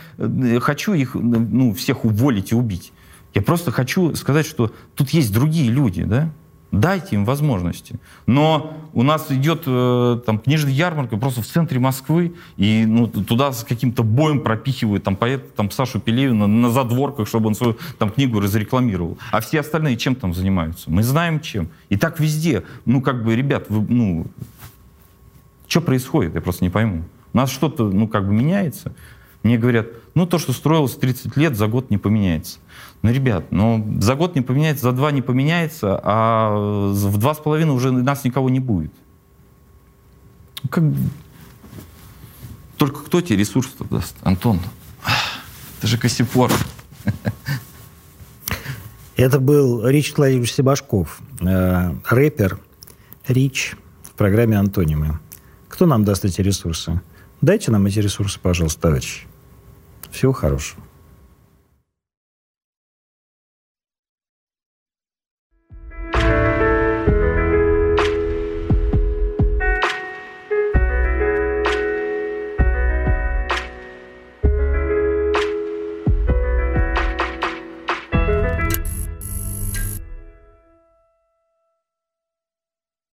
хочу 0.61 0.95
их 0.95 1.15
ну, 1.15 1.75
всех 1.75 2.07
уволить 2.07 2.53
и 2.53 2.55
убить. 2.55 2.95
Я 3.35 3.43
просто 3.43 3.73
хочу 3.73 4.15
сказать, 4.15 4.47
что 4.47 4.73
тут 4.95 5.11
есть 5.11 5.35
другие 5.35 5.71
люди, 5.71 6.05
да? 6.05 6.33
Дайте 6.77 7.17
им 7.17 7.25
возможности. 7.25 7.97
Но 8.27 8.77
у 8.93 9.03
нас 9.03 9.31
идет 9.31 9.63
э, 9.67 10.21
там 10.25 10.39
книжная 10.39 10.73
ярмарка 10.73 11.17
просто 11.17 11.43
в 11.43 11.47
центре 11.47 11.79
Москвы, 11.79 12.35
и 12.57 12.85
ну, 12.87 13.07
туда 13.09 13.53
с 13.53 13.65
каким-то 13.65 14.03
боем 14.03 14.41
пропихивают 14.41 15.05
там 15.05 15.17
поэт, 15.17 15.55
там 15.55 15.71
Сашу 15.71 16.01
Пелевина 16.01 16.47
на 16.47 16.71
задворках, 16.71 17.29
чтобы 17.29 17.49
он 17.49 17.55
свою 17.55 17.77
там 17.99 18.11
книгу 18.11 18.41
разрекламировал. 18.41 19.19
А 19.33 19.41
все 19.41 19.61
остальные 19.61 19.97
чем 19.97 20.15
там 20.15 20.35
занимаются? 20.35 20.91
Мы 20.91 21.03
знаем 21.03 21.41
чем. 21.41 21.69
И 21.89 21.97
так 21.97 22.21
везде. 22.21 22.63
Ну 22.85 23.01
как 23.01 23.25
бы, 23.25 23.35
ребят, 23.35 23.67
вы, 23.69 23.87
ну, 23.89 24.27
что 25.67 25.81
происходит? 25.81 26.35
Я 26.35 26.41
просто 26.41 26.65
не 26.65 26.71
пойму. 26.71 27.05
У 27.33 27.37
нас 27.37 27.51
что-то, 27.51 27.85
ну, 27.85 28.09
как 28.09 28.27
бы 28.27 28.33
меняется. 28.33 28.95
Мне 29.47 29.59
говорят, 29.59 29.87
ну, 30.15 30.27
то, 30.27 30.41
что 30.41 30.53
строилось 30.53 30.97
30 30.97 31.37
лет, 31.37 31.57
за 31.57 31.69
год 31.69 31.89
не 31.89 31.99
поменяется. 31.99 32.59
Ну, 33.03 33.13
ребят, 33.13 33.53
ну, 33.53 33.97
за 34.01 34.17
год 34.17 34.35
не 34.35 34.41
поменяется, 34.41 34.83
за 34.83 34.93
два 34.93 35.13
не 35.13 35.23
поменяется, 35.23 36.01
а 36.03 36.91
в 36.91 37.17
два 37.17 37.33
с 37.33 37.39
половиной 37.39 37.73
уже 37.73 37.93
нас 37.93 38.25
никого 38.25 38.51
не 38.51 38.59
будет. 38.59 38.91
Как... 40.69 40.83
Только 42.77 43.05
кто 43.05 43.21
тебе 43.21 43.37
ресурс 43.37 43.73
даст, 43.89 44.17
Антон? 44.23 44.59
Это 45.79 45.87
же 45.87 45.97
Косипор. 45.97 46.51
Это 49.17 49.39
был 49.39 49.87
Рич 49.87 50.13
Владимирович 50.17 50.55
Себашков, 50.55 51.21
э, 51.41 51.95
рэпер 52.11 52.59
Рич 53.29 53.77
в 54.03 54.11
программе 54.11 54.59
«Антонимы». 54.59 55.21
Кто 55.69 55.87
нам 55.87 56.05
даст 56.05 56.25
эти 56.25 56.41
ресурсы? 56.41 57.01
Дайте 57.41 57.71
нам 57.71 57.87
эти 57.87 58.01
ресурсы, 58.01 58.41
пожалуйста, 58.41 58.81
товарищи. 58.81 59.29
Всего 60.17 60.33
хорошего. 60.33 60.83